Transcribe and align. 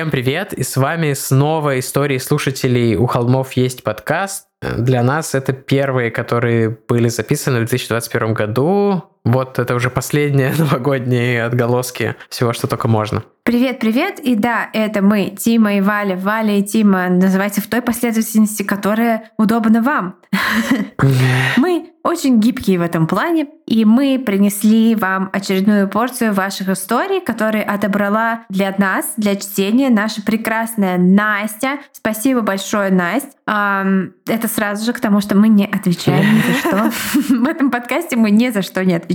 Всем 0.00 0.10
привет, 0.10 0.54
и 0.54 0.62
с 0.62 0.78
вами 0.78 1.12
снова 1.12 1.78
истории 1.78 2.16
слушателей 2.16 2.96
«У 2.96 3.04
холмов 3.04 3.52
есть 3.52 3.82
подкаст». 3.82 4.46
Для 4.62 5.02
нас 5.02 5.34
это 5.34 5.52
первые, 5.52 6.10
которые 6.10 6.70
были 6.70 7.08
записаны 7.08 7.56
в 7.56 7.68
2021 7.68 8.32
году. 8.32 9.09
Вот 9.24 9.58
это 9.58 9.74
уже 9.74 9.90
последние 9.90 10.52
новогодние 10.58 11.44
отголоски 11.44 12.16
всего, 12.28 12.52
что 12.52 12.66
только 12.66 12.88
можно. 12.88 13.22
Привет, 13.42 13.80
привет! 13.80 14.20
И 14.20 14.36
да, 14.36 14.68
это 14.72 15.02
мы, 15.02 15.30
Тима 15.30 15.74
и 15.74 15.80
Валя. 15.80 16.16
Валя 16.16 16.58
и 16.58 16.62
Тима 16.62 17.08
называйте 17.08 17.60
в 17.60 17.66
той 17.68 17.82
последовательности, 17.82 18.62
которая 18.62 19.30
удобна 19.38 19.82
вам. 19.82 20.16
Мы 21.56 21.90
очень 22.02 22.40
гибкие 22.40 22.78
в 22.78 22.82
этом 22.82 23.06
плане, 23.06 23.46
и 23.66 23.84
мы 23.84 24.18
принесли 24.18 24.94
вам 24.94 25.28
очередную 25.32 25.86
порцию 25.88 26.32
ваших 26.32 26.70
историй, 26.70 27.20
которые 27.20 27.62
отобрала 27.62 28.46
для 28.48 28.74
нас, 28.78 29.12
для 29.16 29.36
чтения 29.36 29.90
наша 29.90 30.22
прекрасная 30.22 30.96
Настя. 30.96 31.78
Спасибо 31.92 32.40
большое, 32.40 32.90
Настя. 32.90 33.28
Это 34.26 34.48
сразу 34.48 34.84
же 34.84 34.92
к 34.92 35.00
тому, 35.00 35.20
что 35.20 35.36
мы 35.36 35.48
не 35.48 35.66
отвечаем 35.66 36.36
ни 36.36 36.40
за 36.40 36.58
что. 36.58 36.90
В 37.34 37.46
этом 37.46 37.70
подкасте 37.70 38.16
мы 38.16 38.30
ни 38.30 38.48
за 38.48 38.62
что 38.62 38.82
не 38.84 38.94
отвечаем, 38.94 39.09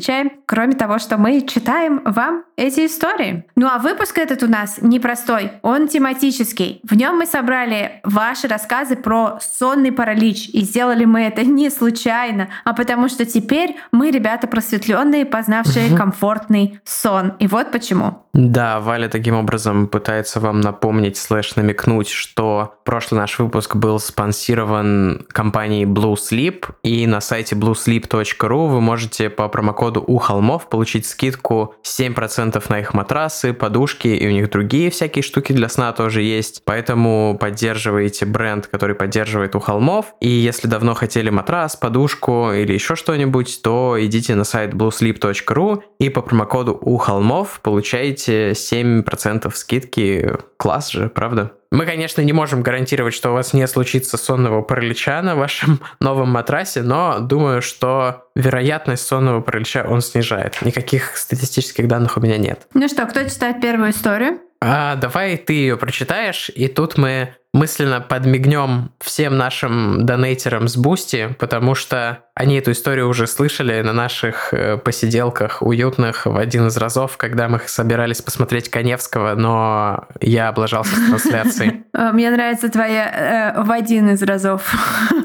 кроме 0.46 0.74
того, 0.74 1.00
что 1.00 1.18
мы 1.18 1.42
читаем 1.42 2.02
вам 2.06 2.44
эти 2.58 2.86
истории. 2.86 3.46
Ну 3.56 3.68
а 3.68 3.80
выпуск 3.80 4.18
этот 4.18 4.44
у 4.44 4.48
нас 4.48 4.78
непростой, 4.82 5.52
он 5.62 5.88
тематический. 5.88 6.80
В 6.84 6.96
нем 6.96 7.18
мы 7.18 7.26
собрали 7.26 8.00
ваши 8.04 8.48
рассказы 8.48 8.96
про 8.96 9.40
сонный 9.42 9.92
паралич, 9.92 10.50
и 10.50 10.62
сделали 10.62 11.06
мы 11.06 11.22
это 11.22 11.44
не 11.46 11.70
случайно, 11.70 12.50
а 12.64 12.74
потому 12.74 13.10
что 13.10 13.26
теперь 13.26 13.76
мы 13.92 14.12
ребята 14.12 14.48
просветленные, 14.48 15.26
познавшие 15.26 15.96
комфортный 15.96 16.80
сон. 16.84 17.34
И 17.40 17.48
вот 17.48 17.72
почему. 17.72 18.22
Да, 18.34 18.82
Валя 18.82 19.08
таким 19.08 19.36
образом 19.36 19.88
пытается 19.88 20.42
вам 20.42 20.60
напомнить, 20.60 21.18
слэш 21.18 21.56
намекнуть, 21.56 22.10
что 22.10 22.76
прошлый 22.84 23.22
наш 23.22 23.40
выпуск 23.40 23.78
был 23.78 23.98
спонсирован 23.98 25.26
компанией 25.30 25.86
Blue 25.86 26.16
Sleep, 26.16 26.66
и 26.84 27.08
на 27.08 27.22
сайте 27.22 27.56
bluesleep.ru 27.56 28.68
вы 28.68 28.82
можете 28.82 29.30
по 29.30 29.48
промокоду 29.48 29.85
у 29.94 30.18
холмов 30.18 30.70
получить 30.70 31.06
скидку 31.06 31.76
7% 31.84 32.64
на 32.70 32.80
их 32.80 32.94
матрасы, 32.94 33.54
подушки, 33.54 34.08
и 34.08 34.28
у 34.28 34.32
них 34.32 34.50
другие 34.50 34.90
всякие 34.90 35.24
штуки 35.24 35.54
для 35.54 35.70
сна 35.70 35.92
тоже 35.94 36.22
есть. 36.22 36.62
Поэтому 36.66 37.38
поддерживайте 37.40 38.26
бренд, 38.26 38.68
который 38.68 38.96
поддерживает 38.96 39.56
у 39.56 39.60
холмов, 39.60 40.16
и 40.20 40.30
если 40.30 40.68
давно 40.68 40.94
хотели 40.94 41.30
матрас, 41.30 41.76
подушку 41.76 42.52
или 42.52 42.74
еще 42.74 42.96
что-нибудь, 42.96 43.62
то 43.62 43.98
идите 44.00 44.36
на 44.36 44.44
сайт 44.44 44.74
bluesleep.ru 44.74 45.82
и 46.00 46.10
по 46.10 46.22
промокоду 46.22 46.78
у 46.82 46.98
холмов 46.98 47.60
получаете 47.62 48.52
7% 48.52 49.52
скидки. 49.54 50.34
Класс 50.58 50.92
же, 50.92 51.10
правда? 51.10 51.54
Мы, 51.72 51.86
конечно, 51.86 52.22
не 52.22 52.34
можем 52.34 52.62
гарантировать, 52.62 53.14
что 53.14 53.32
у 53.32 53.34
вас 53.34 53.54
не 53.54 53.68
случится 53.68 54.18
сонного 54.18 54.62
паралича 54.62 55.22
на 55.22 55.36
вашем 55.36 55.80
новом 56.00 56.30
матрасе, 56.30 56.82
но 56.82 57.20
думаю, 57.20 57.62
что 57.62 58.28
вероятность 58.36 59.06
сонного 59.06 59.42
паралича 59.42 59.86
он 59.88 60.02
снижает. 60.02 60.62
Никаких 60.62 61.18
статистических 61.18 61.88
данных 61.88 62.18
у 62.18 62.22
меня 62.22 62.38
нет. 62.38 62.68
Ну 62.74 62.88
что, 62.88 63.06
кто 63.06 63.24
читает 63.24 63.62
первую 63.62 63.92
историю? 63.92 64.40
А, 64.62 64.96
давай 64.96 65.38
ты 65.38 65.54
ее 65.54 65.78
прочитаешь, 65.78 66.50
и 66.54 66.68
тут 66.68 66.98
мы 66.98 67.36
мысленно 67.54 68.02
подмигнем 68.02 68.92
всем 69.00 69.38
нашим 69.38 70.06
донейтерам 70.06 70.68
с 70.68 70.76
Бусти, 70.76 71.36
потому 71.40 71.74
что 71.74 72.24
они 72.34 72.58
эту 72.58 72.72
историю 72.72 73.08
уже 73.08 73.28
слышали 73.28 73.82
на 73.82 73.94
наших 73.94 74.54
э, 74.54 74.78
посиделках 74.78 75.62
уютных 75.62 76.26
в 76.26 76.36
один 76.36 76.68
из 76.68 76.76
разов, 76.76 77.16
когда 77.16 77.48
мы 77.48 77.62
собирались 77.66 78.22
посмотреть 78.22 78.70
Коневского, 78.70 79.36
но 79.36 80.06
я 80.20 80.50
облажался 80.50 80.96
с 80.96 81.08
трансляцией. 81.08 81.86
А, 81.94 82.12
мне 82.14 82.30
нравится 82.30 82.70
твоя 82.70 83.54
э, 83.56 83.64
в 83.64 83.72
один 83.72 84.10
из 84.10 84.22
разов. 84.22 84.74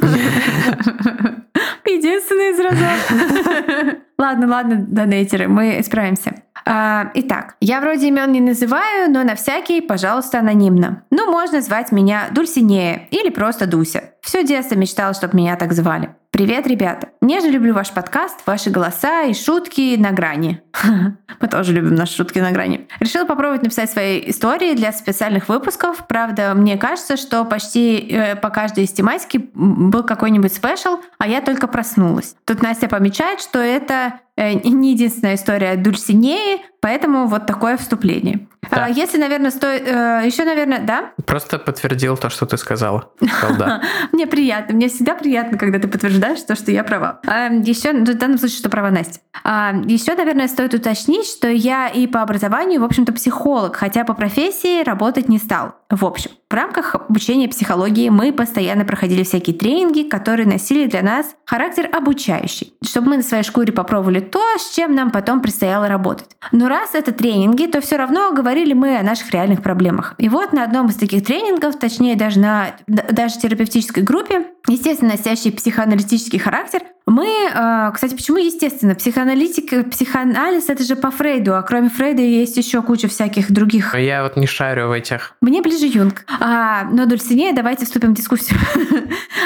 Единственный 1.85 2.51
из 2.53 2.61
разов. 2.61 3.97
Ладно, 4.19 4.47
ладно, 4.47 4.85
донейтеры, 4.87 5.49
мы 5.49 5.83
справимся. 5.83 6.35
А, 6.73 7.11
итак, 7.15 7.57
я 7.61 7.81
вроде 7.81 8.07
имен 8.07 8.31
не 8.31 8.41
называю, 8.41 9.11
но 9.11 9.25
на 9.25 9.35
всякий, 9.35 9.81
пожалуйста, 9.81 10.39
анонимно. 10.39 11.03
Ну, 11.11 11.29
можно 11.29 11.61
звать 11.63 11.91
меня 11.91 12.29
Дульсинея 12.31 13.09
или 13.11 13.31
просто 13.31 13.67
Дуся. 13.67 14.11
Все 14.23 14.45
детство 14.45 14.77
мечтала, 14.77 15.13
чтобы 15.13 15.37
меня 15.37 15.57
так 15.57 15.73
звали. 15.73 16.15
Привет, 16.31 16.69
ребята! 16.69 17.09
Нежно 17.21 17.49
люблю 17.49 17.75
ваш 17.75 17.91
подкаст, 17.91 18.47
ваши 18.47 18.71
голоса 18.71 19.23
и 19.23 19.35
шутки 19.35 19.97
на 19.97 20.13
грани. 20.13 20.63
Мы 21.41 21.49
тоже 21.49 21.73
любим 21.73 21.97
наши 21.97 22.15
шутки 22.15 22.39
на 22.39 22.53
грани. 22.53 22.87
Решила 23.01 23.25
попробовать 23.25 23.65
написать 23.65 23.91
свои 23.91 24.23
истории 24.31 24.75
для 24.75 24.93
специальных 24.93 25.49
выпусков. 25.49 26.07
Правда, 26.07 26.55
мне 26.55 26.79
кажется, 26.79 27.17
что 27.17 27.45
почти 27.45 28.09
э, 28.09 28.37
по 28.37 28.51
каждой 28.51 28.85
из 28.85 28.93
тематики 28.93 29.51
был 29.55 30.05
какой-нибудь 30.05 30.55
спешл, 30.55 31.01
а 31.19 31.27
я 31.27 31.41
только 31.41 31.67
проснулась. 31.67 32.37
Тут 32.47 32.63
Настя 32.63 32.87
помечает, 32.89 33.41
что 33.41 33.59
это 33.59 34.21
не 34.41 34.93
единственная 34.93 35.35
история 35.35 35.77
Дульсинеи, 35.77 36.61
поэтому 36.81 37.27
вот 37.27 37.47
такое 37.47 37.77
вступление. 37.77 38.47
Да. 38.71 38.85
А, 38.85 38.89
если, 38.89 39.19
наверное, 39.19 39.51
стоит... 39.51 39.83
Э, 39.87 40.23
еще, 40.25 40.45
наверное, 40.45 40.81
да? 40.81 41.13
Просто 41.27 41.59
подтвердил 41.59 42.17
то, 42.17 42.31
что 42.31 42.47
ты 42.47 42.57
сказала. 42.57 43.11
Мне 44.13 44.27
приятно. 44.27 44.75
Мне 44.75 44.89
всегда 44.89 45.15
приятно, 45.15 45.59
когда 45.59 45.79
ты 45.79 45.89
подтверждаешь 45.89 46.41
то, 46.43 46.55
что 46.55 46.71
я 46.71 46.85
права. 46.85 47.21
А, 47.27 47.49
еще, 47.49 47.93
ну, 47.93 48.05
в 48.05 48.15
данном 48.15 48.39
случае, 48.39 48.59
что 48.59 48.71
права 48.71 48.91
Настя. 48.91 49.21
А, 49.43 49.73
еще, 49.87 50.15
наверное, 50.15 50.47
стоит 50.47 50.75
уточнить, 50.75 51.27
что 51.27 51.49
я 51.49 51.89
и 51.89 52.07
по 52.07 52.23
образованию, 52.23 52.81
в 52.81 52.85
общем-то, 52.85 53.13
психолог, 53.13 53.77
хотя 53.77 54.05
по 54.05 54.15
профессии 54.15 54.85
работать 54.85 55.29
не 55.29 55.39
стал. 55.39 55.75
В 55.89 56.05
общем, 56.05 56.31
в 56.51 56.55
рамках 56.55 56.97
обучения 56.97 57.49
психологии 57.49 58.09
мы 58.09 58.33
постоянно 58.33 58.85
проходили 58.85 59.23
всякие 59.23 59.57
тренинги, 59.57 60.03
которые 60.03 60.49
носили 60.49 60.87
для 60.87 61.01
нас 61.01 61.37
характер 61.45 61.89
обучающий, 61.93 62.75
чтобы 62.85 63.11
мы 63.11 63.17
на 63.19 63.23
своей 63.23 63.45
шкуре 63.45 63.73
попробовали 63.73 64.19
то, 64.19 64.43
с 64.59 64.75
чем 64.75 64.97
нам 64.97 65.13
потом 65.13 65.43
предстояло 65.43 65.87
работать. 65.87 66.27
Но 66.51 66.69
раз 66.69 66.95
это 66.95 67.13
тренинги, 67.13 67.67
то 67.67 67.81
все 67.81 67.97
равно 67.97 68.33
говорили 68.33 68.73
мы 68.73 68.99
о 68.99 69.03
наших 69.05 69.31
реальных 69.31 69.63
проблемах. 69.63 70.15
И 70.19 70.29
вот 70.29 70.53
на 70.53 70.65
одном 70.65 70.89
из 70.89 70.97
таких 70.97 71.25
тренингов, 71.25 71.79
точнее 71.79 72.17
даже 72.17 72.41
на 72.41 72.75
даже 72.89 73.39
терапевтической 73.39 74.03
группе, 74.03 74.47
естественно, 74.67 75.13
носящий 75.13 75.53
психоаналитический 75.53 76.41
характер, 76.41 76.83
мы, 77.07 77.29
а, 77.55 77.91
кстати, 77.91 78.15
почему 78.15 78.39
естественно? 78.39 78.95
Психоаналитика, 78.95 79.83
психоанализ— 79.83 80.65
это 80.69 80.85
же 80.85 80.95
по 80.95 81.11
Фрейду, 81.11 81.57
а 81.57 81.63
кроме 81.63 81.89
Фрейда 81.89 82.23
есть 82.23 82.57
еще 82.57 82.83
куча 82.83 83.09
всяких 83.09 83.51
других. 83.51 83.97
Я 83.99 84.23
вот 84.23 84.37
не 84.37 84.47
шарю 84.47 84.89
в 84.89 84.93
этих. 84.93 85.35
Мне 85.41 85.61
ближе 85.61 85.87
Юнг. 85.87 86.25
А, 86.41 86.85
но 86.85 87.07
Дульсинея, 87.07 87.55
давайте 87.55 87.85
вступим 87.85 88.11
в 88.11 88.15
дискуссию. 88.15 88.59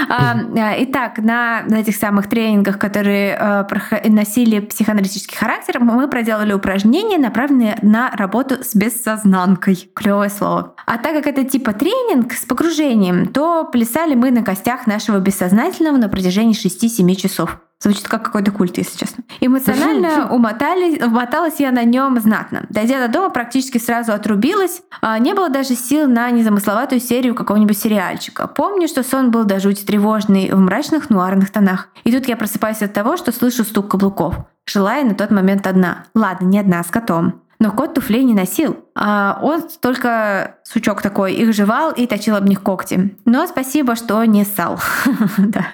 А, 0.07 0.37
итак, 0.79 1.19
на 1.19 1.65
этих 1.71 1.97
самых 1.97 2.29
тренингах, 2.29 2.79
которые 2.79 3.67
носили 4.05 4.61
психоаналитический 4.61 5.37
характер, 5.37 5.81
мы 5.81 6.09
проделали 6.09 6.53
упражнения, 6.53 7.17
направленные 7.17 7.79
на 7.83 8.11
работу 8.11 8.63
с 8.63 8.75
бессознанкой. 8.75 9.91
Клевое 9.95 10.29
слово. 10.29 10.75
А 10.87 10.99
так 10.99 11.15
как 11.15 11.27
это 11.27 11.45
типа 11.45 11.73
тренинг 11.73 12.33
с 12.35 12.45
погружением, 12.45 13.27
то 13.27 13.65
плясали 13.65 14.15
мы 14.15 14.31
на 14.31 14.43
костях 14.43 14.87
нашего 14.87 15.19
бессознательного 15.19 15.97
на 15.97 16.09
протяжении 16.09 16.55
6-7 16.55 17.15
часов. 17.15 17.59
Звучит 17.81 18.09
как 18.09 18.23
какой-то 18.23 18.51
культ, 18.51 18.79
если 18.79 18.99
честно. 18.99 19.25
Эмоционально 19.41 20.29
умотали, 20.31 21.03
умоталась 21.03 21.61
я 21.61 21.71
на 21.71 21.85
нем 21.85 22.19
знатно. 22.19 22.65
Дойдя 22.71 23.07
до 23.07 23.13
дома, 23.13 23.31
практически 23.31 23.79
сразу 23.79 24.13
отрубилась. 24.13 24.83
А 25.03 25.19
не 25.19 25.35
было 25.35 25.51
даже 25.51 25.75
сил 25.75 26.09
на 26.09 26.31
незамысловатую 26.31 27.01
серию 27.01 27.35
какого-нибудь 27.35 27.77
сериальчика. 27.77 28.47
Помню, 28.47 28.89
что 28.89 29.03
сон 29.03 29.31
был 29.31 29.45
до 29.45 29.61
жути 29.61 29.85
тревожный, 29.85 30.51
в 30.51 30.59
мрачных 30.59 31.11
нуарных 31.11 31.51
тонах. 31.51 31.89
И 32.05 32.13
тут 32.13 32.27
я 32.27 32.37
просыпаюсь 32.37 32.83
от 32.83 32.95
того, 32.95 33.17
что 33.17 33.33
слышу 33.33 33.65
стук 33.65 33.91
каблуков. 33.91 34.37
Желая 34.67 35.05
на 35.05 35.15
тот 35.15 35.31
момент 35.31 35.67
одна. 35.67 36.05
Ладно, 36.15 36.47
не 36.47 36.59
одна, 36.59 36.83
с 36.83 36.87
котом. 36.87 37.43
Но 37.59 37.71
кот 37.71 37.95
туфлей 37.95 38.25
не 38.25 38.35
носил. 38.35 38.85
А 38.95 39.39
он 39.43 39.63
только 39.81 40.57
сучок 40.65 41.03
такой 41.03 41.35
их 41.35 41.55
жевал 41.55 41.93
и 41.93 42.07
точил 42.07 42.37
об 42.37 42.47
них 42.47 42.63
когти. 42.63 43.17
Но 43.25 43.47
спасибо, 43.47 43.95
что 43.95 44.25
не 44.25 44.45
ссал. 44.45 44.81
Да, 45.39 45.67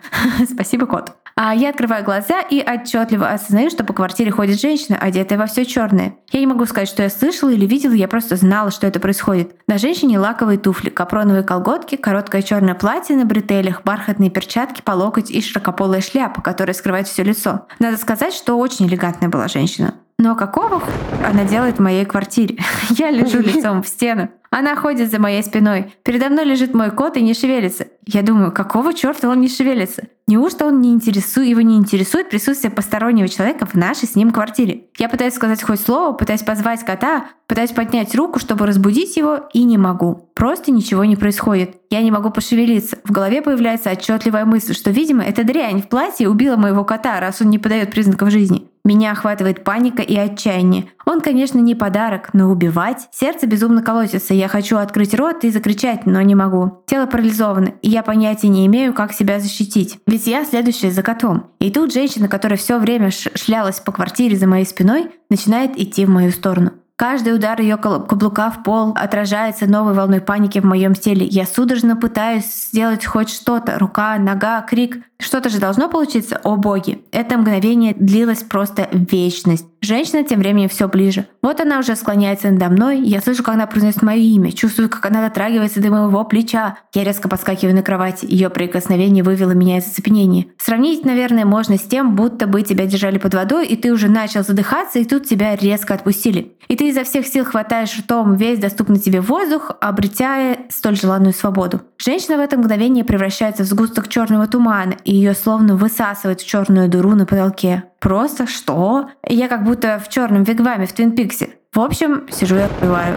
спасибо, 0.51 0.87
кот. 0.87 1.13
А 1.37 1.55
я 1.55 1.71
открываю 1.71 2.05
глаза 2.05 2.41
и 2.41 2.63
отчетливо 2.63 3.29
осознаю, 3.31 3.71
что 3.71 3.85
по 3.85 3.93
квартире 3.93 4.31
ходит 4.31 4.61
женщина, 4.61 4.99
одетая 4.99 5.39
во 5.39 5.47
все 5.47 5.65
черное. 5.65 6.15
Я 6.33 6.41
не 6.41 6.47
могу 6.47 6.67
сказать, 6.67 6.89
что 6.89 7.03
я 7.03 7.11
слышала 7.11 7.51
или 7.51 7.67
видела, 7.67 7.93
я 7.93 8.09
просто 8.09 8.37
знала, 8.37 8.71
что 8.71 8.87
это 8.87 9.01
происходит. 9.01 9.55
На 9.67 9.79
женщине 9.79 10.19
лаковые 10.19 10.59
туфли, 10.59 10.91
капроновые 10.91 11.43
колготки, 11.43 11.97
короткое 11.97 12.43
черное 12.43 12.75
платье 12.75 13.17
на 13.17 13.25
бретелях, 13.25 13.83
бархатные 13.85 14.31
перчатки 14.31 14.83
по 14.83 14.93
локоть 14.93 15.31
и 15.31 15.41
широкополая 15.41 16.01
шляпа, 16.01 16.43
которая 16.43 16.75
скрывает 16.75 17.09
все 17.09 17.23
лицо. 17.23 17.67
Надо 17.79 17.97
сказать, 17.97 18.35
что 18.35 18.57
очень 18.57 18.87
элегантная 18.87 19.29
была 19.29 19.49
женщина. 19.49 19.95
Но 20.21 20.37
какого 20.37 20.81
ху... 20.81 20.91
она 21.25 21.45
делает 21.45 21.79
в 21.79 21.83
моей 21.83 22.05
квартире? 22.05 22.59
Я 22.91 23.11
лежу 23.11 23.41
лицом 23.41 23.83
в 23.83 23.89
стену. 23.89 24.29
Она 24.51 24.77
ходит 24.77 25.11
за 25.11 25.19
моей 25.19 25.43
спиной. 25.43 25.95
Передо 26.03 26.29
мной 26.29 26.45
лежит 26.45 26.75
мой 26.75 26.91
кот 26.91 27.17
и 27.17 27.23
не 27.23 27.33
шевелится. 27.33 27.87
Я 28.05 28.21
думаю, 28.21 28.53
какого 28.53 28.93
черта 28.93 29.31
он 29.31 29.41
не 29.41 29.49
шевелится? 29.49 30.09
Неужто 30.27 30.67
он 30.67 30.83
не 30.83 30.93
интересует, 30.93 31.49
его 31.49 31.63
не 31.63 31.77
интересует 31.77 32.29
присутствие 32.29 32.71
постороннего 32.71 33.29
человека 33.29 33.65
в 33.65 33.75
нашей 33.75 34.07
с 34.09 34.15
ним 34.15 34.31
квартире? 34.31 34.89
Я 34.99 35.09
пытаюсь 35.09 35.35
сказать 35.35 35.63
хоть 35.63 35.81
слово, 35.81 36.13
пытаюсь 36.13 36.43
позвать 36.43 36.85
кота, 36.85 37.29
пытаюсь 37.47 37.71
поднять 37.71 38.15
руку, 38.15 38.39
чтобы 38.39 38.67
разбудить 38.67 39.17
его, 39.17 39.49
и 39.55 39.63
не 39.63 39.79
могу. 39.79 40.29
Просто 40.35 40.71
ничего 40.71 41.07
не 41.07 41.17
происходит. 41.17 41.77
Я 41.89 42.03
не 42.03 42.11
могу 42.11 42.29
пошевелиться. 42.29 42.99
В 43.05 43.11
голове 43.11 43.41
появляется 43.41 43.91
отчетливая 43.91 44.45
мысль, 44.45 44.75
что, 44.75 44.91
видимо, 44.91 45.23
эта 45.25 45.45
дрянь 45.45 45.81
в 45.81 45.89
платье 45.89 46.29
убила 46.29 46.57
моего 46.57 46.85
кота, 46.85 47.21
раз 47.21 47.41
он 47.41 47.49
не 47.49 47.59
подает 47.59 47.91
признаков 47.91 48.31
жизни. 48.31 48.70
Меня 48.85 49.13
охватывает 49.13 49.65
паника 49.65 50.03
и 50.03 50.17
отчаяние. 50.17 50.87
Он, 51.05 51.21
конечно, 51.21 51.59
не 51.59 51.75
подарок, 51.75 52.31
но 52.33 52.51
убивать? 52.51 53.09
Сердце 53.11 53.47
безумно 53.47 53.83
колотится. 53.83 54.33
Я 54.35 54.49
хочу 54.49 54.79
открыть 54.79 55.15
рот 55.15 55.45
и 55.45 55.51
закричать, 55.51 56.07
но 56.07 56.21
не 56.23 56.35
могу. 56.35 56.83
Тело 56.87 57.07
парализовано, 57.07 57.75
и 57.83 57.91
я 57.91 58.03
понятия 58.03 58.49
не 58.49 58.67
имею, 58.67 58.95
как 58.95 59.13
себя 59.13 59.39
защитить. 59.39 59.99
Ведь 60.07 60.27
я 60.27 60.45
следующая 60.45 60.91
за 60.91 61.03
котом. 61.03 61.51
И 61.59 61.71
тут 61.71 61.93
женщина, 61.93 62.29
которая 62.29 62.59
все 62.59 62.79
время 62.79 63.11
шлялась 63.11 63.81
по 63.81 63.93
квартире 63.93 64.37
за 64.37 64.47
моей 64.47 64.65
спиной, 64.65 65.11
начинает 65.29 65.79
идти 65.79 66.07
в 66.07 66.11
мою 66.11 66.31
сторону. 66.31 66.73
Каждый 67.01 67.35
удар 67.35 67.59
ее 67.59 67.79
каблука 67.79 68.51
в 68.51 68.63
пол 68.63 68.93
отражается 68.95 69.65
новой 69.67 69.95
волной 69.95 70.21
паники 70.21 70.59
в 70.59 70.65
моем 70.65 70.93
теле. 70.95 71.25
Я 71.25 71.47
судорожно 71.47 71.97
пытаюсь 71.97 72.45
сделать 72.45 73.07
хоть 73.07 73.31
что-то. 73.31 73.79
Рука, 73.79 74.19
нога, 74.19 74.61
крик. 74.61 74.99
Что-то 75.19 75.49
же 75.49 75.61
должно 75.61 75.89
получиться, 75.89 76.39
о 76.45 76.57
боги. 76.57 77.03
Это 77.11 77.39
мгновение 77.39 77.95
длилось 77.95 78.43
просто 78.43 78.87
вечность. 78.93 79.65
Женщина 79.83 80.23
тем 80.25 80.41
временем 80.41 80.69
все 80.69 80.89
ближе. 80.89 81.27
Вот 81.41 81.59
она 81.61 81.79
уже 81.79 81.97
склоняется 81.97 82.51
надо 82.51 82.69
мной, 82.69 83.01
я 83.01 83.23
слышу, 83.23 83.43
как 83.43 83.55
она 83.55 83.67
произносит 83.67 84.03
мое 84.03 84.19
имя, 84.19 84.53
чувствую, 84.53 84.91
как 84.91 85.07
она 85.07 85.27
дотрагивается 85.27 85.81
до 85.81 85.91
моего 85.91 86.23
плеча. 86.25 86.77
Я 86.95 87.03
резко 87.03 87.31
подскакиваю 87.31 87.75
на 87.75 87.83
кровати, 87.83 88.27
ее 88.29 88.51
прикосновение 88.51 89.25
вывело 89.25 89.53
меня 89.53 89.79
из 89.79 89.87
оцепенения. 89.87 90.47
Сравнить, 90.59 91.07
наверное, 91.07 91.47
можно 91.47 91.79
с 91.79 91.83
тем, 91.83 92.15
будто 92.15 92.47
бы 92.47 92.61
тебя 92.61 92.85
держали 92.85 93.17
под 93.17 93.33
водой, 93.33 93.67
и 93.69 93.77
ты 93.77 93.91
уже 93.91 94.09
начал 94.09 94.45
задыхаться, 94.45 94.99
и 94.99 95.05
тут 95.05 95.27
тебя 95.27 95.57
резко 95.57 95.95
отпустили. 95.95 96.53
И 96.69 96.77
ты 96.77 96.89
изо 96.89 97.03
всех 97.03 97.27
сил 97.27 97.47
хватаешь 97.47 97.99
ртом 97.99 98.37
весь 98.37 98.59
доступный 98.59 98.99
тебе 98.99 99.23
воздух, 99.23 99.73
обретя 99.81 100.59
столь 100.69 100.97
желанную 100.97 101.33
свободу. 101.33 101.81
Женщина 101.97 102.37
в 102.37 102.41
это 102.41 102.59
мгновение 102.59 103.05
превращается 103.05 103.65
в 103.65 103.67
сгусток 103.67 104.09
черного 104.09 104.47
тумана, 104.47 104.95
и 105.05 105.15
ее 105.15 105.35
словно 105.35 105.75
высасывает 105.75 106.41
в 106.43 106.47
черную 106.47 106.89
дыру 106.89 107.15
на 107.15 107.25
потолке. 107.25 107.85
Просто 108.01 108.47
что? 108.47 109.11
Я 109.29 109.49
как 109.49 109.63
будто 109.63 110.01
в 110.05 110.09
черном 110.09 110.43
вигваме 110.43 110.87
в 110.87 110.93
Твин 110.93 111.13
Пиксе. 111.13 111.51
В 111.73 111.81
общем, 111.81 112.27
сижу 112.31 112.57
и 112.57 112.61
отпеваю. 112.61 113.17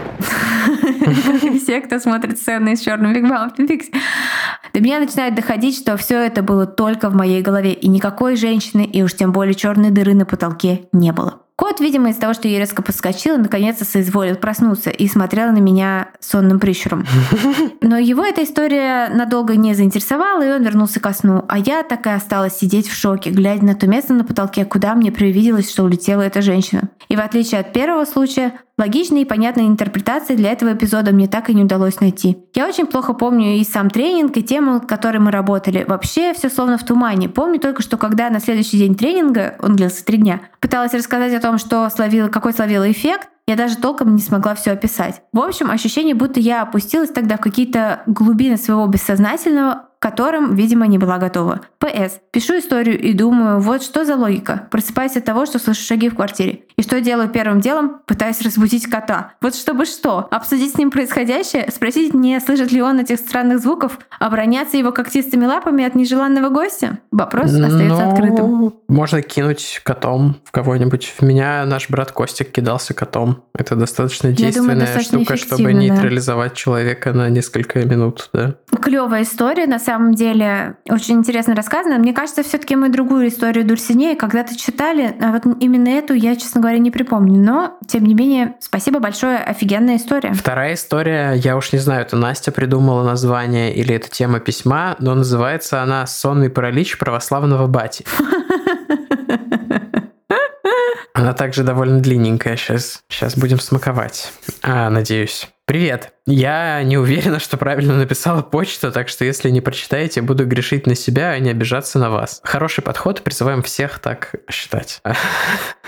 Все, 1.60 1.80
кто 1.80 1.98
смотрит 1.98 2.38
сцены 2.38 2.74
из 2.74 2.80
черным 2.80 3.12
вигвамом 3.12 3.50
в 3.50 3.54
Твин 3.54 3.66
Пиксе. 3.66 3.92
До 4.74 4.80
меня 4.80 5.00
начинает 5.00 5.34
доходить, 5.34 5.76
что 5.76 5.96
все 5.96 6.18
это 6.18 6.42
было 6.42 6.66
только 6.66 7.08
в 7.08 7.14
моей 7.14 7.42
голове, 7.42 7.72
и 7.72 7.88
никакой 7.88 8.36
женщины, 8.36 8.84
и 8.84 9.02
уж 9.02 9.14
тем 9.14 9.30
более 9.30 9.54
черной 9.54 9.90
дыры 9.90 10.14
на 10.14 10.26
потолке 10.26 10.88
не 10.92 11.12
было. 11.12 11.43
Кот, 11.56 11.78
видимо, 11.78 12.10
из-за 12.10 12.20
того, 12.20 12.34
что 12.34 12.48
я 12.48 12.58
резко 12.58 12.82
подскочила, 12.82 13.36
наконец-то 13.36 13.84
соизволил 13.84 14.34
проснуться 14.34 14.90
и 14.90 15.06
смотрел 15.06 15.52
на 15.52 15.58
меня 15.58 16.08
сонным 16.18 16.58
прищуром. 16.58 17.06
Но 17.80 17.96
его 17.96 18.24
эта 18.24 18.42
история 18.42 19.08
надолго 19.08 19.54
не 19.54 19.72
заинтересовала, 19.74 20.42
и 20.44 20.50
он 20.50 20.64
вернулся 20.64 20.98
ко 20.98 21.12
сну. 21.12 21.44
А 21.48 21.58
я 21.58 21.84
так 21.84 22.08
и 22.08 22.10
осталась 22.10 22.58
сидеть 22.58 22.88
в 22.88 22.96
шоке, 22.96 23.30
глядя 23.30 23.64
на 23.64 23.76
то 23.76 23.86
место 23.86 24.14
на 24.14 24.24
потолке, 24.24 24.64
куда 24.64 24.96
мне 24.96 25.12
привиделось, 25.12 25.70
что 25.70 25.84
улетела 25.84 26.22
эта 26.22 26.42
женщина. 26.42 26.88
И 27.08 27.14
в 27.14 27.20
отличие 27.20 27.60
от 27.60 27.72
первого 27.72 28.04
случая, 28.04 28.54
Логичной 28.76 29.22
и 29.22 29.24
понятной 29.24 29.66
интерпретации 29.66 30.34
для 30.34 30.50
этого 30.50 30.72
эпизода 30.72 31.12
мне 31.12 31.28
так 31.28 31.48
и 31.48 31.54
не 31.54 31.62
удалось 31.62 32.00
найти. 32.00 32.38
Я 32.54 32.66
очень 32.66 32.86
плохо 32.86 33.12
помню 33.12 33.56
и 33.56 33.64
сам 33.64 33.88
тренинг, 33.88 34.36
и 34.36 34.42
тему, 34.42 34.80
которой 34.80 35.18
мы 35.18 35.30
работали. 35.30 35.84
Вообще 35.86 36.34
все 36.34 36.48
словно 36.48 36.76
в 36.76 36.84
тумане. 36.84 37.28
Помню 37.28 37.60
только, 37.60 37.82
что 37.82 37.96
когда 37.96 38.30
на 38.30 38.40
следующий 38.40 38.78
день 38.78 38.96
тренинга, 38.96 39.54
он 39.60 39.76
длился 39.76 40.04
три 40.04 40.18
дня, 40.18 40.40
пыталась 40.58 40.92
рассказать 40.92 41.32
о 41.34 41.40
том, 41.40 41.58
что 41.58 41.88
словила, 41.88 42.28
какой 42.28 42.52
словила 42.52 42.90
эффект, 42.90 43.28
я 43.46 43.56
даже 43.56 43.76
толком 43.76 44.16
не 44.16 44.22
смогла 44.22 44.54
все 44.54 44.72
описать. 44.72 45.22
В 45.32 45.38
общем, 45.38 45.70
ощущение, 45.70 46.14
будто 46.14 46.40
я 46.40 46.62
опустилась 46.62 47.10
тогда 47.10 47.36
в 47.36 47.40
какие-то 47.40 48.02
глубины 48.06 48.56
своего 48.56 48.86
бессознательного, 48.86 49.90
которым, 50.04 50.54
видимо, 50.54 50.86
не 50.86 50.98
была 50.98 51.16
готова. 51.16 51.62
П.С. 51.78 52.20
Пишу 52.30 52.58
историю 52.58 53.00
и 53.00 53.14
думаю, 53.14 53.58
вот 53.58 53.82
что 53.82 54.04
за 54.04 54.16
логика. 54.16 54.68
Просыпаюсь 54.70 55.16
от 55.16 55.24
того, 55.24 55.46
что 55.46 55.58
слышу 55.58 55.80
шаги 55.82 56.10
в 56.10 56.14
квартире. 56.14 56.60
И 56.76 56.82
что 56.82 57.00
делаю 57.00 57.30
первым 57.30 57.62
делом? 57.62 58.00
Пытаюсь 58.04 58.42
разбудить 58.42 58.86
кота. 58.86 59.32
Вот 59.40 59.54
чтобы 59.54 59.86
что? 59.86 60.28
Обсудить 60.30 60.74
с 60.74 60.76
ним 60.76 60.90
происходящее? 60.90 61.70
Спросить, 61.70 62.12
не 62.12 62.38
слышит 62.40 62.70
ли 62.70 62.82
он 62.82 63.00
этих 63.00 63.18
странных 63.18 63.60
звуков? 63.60 63.98
Обороняться 64.18 64.76
его 64.76 64.92
когтистыми 64.92 65.46
лапами 65.46 65.84
от 65.84 65.94
нежеланного 65.94 66.50
гостя? 66.50 66.98
Вопрос 67.10 67.46
остается 67.46 67.86
Ну, 67.86 68.10
открытым. 68.10 68.74
Можно 68.88 69.22
кинуть 69.22 69.80
котом 69.84 70.36
в 70.44 70.50
кого-нибудь. 70.50 71.14
В 71.18 71.22
меня 71.22 71.64
наш 71.64 71.88
брат 71.88 72.12
Костик 72.12 72.50
кидался 72.50 72.92
котом. 72.92 73.44
Это 73.56 73.74
достаточно 73.74 74.32
думаю, 74.32 74.52
действенная 74.52 74.80
достаточно 74.80 75.18
штука, 75.18 75.36
чтобы 75.38 75.62
эффективно, 75.62 75.80
да. 75.80 75.94
нейтрализовать 75.94 76.54
человека 76.54 77.12
на 77.12 77.30
несколько 77.30 77.86
минут, 77.86 78.28
да. 78.34 78.56
Клевая 78.82 79.22
история, 79.22 79.66
на 79.66 79.78
самом 79.78 79.93
деле, 80.14 80.76
очень 80.88 81.14
интересно 81.16 81.54
рассказана. 81.54 81.98
Мне 81.98 82.12
кажется, 82.12 82.42
все-таки 82.42 82.76
мы 82.76 82.88
другую 82.88 83.28
историю 83.28 83.64
Дульсинея 83.64 84.16
когда-то 84.16 84.56
читали, 84.56 85.14
а 85.20 85.32
вот 85.32 85.42
именно 85.60 85.88
эту 85.88 86.14
я, 86.14 86.36
честно 86.36 86.60
говоря, 86.60 86.78
не 86.78 86.90
припомню. 86.90 87.40
Но, 87.40 87.78
тем 87.86 88.04
не 88.04 88.14
менее, 88.14 88.56
спасибо 88.60 89.00
большое, 89.00 89.38
офигенная 89.38 89.96
история. 89.96 90.32
Вторая 90.32 90.74
история, 90.74 91.32
я 91.34 91.56
уж 91.56 91.72
не 91.72 91.78
знаю, 91.78 92.02
это 92.02 92.16
Настя 92.16 92.52
придумала 92.52 93.04
название 93.04 93.74
или 93.74 93.94
это 93.94 94.08
тема 94.08 94.40
письма, 94.40 94.96
но 94.98 95.14
называется 95.14 95.82
она 95.82 96.06
«Сонный 96.06 96.50
паралич 96.50 96.98
православного 96.98 97.66
бати». 97.66 98.04
Она 101.14 101.32
также 101.32 101.62
довольно 101.62 102.00
длинненькая. 102.00 102.56
Сейчас, 102.56 103.04
сейчас 103.08 103.38
будем 103.38 103.60
смаковать. 103.60 104.32
А, 104.62 104.90
надеюсь. 104.90 105.48
Привет. 105.66 106.12
Я 106.26 106.82
не 106.82 106.98
уверена, 106.98 107.38
что 107.38 107.56
правильно 107.56 107.96
написала 107.96 108.42
почту, 108.42 108.92
так 108.92 109.08
что 109.08 109.24
если 109.24 109.48
не 109.48 109.62
прочитаете, 109.62 110.20
буду 110.20 110.46
грешить 110.46 110.86
на 110.86 110.94
себя, 110.94 111.30
а 111.30 111.38
не 111.38 111.48
обижаться 111.48 111.98
на 111.98 112.10
вас. 112.10 112.42
Хороший 112.44 112.82
подход, 112.82 113.22
призываем 113.22 113.62
всех 113.62 113.98
так 113.98 114.34
считать. 114.50 115.00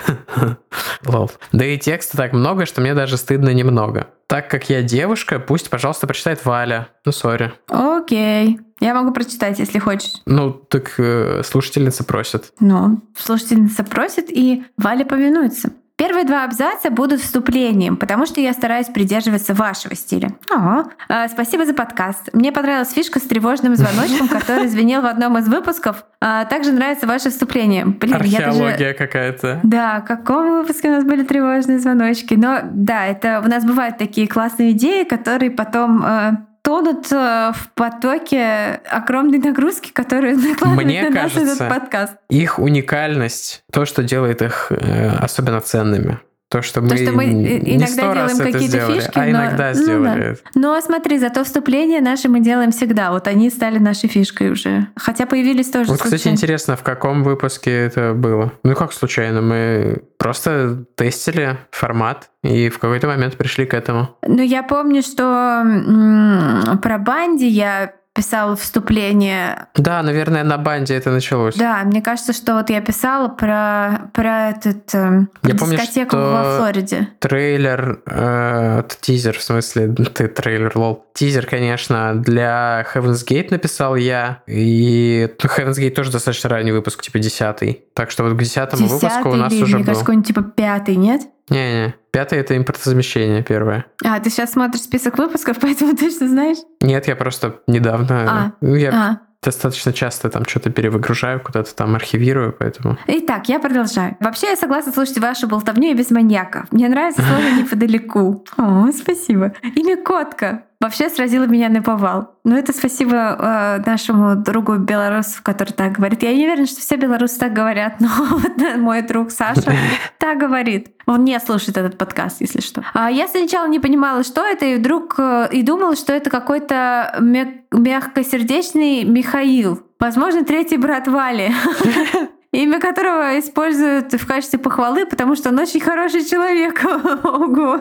Лол. 1.05 1.31
Да 1.53 1.67
и 1.67 1.77
текста 1.77 2.17
так 2.17 2.33
много, 2.33 2.65
что 2.65 2.81
мне 2.81 2.95
даже 2.95 3.19
стыдно 3.19 3.51
немного. 3.51 4.07
Так 4.29 4.51
как 4.51 4.71
я 4.71 4.81
девушка, 4.81 5.39
пусть, 5.39 5.69
пожалуйста, 5.69 6.07
прочитает 6.07 6.47
Валя. 6.47 6.89
Ну, 7.05 7.13
сори. 7.13 7.53
Окей. 7.69 8.59
Я 8.81 8.95
могу 8.95 9.13
прочитать, 9.13 9.59
если 9.59 9.79
хочешь. 9.79 10.15
Ну, 10.25 10.53
так 10.53 10.95
э, 10.97 11.43
слушательница 11.45 12.03
просит. 12.03 12.53
Ну, 12.61 13.03
слушательница 13.15 13.85
просит, 13.85 14.31
и 14.31 14.65
Валя 14.79 15.05
повинуется. 15.05 15.71
Первые 15.97 16.27
два 16.27 16.45
абзаца 16.45 16.91
будут 16.91 17.23
вступлением, 17.23 17.97
потому 17.97 18.27
что 18.27 18.39
я 18.39 18.53
стараюсь 18.53 18.89
придерживаться 18.89 19.55
вашего 19.55 19.95
стиля. 19.95 20.33
О, 20.51 20.83
э, 21.09 21.29
спасибо 21.29 21.65
за 21.65 21.73
подкаст. 21.73 22.35
Мне 22.35 22.53
понравилась 22.53 22.93
фишка 22.93 23.19
с 23.19 23.23
тревожным 23.23 23.77
звоночком, 23.77 24.29
который 24.41 24.67
звенел 24.67 25.01
в 25.01 25.07
одном 25.07 25.39
из 25.39 25.49
выпусков. 25.49 26.05
А, 26.21 26.45
также 26.45 26.73
нравится 26.73 27.07
ваше 27.07 27.31
вступление. 27.31 27.87
Блин, 27.87 28.21
я 28.25 28.41
даже... 28.41 28.51
Археология 28.51 28.93
какая-то. 28.93 29.61
Да, 29.63 30.03
в 30.03 30.05
каком 30.05 30.61
выпуске 30.61 30.89
у 30.89 30.93
нас 30.93 31.05
были 31.05 31.23
тревожные 31.25 31.79
звоночки? 31.79 32.35
Но 32.35 32.61
да, 32.63 33.07
это 33.07 33.41
у 33.43 33.49
нас 33.49 33.65
бывают 33.65 33.97
такие 33.97 34.29
классные 34.29 34.73
идеи, 34.73 35.05
которые 35.05 35.51
потом 35.51 36.05
э, 36.05 36.33
тонут 36.67 37.13
э, 37.13 37.53
в 37.55 37.71
потоке 37.77 38.81
огромной 38.91 39.39
нагрузки, 39.39 39.93
которую 39.93 40.37
накладывает 40.37 40.85
Мне 40.85 41.03
на 41.03 41.11
нас 41.11 41.33
кажется, 41.33 41.55
этот 41.55 41.69
подкаст. 41.69 42.15
Их 42.29 42.59
уникальность, 42.59 43.63
то, 43.71 43.85
что 43.85 44.03
делает 44.03 44.43
их 44.43 44.67
э, 44.71 45.11
особенно 45.11 45.61
ценными. 45.61 46.19
То, 46.49 46.63
что 46.63 46.81
мы, 46.81 46.91
То, 46.91 46.97
что 46.97 47.11
мы 47.13 47.25
иногда 47.25 47.87
делаем 48.15 48.39
какие-то 48.39 48.79
фишки, 48.87 49.19
а 49.19 49.23
но- 49.25 49.31
иногда 49.31 49.73
ну 49.75 49.83
сделали. 49.83 50.21
да. 50.21 50.25
это. 50.27 50.41
Но 50.55 50.81
смотри, 50.81 51.19
зато 51.19 51.43
вступления 51.43 52.01
наши 52.01 52.29
мы 52.29 52.39
делаем 52.39 52.71
всегда. 52.71 53.11
Вот 53.11 53.27
они 53.27 53.51
стали 53.51 53.79
нашей 53.79 54.09
фишкой 54.09 54.51
уже. 54.53 54.87
Хотя 54.95 55.27
появились 55.27 55.69
тоже 55.71 55.91
Вот, 55.91 55.97
кстати, 55.99 56.15
случайно. 56.15 56.37
интересно, 56.37 56.77
в 56.77 56.85
каком 56.85 57.25
выпуске 57.25 57.73
это 57.73 58.13
было? 58.15 58.53
Ну, 58.63 58.77
как 58.77 58.93
случайно? 58.93 59.43
Мы 59.43 60.03
просто 60.19 60.85
тестили 60.95 61.57
формат 61.73 62.31
и 62.45 62.69
в 62.69 62.79
какой-то 62.79 63.09
момент 63.09 63.37
пришли 63.37 63.67
к 63.67 63.75
этому. 63.75 64.11
Ну, 64.23 64.41
я 64.41 64.63
помню, 64.63 65.03
что 65.03 65.63
м, 65.65 66.79
про 66.81 66.99
Банди 66.99 67.47
я 67.49 67.93
писала 68.17 68.57
вступление. 68.57 69.67
Да, 69.75 70.03
наверное, 70.03 70.43
на 70.43 70.57
банде 70.57 70.95
это 70.95 71.11
началось. 71.11 71.55
Да, 71.55 71.83
мне 71.85 72.01
кажется, 72.01 72.33
что 72.33 72.55
вот 72.55 72.71
я 72.71 72.81
писала 72.81 73.29
про, 73.29 74.11
про 74.15 74.51
этот 74.51 74.95
э, 74.95 75.27
Я 75.43 75.55
помню, 75.55 75.77
дискотеку 75.77 76.17
что 76.17 76.33
во 76.33 76.57
Флориде. 76.57 77.09
Трейлер, 77.19 78.01
э, 78.07 78.83
тизер, 79.01 79.39
в 79.39 79.43
смысле, 79.43 79.89
ты 80.15 80.29
трейлер, 80.29 80.73
лол. 80.75 81.05
Тизер, 81.13 81.47
конечно, 81.47 82.15
для 82.15 82.87
Heaven's 82.95 83.27
Gate 83.29 83.49
написал 83.51 83.97
я, 83.97 84.43
и 84.47 85.29
Heaven's 85.39 85.79
Gate 85.79 85.91
тоже 85.91 86.11
достаточно 86.11 86.49
ранний 86.49 86.73
выпуск, 86.73 87.03
типа 87.03 87.19
десятый. 87.19 87.85
Так 87.95 88.11
что 88.11 88.25
вот 88.25 88.33
к 88.33 88.43
десятому 88.43 88.87
выпуску 88.89 89.31
у 89.31 89.35
нас 89.35 89.53
или, 89.53 89.63
уже 89.63 89.77
мне 89.77 89.85
был. 89.85 89.87
кажется, 89.87 90.05
какой-нибудь 90.05 90.27
типа 90.27 90.43
пятый, 90.43 90.97
нет? 90.97 91.23
Не-не, 91.49 91.95
пятый 92.17 92.39
это 92.39 92.57
импортозамещение 92.57 93.43
первое. 93.43 93.85
А, 94.03 94.19
ты 94.21 94.31
сейчас 94.31 94.53
смотришь 94.53 94.81
список 94.85 95.19
выпусков, 95.19 95.59
поэтому 95.61 95.95
точно 95.95 96.29
знаешь? 96.29 96.57
Нет, 96.81 97.09
я 97.09 97.15
просто 97.15 97.61
недавно, 97.67 98.25
А, 98.27 98.53
ну, 98.63 98.75
я 98.75 98.91
А. 98.91 99.19
достаточно 99.43 99.93
часто 99.93 100.31
там 100.31 100.47
что-то 100.47 100.71
перевыгружаю, 100.71 101.41
куда-то 101.41 101.75
там 101.77 101.95
архивирую, 101.95 102.57
поэтому... 102.59 102.97
Итак, 103.07 103.51
я 103.51 103.59
продолжаю. 103.59 104.17
Вообще, 104.21 104.47
я 104.49 104.57
согласна 104.57 104.93
слушать 104.93 105.19
вашу 105.19 105.47
болтовню 105.47 105.91
и 105.91 105.95
без 105.95 106.11
маньяков. 106.11 106.73
Мне 106.73 106.89
нравится 106.89 107.21
слово 107.21 107.51
«неподалеку». 107.61 108.47
О, 108.57 108.91
спасибо. 108.93 109.53
Имя 109.75 109.99
Котка 110.03 110.63
вообще 110.81 111.09
сразило 111.09 111.45
меня 111.45 111.69
на 111.69 111.83
повал. 111.83 112.35
Но 112.45 112.57
это 112.57 112.73
спасибо 112.73 113.15
э, 113.15 113.83
нашему 113.87 114.37
другу 114.37 114.77
белорусу, 114.77 115.41
который 115.43 115.73
так 115.73 115.93
говорит. 115.93 116.23
Я 116.23 116.35
не 116.35 116.45
уверена, 116.45 116.67
что 116.67 116.81
все 116.81 116.97
белорусы 116.97 117.39
так 117.39 117.53
говорят, 117.53 117.97
но 118.01 118.09
вот 118.31 118.77
мой 118.77 119.03
друг 119.03 119.31
Саша 119.31 119.73
так 120.19 120.39
говорит. 120.39 120.89
Он 121.07 121.25
не 121.25 121.39
слушает 121.41 121.77
этот 121.77 121.99
подкаст, 121.99 122.41
если 122.41 122.61
что. 122.61 122.85
А 122.95 123.11
я 123.11 123.29
сначала 123.29 123.67
не 123.69 123.81
понимала, 123.81 124.23
что 124.25 124.45
это, 124.45 124.65
и 124.67 124.77
вдруг 124.77 125.15
э, 125.19 125.49
и 125.53 125.63
думала, 125.63 125.97
что 125.97 126.13
это 126.13 126.31
какой-то 126.31 127.17
мя- 127.21 127.55
мягкосердечный 127.73 129.05
Михаил. 129.05 129.83
Возможно, 129.99 130.45
третий 130.45 130.77
брат 130.77 131.09
Вали. 131.09 131.53
Имя 132.53 132.81
которого 132.81 133.39
используют 133.39 134.15
в 134.15 134.27
качестве 134.27 134.59
похвалы, 134.59 135.05
потому 135.05 135.35
что 135.35 135.51
он 135.51 135.59
очень 135.59 135.81
хороший 135.81 136.25
человек. 136.25 136.83
Ого. 137.25 137.81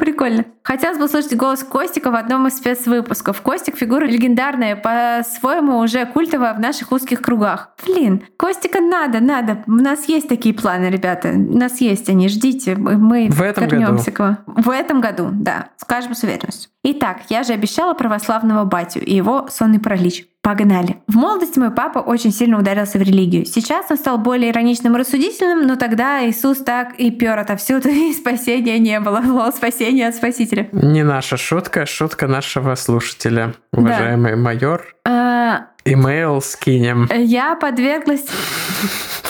Прикольно. 0.00 0.46
Хотелось 0.62 0.96
бы 0.96 1.04
услышать 1.04 1.36
голос 1.36 1.62
Костика 1.62 2.10
в 2.10 2.14
одном 2.14 2.46
из 2.46 2.56
спецвыпусков. 2.56 3.42
Костик— 3.42 3.76
фигура 3.76 4.06
легендарная, 4.06 4.74
по-своему 4.74 5.76
уже 5.76 6.06
культовая 6.06 6.54
в 6.54 6.58
наших 6.58 6.90
узких 6.90 7.20
кругах. 7.20 7.74
Блин, 7.84 8.22
Костика 8.38 8.80
надо, 8.80 9.20
надо. 9.20 9.62
У 9.66 9.72
нас 9.72 10.06
есть 10.08 10.26
такие 10.26 10.54
планы, 10.54 10.86
ребята. 10.86 11.32
У 11.34 11.58
нас 11.58 11.82
есть 11.82 12.08
они, 12.08 12.30
ждите. 12.30 12.76
Мы 12.76 13.28
В 13.30 13.42
этом 13.42 13.64
году. 13.64 13.76
вернемся 13.76 14.10
к 14.10 14.18
вам. 14.20 14.38
В 14.46 14.70
этом 14.70 15.02
году, 15.02 15.28
да. 15.30 15.68
Скажем 15.76 16.14
с 16.14 16.22
уверенностью. 16.22 16.70
Итак, 16.82 17.18
я 17.28 17.42
же 17.42 17.52
обещала 17.52 17.92
православного 17.92 18.64
батю 18.64 19.00
и 19.00 19.14
его 19.14 19.48
сонный 19.50 19.80
паралич. 19.80 20.24
Погнали. 20.42 20.96
В 21.06 21.16
молодости 21.16 21.58
мой 21.58 21.70
папа 21.70 21.98
очень 21.98 22.32
сильно 22.32 22.58
ударился 22.58 22.98
в 22.98 23.02
религию. 23.02 23.44
Сейчас 23.44 23.86
он 23.90 23.98
стал 23.98 24.16
более 24.16 24.50
ироничным 24.50 24.96
и 24.96 24.98
рассудительным, 24.98 25.66
но 25.66 25.76
тогда 25.76 26.26
Иисус 26.26 26.58
так 26.58 26.94
и 26.98 27.10
пер 27.10 27.38
отовсюду, 27.38 27.88
и 27.90 28.14
спасения 28.14 28.78
не 28.78 28.98
было. 29.00 29.20
Лол, 29.24 29.52
спасения 29.52 30.08
от 30.08 30.14
Спасителя. 30.14 30.68
Не 30.72 31.04
наша 31.04 31.36
шутка, 31.36 31.84
шутка 31.84 32.26
нашего 32.26 32.74
слушателя. 32.74 33.54
Уважаемый 33.72 34.36
майор, 34.36 34.94
А, 35.04 35.66
имейл 35.84 36.40
скинем. 36.40 37.08
Я 37.14 37.54
подверглась... 37.54 38.24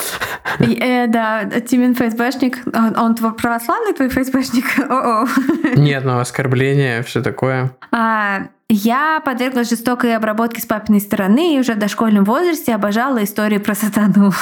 Э, 0.59 1.07
Да, 1.07 1.45
Тимин 1.61 1.95
ФСБшник. 1.95 2.59
Он, 2.73 2.97
он 2.97 3.15
твой 3.15 3.33
православный 3.33 3.93
твой 3.93 4.09
ФСБшник? 4.09 4.65
О-о. 4.89 5.27
Нет, 5.75 6.03
ну 6.05 6.19
оскорбление, 6.19 7.03
все 7.03 7.21
такое. 7.21 7.71
А, 7.91 8.47
Я 8.69 9.21
подверглась 9.23 9.69
жестокой 9.69 10.15
обработке 10.15 10.61
с 10.61 10.65
папиной 10.65 11.01
стороны 11.01 11.55
и 11.55 11.59
уже 11.59 11.73
в 11.73 11.79
дошкольном 11.79 12.23
возрасте 12.23 12.73
обожала 12.73 13.23
истории 13.23 13.57
про 13.57 13.75
сатану. 13.75 14.31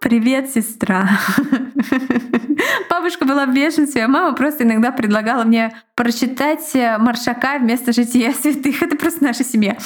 Привет, 0.00 0.48
сестра. 0.50 1.08
Бабушка 2.88 3.24
была 3.24 3.46
в 3.46 3.52
бешенстве, 3.52 4.04
а 4.04 4.08
мама 4.08 4.34
просто 4.34 4.62
иногда 4.62 4.92
предлагала 4.92 5.42
мне 5.42 5.72
прочитать 5.96 6.70
Маршака 6.98 7.58
вместо 7.58 7.92
жития 7.92 8.32
святых. 8.32 8.82
Это 8.82 8.96
просто 8.96 9.24
наша 9.24 9.42
семья. 9.42 9.76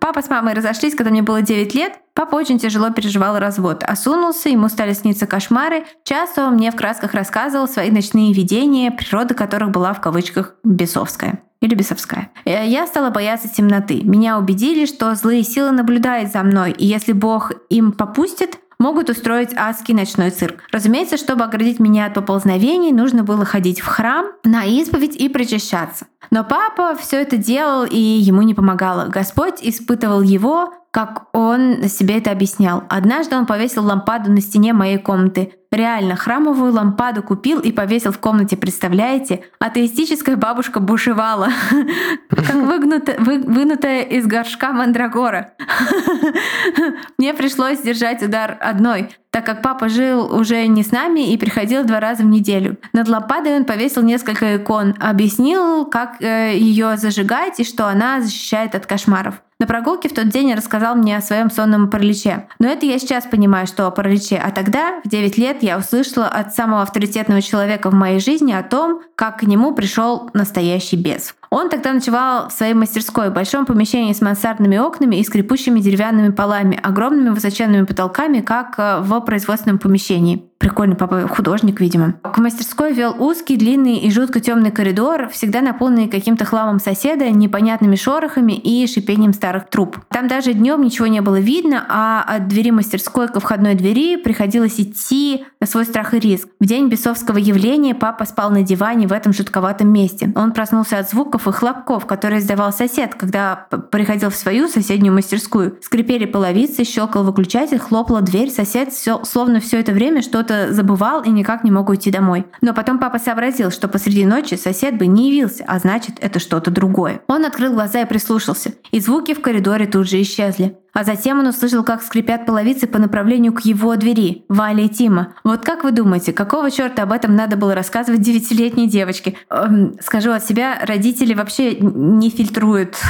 Папа 0.00 0.22
с 0.22 0.28
мамой 0.28 0.54
разошлись, 0.54 0.94
когда 0.96 1.10
мне 1.10 1.22
было 1.22 1.40
9 1.40 1.72
лет. 1.74 1.92
Папа 2.14 2.34
очень 2.34 2.58
тяжело 2.58 2.90
переживал 2.90 3.38
развод. 3.38 3.84
Осунулся, 3.84 4.48
ему 4.48 4.68
стали 4.68 4.92
сниться 4.92 5.26
кошмары. 5.26 5.84
Часто 6.02 6.46
он 6.46 6.54
мне 6.54 6.72
в 6.72 6.76
красках 6.76 7.14
рассказывал 7.14 7.68
свои 7.68 7.90
ночные 7.90 8.32
видения, 8.32 8.90
природа 8.90 9.34
которых 9.34 9.70
была 9.70 9.92
в 9.94 10.00
кавычках 10.00 10.54
бесовская 10.64 11.40
или 11.60 11.74
бесовская. 11.74 12.30
Э, 12.44 12.66
Я 12.66 12.86
стала 12.86 13.10
бояться 13.10 13.48
темноты. 13.48 14.02
Меня 14.02 14.38
убедили, 14.38 14.84
что 14.84 15.14
злые 15.14 15.42
силы 15.42 15.70
наблюдают 15.70 16.30
за 16.30 16.42
мной, 16.42 16.72
и 16.72 16.84
если 16.84 17.12
Бог 17.12 17.52
им 17.70 17.92
попустит, 17.92 18.58
могут 18.84 19.08
устроить 19.08 19.56
адский 19.56 19.94
ночной 19.94 20.28
цирк. 20.28 20.62
Разумеется, 20.70 21.16
чтобы 21.16 21.42
оградить 21.42 21.80
меня 21.80 22.04
от 22.04 22.12
поползновений, 22.12 22.92
нужно 22.92 23.24
было 23.24 23.46
ходить 23.46 23.80
в 23.80 23.86
храм 23.86 24.26
на 24.44 24.66
исповедь 24.66 25.16
и 25.16 25.30
причащаться. 25.30 26.04
Но 26.30 26.44
папа 26.44 26.94
все 26.94 27.22
это 27.22 27.38
делал, 27.38 27.84
и 27.84 27.98
ему 27.98 28.42
не 28.42 28.52
помогало. 28.52 29.06
Господь 29.06 29.60
испытывал 29.62 30.20
его, 30.20 30.74
как 30.90 31.28
он 31.32 31.88
себе 31.88 32.18
это 32.18 32.30
объяснял. 32.30 32.84
Однажды 32.90 33.36
он 33.36 33.46
повесил 33.46 33.84
лампаду 33.84 34.30
на 34.30 34.42
стене 34.42 34.74
моей 34.74 34.98
комнаты. 34.98 35.54
Реально, 35.74 36.14
храмовую 36.14 36.72
лампаду 36.72 37.20
купил 37.20 37.58
и 37.58 37.72
повесил 37.72 38.12
в 38.12 38.18
комнате, 38.20 38.56
представляете? 38.56 39.42
Атеистическая 39.58 40.36
бабушка 40.36 40.78
бушевала, 40.78 41.48
как 42.30 42.54
вынутая 42.54 44.02
из 44.02 44.24
горшка 44.24 44.70
мандрагора. 44.70 45.54
Мне 47.18 47.34
пришлось 47.34 47.80
держать 47.80 48.22
удар 48.22 48.56
одной, 48.60 49.08
так 49.32 49.44
как 49.44 49.62
папа 49.62 49.88
жил 49.88 50.32
уже 50.32 50.64
не 50.68 50.84
с 50.84 50.92
нами 50.92 51.32
и 51.32 51.36
приходил 51.36 51.82
два 51.82 51.98
раза 51.98 52.22
в 52.22 52.26
неделю. 52.26 52.76
Над 52.92 53.08
лампадой 53.08 53.56
он 53.56 53.64
повесил 53.64 54.02
несколько 54.02 54.58
икон, 54.58 54.94
объяснил, 55.00 55.86
как 55.86 56.20
ее 56.20 56.96
зажигать 56.96 57.58
и 57.58 57.64
что 57.64 57.88
она 57.88 58.20
защищает 58.20 58.76
от 58.76 58.86
кошмаров. 58.86 59.40
На 59.60 59.68
прогулке 59.68 60.08
в 60.08 60.12
тот 60.12 60.28
день 60.28 60.52
рассказал 60.52 60.96
мне 60.96 61.16
о 61.16 61.22
своем 61.22 61.50
сонном 61.50 61.88
параличе. 61.88 62.48
Но 62.58 62.68
это 62.68 62.86
я 62.86 62.98
сейчас 62.98 63.24
понимаю, 63.24 63.66
что 63.66 63.86
о 63.86 63.90
параличе. 63.90 64.36
А 64.36 64.50
тогда, 64.50 65.00
в 65.04 65.08
9 65.08 65.38
лет, 65.38 65.62
я 65.64 65.78
услышала 65.78 66.28
от 66.28 66.54
самого 66.54 66.82
авторитетного 66.82 67.42
человека 67.42 67.90
в 67.90 67.94
моей 67.94 68.20
жизни 68.20 68.52
о 68.52 68.62
том, 68.62 69.02
как 69.16 69.38
к 69.38 69.42
нему 69.44 69.74
пришел 69.74 70.30
настоящий 70.34 70.96
бес. 70.96 71.34
Он 71.54 71.68
тогда 71.68 71.92
ночевал 71.92 72.48
в 72.48 72.52
своей 72.52 72.74
мастерской, 72.74 73.30
большом 73.30 73.64
помещении 73.64 74.12
с 74.12 74.20
мансардными 74.20 74.76
окнами 74.76 75.14
и 75.14 75.22
скрипучими 75.22 75.78
деревянными 75.78 76.32
полами, 76.32 76.80
огромными 76.82 77.28
высоченными 77.28 77.84
потолками, 77.84 78.40
как 78.40 78.74
э, 78.76 78.98
в 79.02 79.20
производственном 79.20 79.78
помещении. 79.78 80.50
Прикольный 80.58 80.96
папа, 80.96 81.28
художник, 81.28 81.80
видимо. 81.80 82.14
К 82.22 82.38
мастерской 82.38 82.92
вел 82.92 83.14
узкий, 83.18 83.56
длинный 83.56 83.98
и 83.98 84.10
жутко 84.10 84.40
темный 84.40 84.70
коридор, 84.70 85.28
всегда 85.28 85.60
наполненный 85.60 86.08
каким-то 86.08 86.44
хламом 86.44 86.80
соседа, 86.80 87.28
непонятными 87.28 87.96
шорохами 87.96 88.54
и 88.54 88.86
шипением 88.86 89.32
старых 89.32 89.68
труб. 89.68 89.98
Там 90.08 90.26
даже 90.26 90.54
днем 90.54 90.80
ничего 90.80 91.06
не 91.06 91.20
было 91.20 91.38
видно, 91.38 91.84
а 91.88 92.24
от 92.26 92.48
двери 92.48 92.70
мастерской 92.70 93.28
ко 93.28 93.40
входной 93.40 93.74
двери 93.74 94.16
приходилось 94.16 94.80
идти 94.80 95.44
на 95.60 95.66
свой 95.66 95.84
страх 95.84 96.14
и 96.14 96.18
риск. 96.18 96.48
В 96.58 96.64
день 96.64 96.88
бесовского 96.88 97.36
явления 97.36 97.94
папа 97.94 98.24
спал 98.24 98.50
на 98.50 98.62
диване 98.62 99.06
в 99.06 99.12
этом 99.12 99.32
жутковатом 99.32 99.92
месте. 99.92 100.32
Он 100.34 100.52
проснулся 100.52 100.98
от 100.98 101.10
звуков 101.10 101.43
и 101.46 101.52
хлопков, 101.52 102.06
которые 102.06 102.40
издавал 102.40 102.72
сосед, 102.72 103.14
когда 103.14 103.66
приходил 103.90 104.30
в 104.30 104.36
свою 104.36 104.68
соседнюю 104.68 105.14
мастерскую. 105.14 105.78
Скрипели 105.80 106.24
половицы, 106.24 106.84
щелкал 106.84 107.24
выключатель, 107.24 107.78
хлопала 107.78 108.20
дверь. 108.20 108.50
Сосед 108.50 108.92
всё- 108.92 109.24
словно 109.24 109.60
все 109.60 109.80
это 109.80 109.92
время 109.92 110.22
что-то 110.22 110.72
забывал 110.72 111.22
и 111.22 111.30
никак 111.30 111.64
не 111.64 111.70
мог 111.70 111.88
уйти 111.88 112.10
домой. 112.10 112.46
Но 112.60 112.74
потом 112.74 112.98
папа 112.98 113.18
сообразил, 113.18 113.70
что 113.70 113.88
посреди 113.88 114.24
ночи 114.24 114.54
сосед 114.54 114.98
бы 114.98 115.06
не 115.06 115.30
явился, 115.30 115.64
а 115.66 115.78
значит, 115.78 116.16
это 116.20 116.38
что-то 116.38 116.70
другое. 116.70 117.20
Он 117.28 117.44
открыл 117.44 117.72
глаза 117.72 118.02
и 118.02 118.06
прислушался. 118.06 118.72
И 118.90 119.00
звуки 119.00 119.34
в 119.34 119.40
коридоре 119.40 119.86
тут 119.86 120.08
же 120.08 120.20
исчезли. 120.22 120.76
А 120.94 121.02
затем 121.02 121.40
он 121.40 121.48
услышал, 121.48 121.82
как 121.82 122.02
скрипят 122.02 122.46
половицы 122.46 122.86
по 122.86 122.98
направлению 122.98 123.52
к 123.52 123.62
его 123.62 123.96
двери, 123.96 124.44
Вале 124.48 124.86
и 124.86 124.88
Тима. 124.88 125.34
Вот 125.42 125.64
как 125.64 125.82
вы 125.82 125.90
думаете, 125.90 126.32
какого 126.32 126.70
черта 126.70 127.02
об 127.02 127.12
этом 127.12 127.34
надо 127.34 127.56
было 127.56 127.74
рассказывать 127.74 128.22
девятилетней 128.22 128.86
девочке? 128.86 129.34
Эм, 129.50 129.96
скажу 130.00 130.30
от 130.30 130.44
себя, 130.44 130.78
родители 130.86 131.34
вообще 131.34 131.76
не 131.76 132.30
фильтруют. 132.30 132.96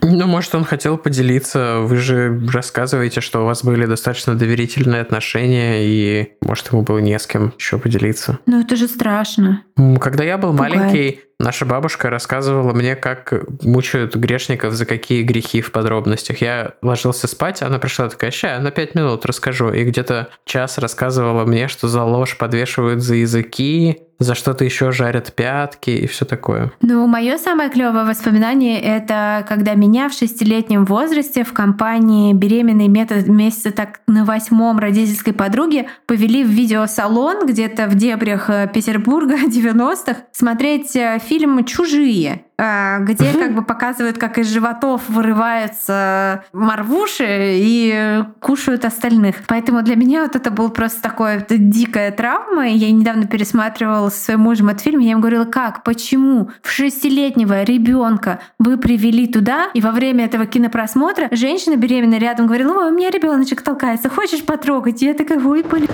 Ну, 0.00 0.26
может, 0.26 0.54
он 0.54 0.64
хотел 0.64 0.96
поделиться. 0.96 1.80
Вы 1.80 1.96
же 1.96 2.40
рассказываете, 2.52 3.20
что 3.20 3.42
у 3.42 3.44
вас 3.44 3.64
были 3.64 3.84
достаточно 3.84 4.34
доверительные 4.34 5.02
отношения, 5.02 5.84
и, 5.84 6.36
может, 6.40 6.72
ему 6.72 6.82
было 6.82 6.98
не 6.98 7.18
с 7.18 7.26
кем 7.26 7.52
еще 7.58 7.78
поделиться. 7.78 8.38
Ну 8.46 8.60
это 8.60 8.76
же 8.76 8.88
страшно. 8.88 9.62
Когда 10.00 10.24
я 10.24 10.38
был 10.38 10.52
Пугает. 10.52 10.74
маленький, 10.74 11.20
наша 11.38 11.66
бабушка 11.66 12.10
рассказывала 12.10 12.72
мне, 12.72 12.96
как 12.96 13.32
мучают 13.62 14.16
грешников 14.16 14.74
за 14.74 14.86
какие 14.86 15.22
грехи 15.22 15.60
в 15.60 15.72
подробностях. 15.72 16.40
Я 16.40 16.74
ложился 16.82 17.28
спать, 17.28 17.62
она 17.62 17.78
пришла 17.78 18.08
такая, 18.08 18.30
ща, 18.30 18.58
на 18.60 18.70
пять 18.70 18.94
минут 18.94 19.26
расскажу. 19.26 19.72
И 19.72 19.84
где-то 19.84 20.30
час 20.44 20.78
рассказывала 20.78 21.44
мне, 21.44 21.68
что 21.68 21.88
за 21.88 22.02
ложь 22.02 22.36
подвешивают 22.38 23.02
за 23.02 23.16
языки, 23.16 24.05
за 24.18 24.34
что-то 24.34 24.64
еще 24.64 24.92
жарят 24.92 25.32
пятки 25.34 25.90
и 25.90 26.06
все 26.06 26.24
такое. 26.24 26.72
Ну, 26.80 27.06
мое 27.06 27.38
самое 27.38 27.70
клевое 27.70 28.04
воспоминание 28.04 28.80
это 28.80 29.44
когда 29.48 29.74
меня 29.74 30.08
в 30.08 30.12
шестилетнем 30.12 30.84
возрасте 30.84 31.44
в 31.44 31.52
компании 31.52 32.32
беременной 32.32 32.88
метод 32.88 33.28
месяца 33.28 33.70
так 33.70 34.00
на 34.06 34.24
восьмом 34.24 34.78
родительской 34.78 35.32
подруги 35.32 35.88
повели 36.06 36.44
в 36.44 36.48
видеосалон 36.48 37.46
где-то 37.46 37.88
в 37.88 37.94
дебрях 37.94 38.48
э, 38.48 38.70
Петербурга 38.72 39.36
90-х 39.46 40.22
смотреть 40.32 40.96
э, 40.96 41.18
фильм 41.24 41.64
«Чужие». 41.64 42.45
А, 42.58 43.00
где 43.00 43.32
как 43.34 43.54
бы 43.54 43.62
показывают, 43.62 44.16
как 44.16 44.38
из 44.38 44.50
животов 44.50 45.02
вырываются 45.08 46.44
марвуши 46.54 47.56
и 47.58 48.24
кушают 48.40 48.86
остальных. 48.86 49.36
Поэтому 49.46 49.82
для 49.82 49.94
меня 49.94 50.22
вот 50.22 50.36
это 50.36 50.50
был 50.50 50.70
просто 50.70 51.02
такое 51.02 51.44
дикая 51.48 52.10
травма. 52.12 52.66
Я 52.68 52.90
недавно 52.90 53.26
пересматривала 53.26 54.08
со 54.08 54.24
своим 54.24 54.40
мужем 54.40 54.68
этот 54.68 54.80
фильм, 54.80 55.00
и 55.00 55.04
я 55.04 55.10
ему 55.10 55.20
говорила, 55.20 55.44
как, 55.44 55.82
почему 55.82 56.50
в 56.62 56.70
шестилетнего 56.70 57.62
ребенка 57.62 58.40
вы 58.58 58.78
привели 58.78 59.26
туда, 59.26 59.68
и 59.74 59.82
во 59.82 59.90
время 59.90 60.24
этого 60.24 60.46
кинопросмотра 60.46 61.28
женщина 61.32 61.76
беременная 61.76 62.18
рядом 62.18 62.46
говорила, 62.46 62.72
ой, 62.78 62.90
у 62.90 62.94
меня 62.94 63.10
ребеночек 63.10 63.60
толкается, 63.60 64.08
хочешь 64.08 64.44
потрогать? 64.44 65.02
И 65.02 65.06
я 65.06 65.12
такая, 65.12 65.44
ой, 65.44 65.62
блин. 65.62 65.88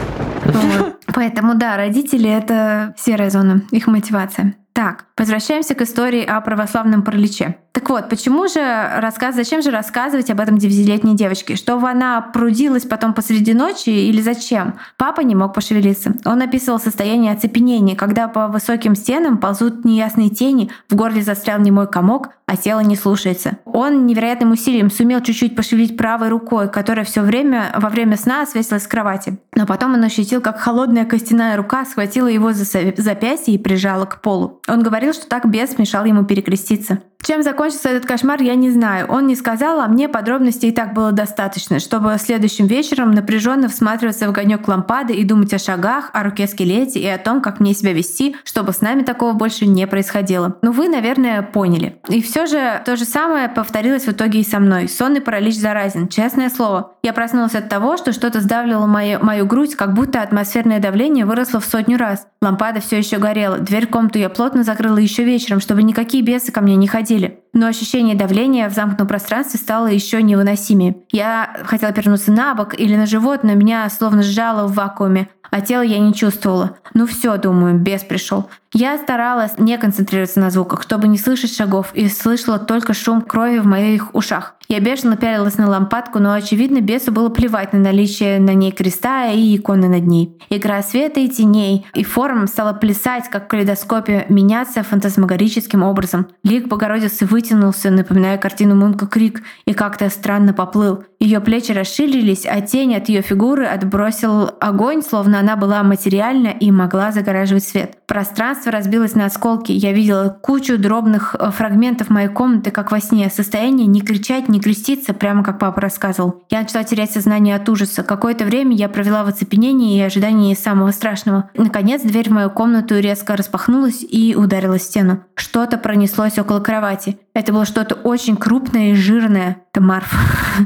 Поэтому 1.12 1.56
да, 1.56 1.76
родители— 1.76 2.30
это 2.30 2.94
серая 2.96 3.30
зона, 3.30 3.62
их 3.72 3.88
мотивация. 3.88 4.54
Так, 4.72 5.04
возвращаемся 5.18 5.74
к 5.74 5.82
истории 5.82 6.24
о 6.24 6.40
православном 6.40 7.02
параличе. 7.02 7.56
Так 7.72 7.90
вот, 7.90 8.08
почему 8.08 8.48
же 8.48 8.90
рассказ, 8.98 9.34
зачем 9.34 9.60
же 9.60 9.70
рассказывать 9.70 10.30
об 10.30 10.40
этом 10.40 10.56
девятилетней 10.56 11.14
девочке? 11.14 11.56
Чтобы 11.56 11.90
она 11.90 12.20
прудилась 12.20 12.84
потом 12.84 13.12
посреди 13.12 13.52
ночи 13.52 13.90
или 13.90 14.22
зачем? 14.22 14.78
Папа 14.96 15.20
не 15.20 15.34
мог 15.34 15.54
пошевелиться. 15.54 16.14
Он 16.24 16.40
описывал 16.40 16.78
состояние 16.78 17.32
оцепенения, 17.32 17.96
когда 17.96 18.28
по 18.28 18.48
высоким 18.48 18.94
стенам 18.94 19.38
ползут 19.38 19.84
неясные 19.84 20.30
тени, 20.30 20.70
в 20.88 20.94
горле 20.94 21.22
застрял 21.22 21.58
немой 21.60 21.86
комок, 21.86 22.30
а 22.52 22.56
тело 22.58 22.80
не 22.80 22.96
слушается. 22.96 23.56
Он 23.64 24.04
невероятным 24.04 24.50
усилием 24.50 24.90
сумел 24.90 25.22
чуть-чуть 25.22 25.56
пошевелить 25.56 25.96
правой 25.96 26.28
рукой, 26.28 26.68
которая 26.70 27.06
все 27.06 27.22
время 27.22 27.72
во 27.78 27.88
время 27.88 28.18
сна 28.18 28.44
свесилась 28.44 28.82
с 28.82 28.86
кровати. 28.86 29.38
Но 29.54 29.64
потом 29.64 29.94
он 29.94 30.04
ощутил, 30.04 30.42
как 30.42 30.60
холодная 30.60 31.06
костяная 31.06 31.56
рука 31.56 31.86
схватила 31.86 32.26
его 32.26 32.52
за 32.52 32.64
запястье 32.98 33.54
и 33.54 33.58
прижала 33.58 34.04
к 34.04 34.20
полу. 34.20 34.60
Он 34.68 34.82
говорил, 34.82 35.14
что 35.14 35.26
так 35.26 35.48
бес 35.48 35.78
мешал 35.78 36.04
ему 36.04 36.26
перекреститься. 36.26 36.98
Чем 37.22 37.44
закончился 37.44 37.90
этот 37.90 38.04
кошмар, 38.04 38.42
я 38.42 38.56
не 38.56 38.70
знаю. 38.70 39.06
Он 39.08 39.28
не 39.28 39.36
сказал, 39.36 39.80
а 39.80 39.86
мне 39.86 40.08
подробностей 40.08 40.70
и 40.70 40.72
так 40.72 40.92
было 40.92 41.12
достаточно, 41.12 41.78
чтобы 41.78 42.16
следующим 42.18 42.66
вечером 42.66 43.12
напряженно 43.12 43.68
всматриваться 43.68 44.26
в 44.26 44.30
огонек 44.30 44.66
лампады 44.66 45.14
и 45.14 45.22
думать 45.22 45.54
о 45.54 45.58
шагах, 45.58 46.10
о 46.12 46.24
руке 46.24 46.48
скелете 46.48 46.98
и 46.98 47.06
о 47.06 47.18
том, 47.18 47.40
как 47.40 47.60
мне 47.60 47.74
себя 47.74 47.92
вести, 47.92 48.34
чтобы 48.42 48.72
с 48.72 48.80
нами 48.80 49.02
такого 49.02 49.34
больше 49.34 49.66
не 49.66 49.86
происходило. 49.86 50.56
Ну 50.62 50.72
вы, 50.72 50.88
наверное, 50.88 51.42
поняли. 51.42 52.00
И 52.08 52.20
все 52.20 52.41
же 52.46 52.82
то 52.84 52.96
же 52.96 53.04
самое 53.04 53.48
повторилось 53.48 54.04
в 54.04 54.12
итоге 54.12 54.40
и 54.40 54.44
со 54.44 54.60
мной. 54.60 54.88
Сонный 54.88 55.20
паралич 55.20 55.56
заразен, 55.56 56.08
честное 56.08 56.50
слово. 56.50 56.91
Я 57.04 57.12
проснулась 57.12 57.56
от 57.56 57.68
того, 57.68 57.96
что 57.96 58.12
что-то 58.12 58.40
сдавливало 58.40 58.86
мою, 58.86 59.18
мою 59.24 59.44
грудь, 59.44 59.74
как 59.74 59.92
будто 59.92 60.22
атмосферное 60.22 60.78
давление 60.78 61.26
выросло 61.26 61.58
в 61.58 61.64
сотню 61.64 61.98
раз. 61.98 62.28
Лампада 62.40 62.80
все 62.80 62.96
еще 62.96 63.18
горела. 63.18 63.58
Дверь 63.58 63.88
в 63.88 63.90
комнату 63.90 64.20
я 64.20 64.28
плотно 64.28 64.62
закрыла 64.62 64.98
еще 64.98 65.24
вечером, 65.24 65.58
чтобы 65.58 65.82
никакие 65.82 66.22
бесы 66.22 66.52
ко 66.52 66.60
мне 66.60 66.76
не 66.76 66.86
ходили. 66.86 67.40
Но 67.52 67.66
ощущение 67.66 68.14
давления 68.14 68.70
в 68.70 68.72
замкнутом 68.72 69.08
пространстве 69.08 69.58
стало 69.58 69.88
еще 69.88 70.22
невыносимее. 70.22 70.96
Я 71.10 71.56
хотела 71.64 71.92
перенуться 71.92 72.30
на 72.30 72.54
бок 72.54 72.78
или 72.78 72.94
на 72.94 73.06
живот, 73.06 73.42
но 73.42 73.54
меня 73.54 73.88
словно 73.90 74.22
сжало 74.22 74.68
в 74.68 74.74
вакууме, 74.74 75.28
а 75.50 75.60
тело 75.60 75.82
я 75.82 75.98
не 75.98 76.14
чувствовала. 76.14 76.78
Ну 76.94 77.06
все, 77.06 77.36
думаю, 77.36 77.78
бес 77.78 78.04
пришел. 78.04 78.48
Я 78.72 78.96
старалась 78.96 79.58
не 79.58 79.76
концентрироваться 79.76 80.40
на 80.40 80.50
звуках, 80.50 80.82
чтобы 80.82 81.08
не 81.08 81.18
слышать 81.18 81.54
шагов, 81.54 81.90
и 81.92 82.08
слышала 82.08 82.58
только 82.58 82.94
шум 82.94 83.20
крови 83.20 83.58
в 83.58 83.66
моих 83.66 84.14
ушах. 84.14 84.54
Я 84.68 84.80
бешено 84.80 85.18
пялилась 85.18 85.58
на 85.58 85.68
лампадку, 85.68 86.18
но, 86.18 86.32
очевидно, 86.32 86.80
бесу 86.92 87.10
было 87.10 87.30
плевать 87.30 87.72
на 87.72 87.78
наличие 87.78 88.38
на 88.38 88.52
ней 88.52 88.70
креста 88.70 89.30
и 89.30 89.56
иконы 89.56 89.88
над 89.88 90.06
ней. 90.06 90.36
Игра 90.50 90.82
света 90.82 91.20
и 91.20 91.28
теней 91.28 91.86
и 91.94 92.04
форм 92.04 92.46
стала 92.46 92.74
плясать, 92.74 93.30
как 93.30 93.44
в 93.44 93.48
калейдоскопе, 93.48 94.26
меняться 94.28 94.82
фантасмагорическим 94.82 95.82
образом. 95.82 96.26
Лик 96.44 96.68
Богородицы 96.68 97.24
вытянулся, 97.24 97.90
напоминая 97.90 98.36
картину 98.36 98.74
Мунка 98.74 99.06
Крик, 99.06 99.42
и 99.64 99.72
как-то 99.72 100.10
странно 100.10 100.52
поплыл. 100.52 101.04
Ее 101.18 101.40
плечи 101.40 101.70
расширились, 101.70 102.44
а 102.46 102.60
тень 102.60 102.96
от 102.96 103.08
ее 103.08 103.22
фигуры 103.22 103.64
отбросил 103.64 104.50
огонь, 104.60 105.02
словно 105.02 105.38
она 105.38 105.54
была 105.54 105.82
материальна 105.84 106.48
и 106.48 106.70
могла 106.72 107.12
загораживать 107.12 107.64
свет. 107.64 107.98
Пространство 108.08 108.72
разбилось 108.72 109.14
на 109.14 109.26
осколки. 109.26 109.70
Я 109.70 109.92
видела 109.92 110.36
кучу 110.42 110.76
дробных 110.76 111.36
э, 111.38 111.50
фрагментов 111.52 112.10
моей 112.10 112.28
комнаты, 112.28 112.72
как 112.72 112.90
во 112.90 113.00
сне. 113.00 113.30
Состояние 113.30 113.86
не 113.86 114.00
кричать, 114.00 114.48
не 114.48 114.60
креститься, 114.60 115.14
прямо 115.14 115.44
как 115.44 115.60
папа 115.60 115.80
рассказывал. 115.80 116.42
Я 116.50 116.62
начала 116.62 116.81
терять 116.84 117.10
сознание 117.10 117.56
от 117.56 117.68
ужаса. 117.68 118.02
Какое-то 118.02 118.44
время 118.44 118.74
я 118.76 118.88
провела 118.88 119.24
в 119.24 119.28
оцепенении 119.28 119.98
и 119.98 120.02
ожидании 120.02 120.54
самого 120.54 120.90
страшного. 120.90 121.50
Наконец, 121.56 122.02
дверь 122.02 122.28
в 122.28 122.32
мою 122.32 122.50
комнату 122.50 122.98
резко 122.98 123.36
распахнулась 123.36 124.02
и 124.02 124.34
ударила 124.36 124.78
стену. 124.78 125.24
Что-то 125.34 125.78
пронеслось 125.78 126.38
около 126.38 126.60
кровати. 126.60 127.18
Это 127.34 127.52
было 127.52 127.64
что-то 127.64 127.94
очень 127.94 128.36
крупное 128.36 128.92
и 128.92 128.94
жирное. 128.94 129.61
Это 129.74 129.82
Марф. 129.82 130.12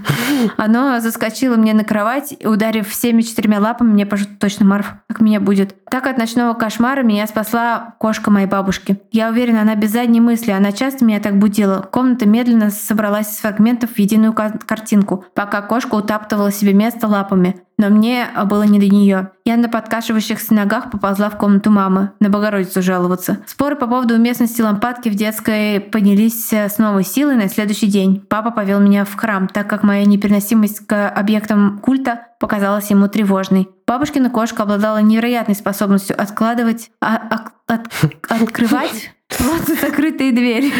Оно 0.57 0.99
заскочило 0.99 1.55
мне 1.55 1.75
на 1.75 1.85
кровать, 1.85 2.37
ударив 2.45 2.89
всеми 2.89 3.23
четырьмя 3.23 3.61
лапами, 3.61 3.93
мне 3.93 4.05
пожалуйста, 4.05 4.37
точно 4.41 4.67
Марф, 4.67 4.95
как 5.09 5.21
меня 5.21 5.39
будет. 5.39 5.77
Так 5.85 6.09
от 6.09 6.19
ночного 6.19 6.55
кошмара 6.55 7.05
меня 7.05 7.29
спасла 7.29 7.95
кошка 8.01 8.33
моей 8.33 8.49
бабушки. 8.49 9.01
Я 9.13 9.29
уверена, 9.29 9.63
она 9.63 9.77
без 9.77 9.93
задней 9.93 10.21
мысли, 10.21 10.51
она 10.51 10.73
часто 10.73 11.05
меня 11.05 11.21
так 11.21 11.39
будила. 11.39 11.83
Комната 11.83 12.27
медленно 12.27 12.71
собралась 12.71 13.33
из 13.33 13.39
фрагментов 13.39 13.91
в 13.91 13.99
единую 14.01 14.33
картинку, 14.33 15.25
пока 15.37 15.63
кошка 15.63 15.95
утаптывала 15.95 16.51
себе 16.51 16.75
место 16.75 17.07
лапами 17.07 17.63
но 17.79 17.89
мне 17.89 18.29
было 18.47 18.63
не 18.63 18.79
до 18.79 18.89
нее. 18.89 19.31
Я 19.45 19.57
на 19.57 19.69
подкашивающихся 19.69 20.55
ногах 20.55 20.91
поползла 20.91 21.29
в 21.31 21.37
комнату 21.37 21.71
мамы, 21.71 22.13
на 22.21 22.29
Богородицу 22.31 22.83
жаловаться. 22.83 23.39
Споры 23.47 23.77
по 23.77 23.87
поводу 23.87 24.15
уместности 24.15 24.63
лампадки 24.63 25.09
в 25.09 25.15
детской 25.15 25.81
поднялись 25.81 26.53
с 26.53 26.79
новой 26.79 27.05
силой 27.05 27.37
на 27.37 27.49
следующий 27.49 27.87
день. 27.87 28.25
Папа 28.29 28.51
повел 28.51 28.81
меня 28.81 29.05
в 29.05 29.15
храм, 29.15 29.49
так 29.49 29.69
как 29.69 29.83
моя 29.83 30.05
непереносимость 30.05 30.87
к 30.87 31.09
объектам 31.09 31.79
культа 31.79 32.29
показалась 32.41 32.91
ему 32.91 33.09
тревожной. 33.09 33.69
Бабушкина 33.87 34.31
кошка 34.31 34.65
обладала 34.65 34.99
невероятной 34.99 35.55
способностью 35.55 36.21
откладывать, 36.21 36.91
а, 37.01 37.17
а, 37.17 37.73
от, 37.73 37.89
открывать 38.29 39.13
вот 39.39 39.69
закрытые 39.81 40.33
двери. 40.33 40.73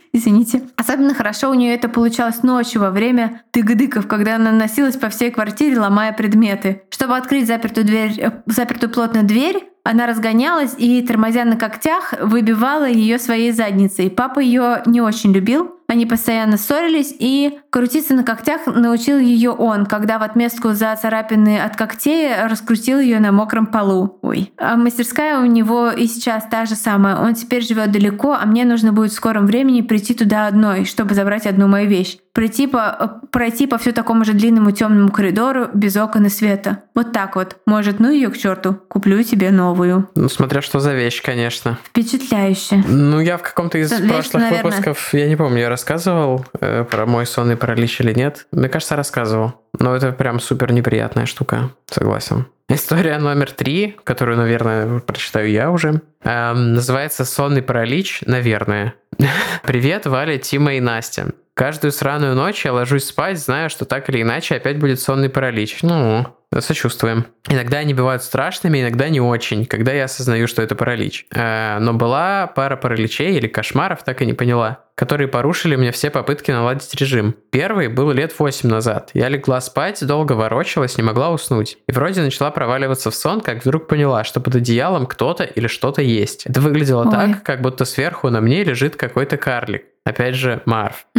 Извините. 0.14 0.62
Особенно 0.76 1.12
хорошо 1.12 1.50
у 1.50 1.54
нее 1.54 1.74
это 1.74 1.88
получалось 1.88 2.44
ночью 2.44 2.80
во 2.80 2.90
время 2.90 3.42
тыгдыков, 3.50 4.06
когда 4.06 4.36
она 4.36 4.52
носилась 4.52 4.96
по 4.96 5.08
всей 5.08 5.32
квартире, 5.32 5.80
ломая 5.80 6.12
предметы. 6.12 6.82
Чтобы 6.88 7.16
открыть 7.16 7.48
запертую 7.48 7.84
дверь, 7.84 8.20
э, 8.20 8.30
запертую 8.46 8.90
плотно 8.90 9.24
дверь, 9.24 9.68
она 9.82 10.06
разгонялась 10.06 10.76
и, 10.78 11.02
тормозя 11.02 11.44
на 11.44 11.56
когтях, 11.56 12.14
выбивала 12.20 12.88
ее 12.88 13.18
своей 13.18 13.50
задницей. 13.50 14.08
Папа 14.08 14.38
ее 14.38 14.82
не 14.86 15.00
очень 15.00 15.32
любил, 15.32 15.72
они 15.94 16.06
постоянно 16.06 16.58
ссорились, 16.58 17.14
и 17.18 17.58
крутиться 17.70 18.14
на 18.14 18.24
когтях 18.24 18.66
научил 18.66 19.18
ее 19.18 19.50
он, 19.50 19.86
когда 19.86 20.18
в 20.18 20.22
отместку 20.22 20.72
за 20.72 20.94
царапины 20.96 21.58
от 21.58 21.76
когтей 21.76 22.30
раскрутил 22.44 22.98
ее 22.98 23.20
на 23.20 23.30
мокром 23.32 23.66
полу. 23.66 24.18
Ой. 24.22 24.52
А 24.58 24.76
мастерская 24.76 25.38
у 25.38 25.46
него 25.46 25.90
и 25.90 26.06
сейчас 26.06 26.46
та 26.50 26.66
же 26.66 26.74
самая. 26.74 27.16
Он 27.16 27.34
теперь 27.34 27.62
живет 27.62 27.92
далеко, 27.92 28.34
а 28.34 28.44
мне 28.44 28.64
нужно 28.64 28.92
будет 28.92 29.12
в 29.12 29.14
скором 29.14 29.46
времени 29.46 29.82
прийти 29.82 30.14
туда 30.14 30.48
одной, 30.48 30.84
чтобы 30.84 31.14
забрать 31.14 31.46
одну 31.46 31.68
мою 31.68 31.88
вещь 31.88 32.18
пройти 32.34 32.66
по, 32.66 33.20
пройти 33.30 33.66
по 33.66 33.78
все 33.78 33.92
такому 33.92 34.24
же 34.24 34.32
длинному 34.32 34.72
темному 34.72 35.10
коридору 35.10 35.68
без 35.72 35.96
окон 35.96 36.26
и 36.26 36.28
света. 36.28 36.82
Вот 36.94 37.12
так 37.12 37.36
вот. 37.36 37.56
Может, 37.64 38.00
ну 38.00 38.10
ее 38.10 38.28
к 38.28 38.36
черту, 38.36 38.74
куплю 38.74 39.22
тебе 39.22 39.50
новую. 39.52 40.10
Ну, 40.16 40.28
смотря 40.28 40.60
что 40.60 40.80
за 40.80 40.94
вещь, 40.94 41.22
конечно. 41.22 41.78
Впечатляюще. 41.84 42.82
Ну, 42.88 43.20
я 43.20 43.38
в 43.38 43.42
каком-то 43.42 43.78
из 43.78 43.92
вещь, 43.92 44.10
прошлых 44.10 44.42
наверное. 44.42 44.64
выпусков, 44.64 45.14
я 45.14 45.28
не 45.28 45.36
помню, 45.36 45.60
я 45.60 45.68
рассказывал 45.84 46.46
э, 46.60 46.84
про 46.90 47.04
мой 47.04 47.26
сонный 47.26 47.56
паралич 47.56 48.00
или 48.00 48.14
нет. 48.14 48.46
Мне 48.52 48.70
кажется, 48.70 48.96
рассказывал. 48.96 49.52
Но 49.78 49.94
это 49.94 50.12
прям 50.12 50.40
супер 50.40 50.72
неприятная 50.72 51.26
штука, 51.26 51.72
согласен. 51.90 52.46
История 52.70 53.18
номер 53.18 53.50
три, 53.50 53.94
которую, 54.04 54.38
наверное, 54.38 55.00
прочитаю 55.00 55.50
я 55.50 55.70
уже, 55.70 56.00
эм, 56.22 56.72
называется 56.72 57.26
«Сонный 57.26 57.60
паралич», 57.60 58.22
наверное. 58.24 58.94
Привет, 59.62 60.06
Валя, 60.06 60.38
Тима 60.38 60.74
и 60.74 60.80
Настя. 60.80 61.32
Каждую 61.52 61.92
сраную 61.92 62.34
ночь 62.34 62.64
я 62.64 62.72
ложусь 62.72 63.04
спать, 63.04 63.38
зная, 63.38 63.68
что 63.68 63.84
так 63.84 64.08
или 64.08 64.22
иначе 64.22 64.54
опять 64.56 64.78
будет 64.78 65.00
сонный 65.00 65.28
паралич. 65.28 65.80
Ну, 65.82 66.26
Сочувствуем. 66.60 67.26
Иногда 67.48 67.78
они 67.78 67.94
бывают 67.94 68.22
страшными, 68.22 68.80
иногда 68.80 69.08
не 69.08 69.20
очень, 69.20 69.66
когда 69.66 69.92
я 69.92 70.04
осознаю, 70.04 70.46
что 70.46 70.62
это 70.62 70.74
паралич. 70.74 71.26
Э, 71.34 71.78
но 71.80 71.92
была 71.92 72.46
пара 72.46 72.76
параличей 72.76 73.36
или 73.36 73.48
кошмаров, 73.48 74.04
так 74.04 74.22
и 74.22 74.26
не 74.26 74.32
поняла, 74.34 74.84
которые 74.94 75.28
порушили 75.28 75.76
мне 75.76 75.90
все 75.90 76.10
попытки 76.10 76.50
наладить 76.52 76.94
режим. 76.94 77.34
Первый 77.50 77.88
был 77.88 78.12
лет 78.12 78.32
8 78.38 78.68
назад. 78.68 79.10
Я 79.14 79.28
легла 79.28 79.60
спать, 79.60 80.06
долго 80.06 80.32
ворочалась, 80.32 80.96
не 80.96 81.02
могла 81.02 81.30
уснуть. 81.30 81.78
И 81.88 81.92
вроде 81.92 82.22
начала 82.22 82.50
проваливаться 82.50 83.10
в 83.10 83.14
сон, 83.14 83.40
как 83.40 83.64
вдруг 83.64 83.88
поняла, 83.88 84.24
что 84.24 84.40
под 84.40 84.56
одеялом 84.56 85.06
кто-то 85.06 85.44
или 85.44 85.66
что-то 85.66 86.02
есть. 86.02 86.46
Это 86.46 86.60
выглядело 86.60 87.04
Ой. 87.04 87.10
так, 87.10 87.42
как 87.42 87.62
будто 87.62 87.84
сверху 87.84 88.30
на 88.30 88.40
мне 88.40 88.62
лежит 88.62 88.96
какой-то 88.96 89.36
карлик. 89.36 89.84
Опять 90.04 90.34
же, 90.34 90.60
Марв. 90.66 91.06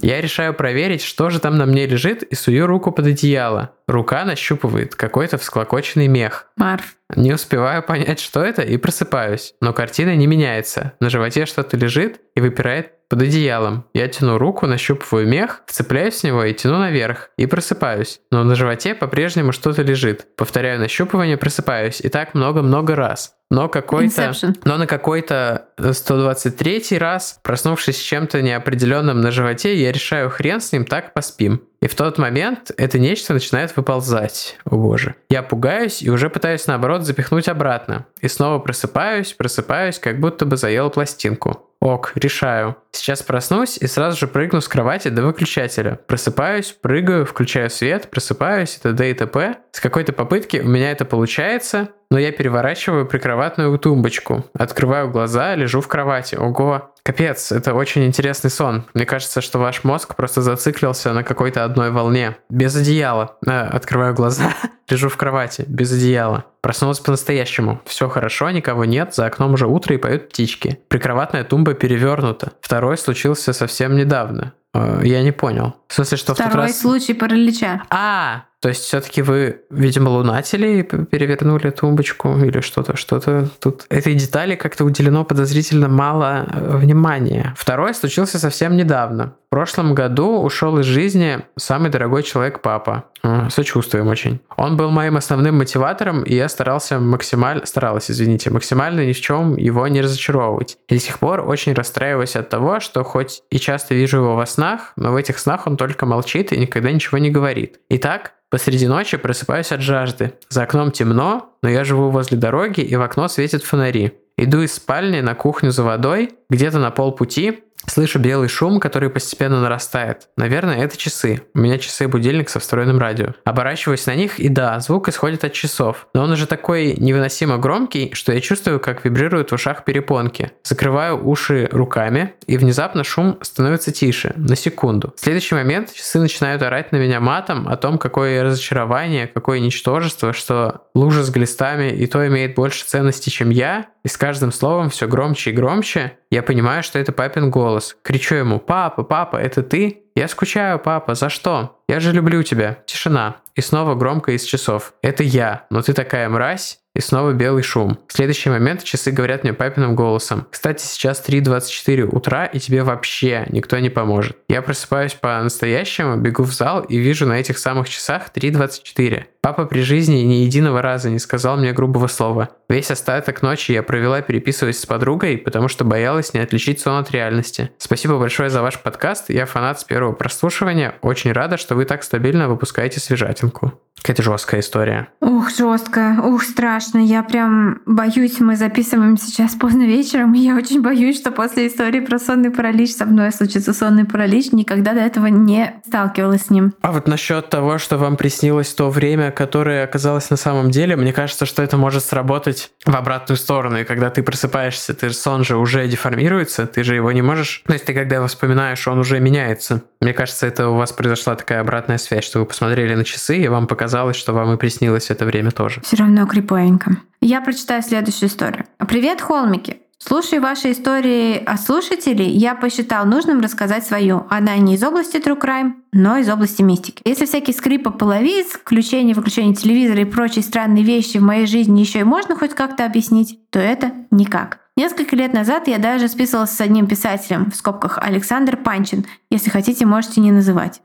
Я 0.00 0.20
решаю 0.20 0.54
проверить, 0.54 1.02
что 1.02 1.28
же 1.28 1.40
там 1.40 1.58
на 1.58 1.66
мне 1.66 1.86
лежит, 1.86 2.22
и 2.22 2.36
сую 2.36 2.68
руку 2.68 2.92
под 2.92 3.07
одеяло. 3.08 3.74
Рука 3.86 4.24
нащупывает 4.24 4.94
какой-то 4.94 5.38
всклокоченный 5.38 6.08
мех. 6.08 6.46
Марв. 6.56 6.96
Не 7.16 7.32
успеваю 7.32 7.82
понять, 7.82 8.20
что 8.20 8.42
это, 8.42 8.62
и 8.62 8.76
просыпаюсь. 8.76 9.54
Но 9.60 9.72
картина 9.72 10.14
не 10.14 10.26
меняется. 10.26 10.92
На 11.00 11.10
животе 11.10 11.46
что-то 11.46 11.76
лежит 11.76 12.20
и 12.34 12.40
выпирает 12.40 12.92
под 13.08 13.22
одеялом. 13.22 13.84
Я 13.94 14.08
тяну 14.08 14.38
руку, 14.38 14.66
нащупываю 14.66 15.26
мех, 15.26 15.62
вцепляюсь 15.66 16.20
в 16.20 16.24
него 16.24 16.44
и 16.44 16.54
тяну 16.54 16.78
наверх. 16.78 17.30
И 17.36 17.46
просыпаюсь. 17.46 18.20
Но 18.30 18.44
на 18.44 18.54
животе 18.54 18.94
по-прежнему 18.94 19.52
что-то 19.52 19.82
лежит. 19.82 20.26
Повторяю 20.36 20.78
нащупывание, 20.78 21.36
просыпаюсь. 21.36 22.00
И 22.00 22.08
так 22.08 22.34
много-много 22.34 22.94
раз. 22.94 23.34
Но 23.50 23.68
какой-то, 23.70 24.34
но 24.64 24.76
на 24.76 24.86
какой-то 24.86 25.68
123 25.78 26.98
раз, 26.98 27.40
проснувшись 27.42 27.96
с 27.96 28.02
чем-то 28.02 28.42
неопределенным 28.42 29.22
на 29.22 29.30
животе, 29.30 29.74
я 29.74 29.90
решаю 29.90 30.28
хрен 30.28 30.60
с 30.60 30.70
ним, 30.70 30.84
так 30.84 31.14
поспим. 31.14 31.62
И 31.80 31.86
в 31.86 31.94
тот 31.94 32.18
момент 32.18 32.72
это 32.76 32.98
нечто 32.98 33.32
начинает 33.32 33.74
выползать. 33.74 34.58
О 34.64 34.76
боже. 34.76 35.14
Я 35.30 35.42
пугаюсь 35.42 36.02
и 36.02 36.10
уже 36.10 36.28
пытаюсь 36.28 36.66
наоборот 36.66 37.04
запихнуть 37.04 37.48
обратно. 37.48 38.04
И 38.20 38.28
снова 38.28 38.58
просыпаюсь, 38.58 39.32
просыпаюсь, 39.32 39.98
как 39.98 40.20
будто 40.20 40.44
бы 40.44 40.56
заел 40.56 40.90
пластинку. 40.90 41.64
Ок, 41.80 42.12
решаю. 42.16 42.76
Сейчас 42.92 43.22
проснусь 43.22 43.76
и 43.78 43.86
сразу 43.86 44.18
же 44.18 44.26
прыгну 44.26 44.60
с 44.60 44.68
кровати 44.68 45.08
до 45.08 45.22
выключателя. 45.22 45.98
Просыпаюсь, 46.06 46.72
прыгаю, 46.72 47.26
включаю 47.26 47.70
свет, 47.70 48.10
просыпаюсь, 48.10 48.76
это 48.76 48.90
т.д. 48.90 49.10
и 49.10 49.14
т.п. 49.14 49.56
С 49.72 49.80
какой-то 49.80 50.12
попытки 50.12 50.58
у 50.58 50.68
меня 50.68 50.90
это 50.90 51.04
получается, 51.04 51.90
но 52.10 52.18
я 52.18 52.32
переворачиваю 52.32 53.06
прикроватную 53.06 53.78
тумбочку. 53.78 54.44
Открываю 54.54 55.10
глаза, 55.10 55.54
лежу 55.54 55.80
в 55.80 55.88
кровати. 55.88 56.36
Ого, 56.36 56.92
Капец, 57.08 57.52
это 57.52 57.72
очень 57.72 58.04
интересный 58.04 58.50
сон. 58.50 58.84
Мне 58.92 59.06
кажется, 59.06 59.40
что 59.40 59.58
ваш 59.58 59.82
мозг 59.82 60.14
просто 60.14 60.42
зациклился 60.42 61.14
на 61.14 61.24
какой-то 61.24 61.64
одной 61.64 61.90
волне. 61.90 62.36
Без 62.50 62.76
одеяла. 62.76 63.38
А, 63.46 63.62
открываю 63.62 64.12
глаза, 64.12 64.52
лежу 64.90 65.08
в 65.08 65.16
кровати, 65.16 65.64
без 65.66 65.90
одеяла. 65.90 66.44
Проснулась 66.60 67.00
по-настоящему. 67.00 67.80
Все 67.86 68.10
хорошо, 68.10 68.50
никого 68.50 68.84
нет, 68.84 69.14
за 69.14 69.24
окном 69.24 69.54
уже 69.54 69.66
утро 69.66 69.94
и 69.94 69.98
поют 69.98 70.28
птички. 70.28 70.80
Прикроватная 70.88 71.44
тумба 71.44 71.72
перевернута. 71.72 72.52
Второй 72.60 72.77
случился 72.96 73.52
совсем 73.52 73.96
недавно. 73.96 74.52
Э, 74.74 75.00
я 75.04 75.22
не 75.22 75.32
понял. 75.32 75.76
В 75.88 75.94
смысле, 75.94 76.16
что 76.16 76.34
Второй 76.34 76.50
в 76.50 76.52
тот 76.52 76.62
раз... 76.62 76.80
случай 76.80 77.14
паралича. 77.14 77.82
А, 77.90 78.44
то 78.60 78.68
есть 78.68 78.82
все-таки 78.82 79.22
вы, 79.22 79.62
видимо, 79.70 80.08
лунатили 80.08 80.80
и 80.80 80.82
перевернули 80.82 81.70
тумбочку 81.70 82.36
или 82.38 82.60
что-то, 82.60 82.96
что-то 82.96 83.48
тут. 83.60 83.86
Этой 83.88 84.14
детали 84.14 84.56
как-то 84.56 84.84
уделено 84.84 85.24
подозрительно 85.24 85.88
мало 85.88 86.46
э, 86.50 86.76
внимания. 86.76 87.54
Второй 87.56 87.94
случился 87.94 88.40
совсем 88.40 88.76
недавно. 88.76 89.34
В 89.46 89.50
прошлом 89.50 89.94
году 89.94 90.42
ушел 90.42 90.78
из 90.80 90.86
жизни 90.86 91.44
самый 91.56 91.90
дорогой 91.90 92.24
человек 92.24 92.60
папа. 92.60 93.04
Э, 93.22 93.48
сочувствуем 93.48 94.08
очень. 94.08 94.40
Он 94.56 94.76
был 94.76 94.90
моим 94.90 95.16
основным 95.16 95.58
мотиватором, 95.58 96.24
и 96.24 96.34
я 96.34 96.48
старался 96.48 96.98
максимально, 96.98 97.64
старалась, 97.64 98.10
извините, 98.10 98.50
максимально 98.50 99.06
ни 99.06 99.12
в 99.12 99.20
чем 99.20 99.56
его 99.56 99.86
не 99.86 100.00
разочаровывать. 100.00 100.78
И 100.88 100.94
до 100.94 101.00
сих 101.00 101.20
пор 101.20 101.48
очень 101.48 101.74
расстраиваюсь 101.74 102.34
от 102.34 102.48
того, 102.48 102.80
что 102.80 103.04
хоть 103.04 103.42
и 103.50 103.60
часто 103.60 103.94
вижу 103.94 104.16
его 104.18 104.34
во 104.34 104.46
снах, 104.46 104.92
но 104.96 105.12
в 105.12 105.16
этих 105.16 105.38
снах 105.38 105.68
он 105.68 105.76
только 105.76 106.06
молчит 106.06 106.52
и 106.52 106.58
никогда 106.58 106.90
ничего 106.90 107.18
не 107.18 107.30
говорит. 107.30 107.78
Итак, 107.88 108.32
Посреди 108.50 108.86
ночи 108.86 109.16
просыпаюсь 109.18 109.72
от 109.72 109.82
жажды. 109.82 110.32
За 110.48 110.62
окном 110.62 110.90
темно, 110.90 111.52
но 111.62 111.68
я 111.68 111.84
живу 111.84 112.10
возле 112.10 112.38
дороги, 112.38 112.80
и 112.80 112.96
в 112.96 113.02
окно 113.02 113.28
светят 113.28 113.62
фонари. 113.62 114.14
Иду 114.38 114.62
из 114.62 114.72
спальни 114.74 115.20
на 115.20 115.34
кухню 115.34 115.70
за 115.70 115.82
водой, 115.82 116.30
где-то 116.48 116.78
на 116.78 116.90
полпути 116.90 117.64
Слышу 117.86 118.18
белый 118.18 118.48
шум, 118.48 118.80
который 118.80 119.08
постепенно 119.10 119.60
нарастает. 119.60 120.28
Наверное, 120.36 120.84
это 120.84 120.96
часы. 120.96 121.42
У 121.54 121.60
меня 121.60 121.78
часы-будильник 121.78 122.48
со 122.48 122.60
встроенным 122.60 122.98
радио. 122.98 123.34
Оборачиваюсь 123.44 124.06
на 124.06 124.14
них, 124.14 124.38
и 124.38 124.48
да, 124.48 124.78
звук 124.80 125.08
исходит 125.08 125.44
от 125.44 125.52
часов. 125.52 126.08
Но 126.14 126.22
он 126.22 126.32
уже 126.32 126.46
такой 126.46 126.94
невыносимо 126.96 127.58
громкий, 127.58 128.12
что 128.14 128.32
я 128.32 128.40
чувствую, 128.40 128.80
как 128.80 129.04
вибрируют 129.04 129.50
в 129.50 129.54
ушах 129.54 129.84
перепонки. 129.84 130.52
Закрываю 130.64 131.26
уши 131.26 131.68
руками, 131.72 132.34
и 132.46 132.56
внезапно 132.56 133.04
шум 133.04 133.38
становится 133.42 133.92
тише, 133.92 134.32
на 134.36 134.56
секунду. 134.56 135.14
В 135.16 135.20
следующий 135.20 135.54
момент 135.54 135.92
часы 135.92 136.18
начинают 136.18 136.62
орать 136.62 136.92
на 136.92 136.96
меня 136.96 137.20
матом 137.20 137.68
о 137.68 137.76
том, 137.76 137.98
какое 137.98 138.42
разочарование, 138.42 139.26
какое 139.26 139.60
ничтожество, 139.60 140.32
что 140.32 140.82
лужа 140.94 141.22
с 141.22 141.30
глистами 141.30 141.90
и 141.90 142.06
то 142.06 142.26
имеет 142.26 142.54
больше 142.54 142.84
ценности, 142.84 143.30
чем 143.30 143.50
я, 143.50 143.86
и 144.04 144.08
с 144.08 144.16
каждым 144.16 144.52
словом 144.52 144.90
все 144.90 145.06
громче 145.06 145.50
и 145.50 145.52
громче. 145.52 146.18
Я 146.30 146.42
понимаю, 146.42 146.82
что 146.82 146.98
это 146.98 147.12
папин 147.12 147.50
голос. 147.50 147.67
Кричу 148.02 148.34
ему 148.36 148.58
«Папа, 148.58 149.02
папа, 149.02 149.36
это 149.36 149.62
ты?» 149.62 150.04
«Я 150.14 150.28
скучаю, 150.28 150.78
папа, 150.78 151.14
за 151.14 151.28
что?» 151.28 151.78
«Я 151.88 152.00
же 152.00 152.12
люблю 152.12 152.42
тебя». 152.42 152.78
Тишина. 152.86 153.36
И 153.54 153.60
снова 153.60 153.94
громко 153.94 154.32
из 154.32 154.44
часов. 154.44 154.94
«Это 155.02 155.22
я, 155.22 155.66
но 155.70 155.82
ты 155.82 155.92
такая 155.92 156.28
мразь». 156.28 156.80
И 156.98 157.00
снова 157.00 157.32
белый 157.32 157.62
шум. 157.62 157.96
В 158.08 158.12
следующий 158.12 158.50
момент 158.50 158.82
часы 158.82 159.12
говорят 159.12 159.44
мне 159.44 159.52
папиным 159.52 159.94
голосом. 159.94 160.48
Кстати, 160.50 160.84
сейчас 160.84 161.22
3.24 161.24 162.08
утра, 162.12 162.46
и 162.46 162.58
тебе 162.58 162.82
вообще 162.82 163.46
никто 163.50 163.78
не 163.78 163.88
поможет. 163.88 164.36
Я 164.48 164.62
просыпаюсь 164.62 165.14
по-настоящему, 165.14 166.16
бегу 166.16 166.42
в 166.42 166.52
зал 166.52 166.80
и 166.80 166.98
вижу 166.98 167.24
на 167.24 167.38
этих 167.38 167.58
самых 167.58 167.88
часах 167.88 168.32
3.24. 168.34 169.26
Папа 169.40 169.66
при 169.66 169.82
жизни 169.82 170.16
ни 170.16 170.42
единого 170.42 170.82
раза 170.82 171.08
не 171.08 171.20
сказал 171.20 171.56
мне 171.56 171.72
грубого 171.72 172.08
слова. 172.08 172.48
Весь 172.68 172.90
остаток 172.90 173.42
ночи 173.42 173.70
я 173.70 173.84
провела 173.84 174.20
переписываясь 174.20 174.80
с 174.80 174.84
подругой, 174.84 175.38
потому 175.38 175.68
что 175.68 175.84
боялась 175.84 176.34
не 176.34 176.40
отличить 176.40 176.80
сон 176.80 176.98
от 176.98 177.12
реальности. 177.12 177.70
Спасибо 177.78 178.18
большое 178.18 178.50
за 178.50 178.60
ваш 178.60 178.76
подкаст. 178.80 179.30
Я 179.30 179.46
фанат 179.46 179.78
с 179.78 179.84
первого 179.84 180.12
прослушивания. 180.14 180.96
Очень 181.02 181.30
рада, 181.30 181.58
что 181.58 181.76
вы 181.76 181.84
так 181.84 182.02
стабильно 182.02 182.48
выпускаете 182.48 182.98
свежатинку. 182.98 183.80
Какая-то 184.02 184.22
жесткая 184.22 184.60
история. 184.60 185.08
Ух, 185.20 185.50
жесткая, 185.50 186.20
ух, 186.20 186.42
страшно. 186.42 186.87
Я 186.94 187.22
прям 187.22 187.80
боюсь, 187.86 188.40
мы 188.40 188.56
записываем 188.56 189.16
сейчас 189.16 189.54
поздно 189.54 189.82
вечером, 189.82 190.34
и 190.34 190.38
я 190.38 190.56
очень 190.56 190.82
боюсь, 190.82 191.18
что 191.18 191.30
после 191.30 191.66
истории 191.66 192.00
про 192.00 192.18
сонный 192.18 192.50
паралич 192.50 192.94
со 192.94 193.04
мной 193.04 193.32
случится 193.32 193.72
сонный 193.74 194.04
паралич. 194.04 194.52
Никогда 194.52 194.94
до 194.94 195.00
этого 195.00 195.26
не 195.26 195.80
сталкивалась 195.86 196.46
с 196.46 196.50
ним. 196.50 196.72
А 196.80 196.92
вот 196.92 197.08
насчет 197.08 197.50
того, 197.50 197.78
что 197.78 197.98
вам 197.98 198.16
приснилось 198.16 198.72
то 198.74 198.90
время, 198.90 199.30
которое 199.30 199.84
оказалось 199.84 200.30
на 200.30 200.36
самом 200.36 200.70
деле, 200.70 200.96
мне 200.96 201.12
кажется, 201.12 201.46
что 201.46 201.62
это 201.62 201.76
может 201.76 202.04
сработать 202.04 202.70
в 202.84 202.94
обратную 202.94 203.36
сторону. 203.36 203.80
И 203.80 203.84
когда 203.84 204.10
ты 204.10 204.22
просыпаешься, 204.22 204.94
ты 204.94 205.10
сон 205.10 205.44
же 205.44 205.56
уже 205.56 205.86
деформируется, 205.86 206.66
ты 206.66 206.82
же 206.84 206.94
его 206.94 207.12
не 207.12 207.22
можешь... 207.22 207.62
То 207.66 207.72
есть 207.72 207.84
ты 207.84 207.94
когда 207.94 208.16
его 208.16 208.26
вспоминаешь, 208.26 208.86
он 208.88 208.98
уже 208.98 209.20
меняется. 209.20 209.82
Мне 210.00 210.12
кажется, 210.12 210.46
это 210.46 210.68
у 210.68 210.76
вас 210.76 210.92
произошла 210.92 211.34
такая 211.34 211.60
обратная 211.60 211.98
связь, 211.98 212.24
что 212.24 212.40
вы 212.40 212.46
посмотрели 212.46 212.94
на 212.94 213.04
часы, 213.04 213.38
и 213.38 213.48
вам 213.48 213.66
показалось, 213.66 213.88
казалось, 213.88 214.16
что 214.16 214.32
вам 214.32 214.54
и 214.54 214.56
приснилось 214.56 215.10
это 215.10 215.24
время 215.24 215.50
тоже. 215.50 215.80
Все 215.80 215.96
равно 215.96 216.22
криповенько. 216.68 217.02
Я 217.20 217.40
прочитаю 217.40 217.82
следующую 217.82 218.28
историю. 218.28 218.66
Привет, 218.86 219.20
холмики! 219.20 219.78
Слушая 220.00 220.40
ваши 220.40 220.70
истории 220.70 221.42
о 221.44 221.56
слушателей, 221.56 222.30
я 222.30 222.54
посчитал 222.54 223.04
нужным 223.04 223.40
рассказать 223.40 223.84
свою. 223.84 224.26
Она 224.30 224.56
не 224.56 224.74
из 224.74 224.84
области 224.84 225.16
True 225.16 225.36
Crime, 225.36 225.72
но 225.92 226.18
из 226.18 226.28
области 226.28 226.62
мистики. 226.62 227.02
Если 227.04 227.26
всякие 227.26 227.52
скрипы 227.52 227.90
половиц, 227.90 228.52
включение-выключение 228.52 229.56
телевизора 229.56 230.02
и 230.02 230.04
прочие 230.04 230.44
странные 230.44 230.84
вещи 230.84 231.18
в 231.18 231.22
моей 231.22 231.46
жизни 231.46 231.80
еще 231.80 231.98
и 231.98 232.04
можно 232.04 232.36
хоть 232.36 232.54
как-то 232.54 232.84
объяснить, 232.84 233.40
то 233.50 233.58
это 233.58 233.90
никак. 234.12 234.60
Несколько 234.78 235.16
лет 235.16 235.32
назад 235.32 235.66
я 235.66 235.78
даже 235.78 236.06
списывалась 236.06 236.52
с 236.52 236.60
одним 236.60 236.86
писателем, 236.86 237.50
в 237.50 237.56
скобках 237.56 237.98
Александр 238.00 238.56
Панчин, 238.56 239.06
если 239.28 239.50
хотите, 239.50 239.84
можете 239.86 240.20
не 240.20 240.30
называть, 240.30 240.80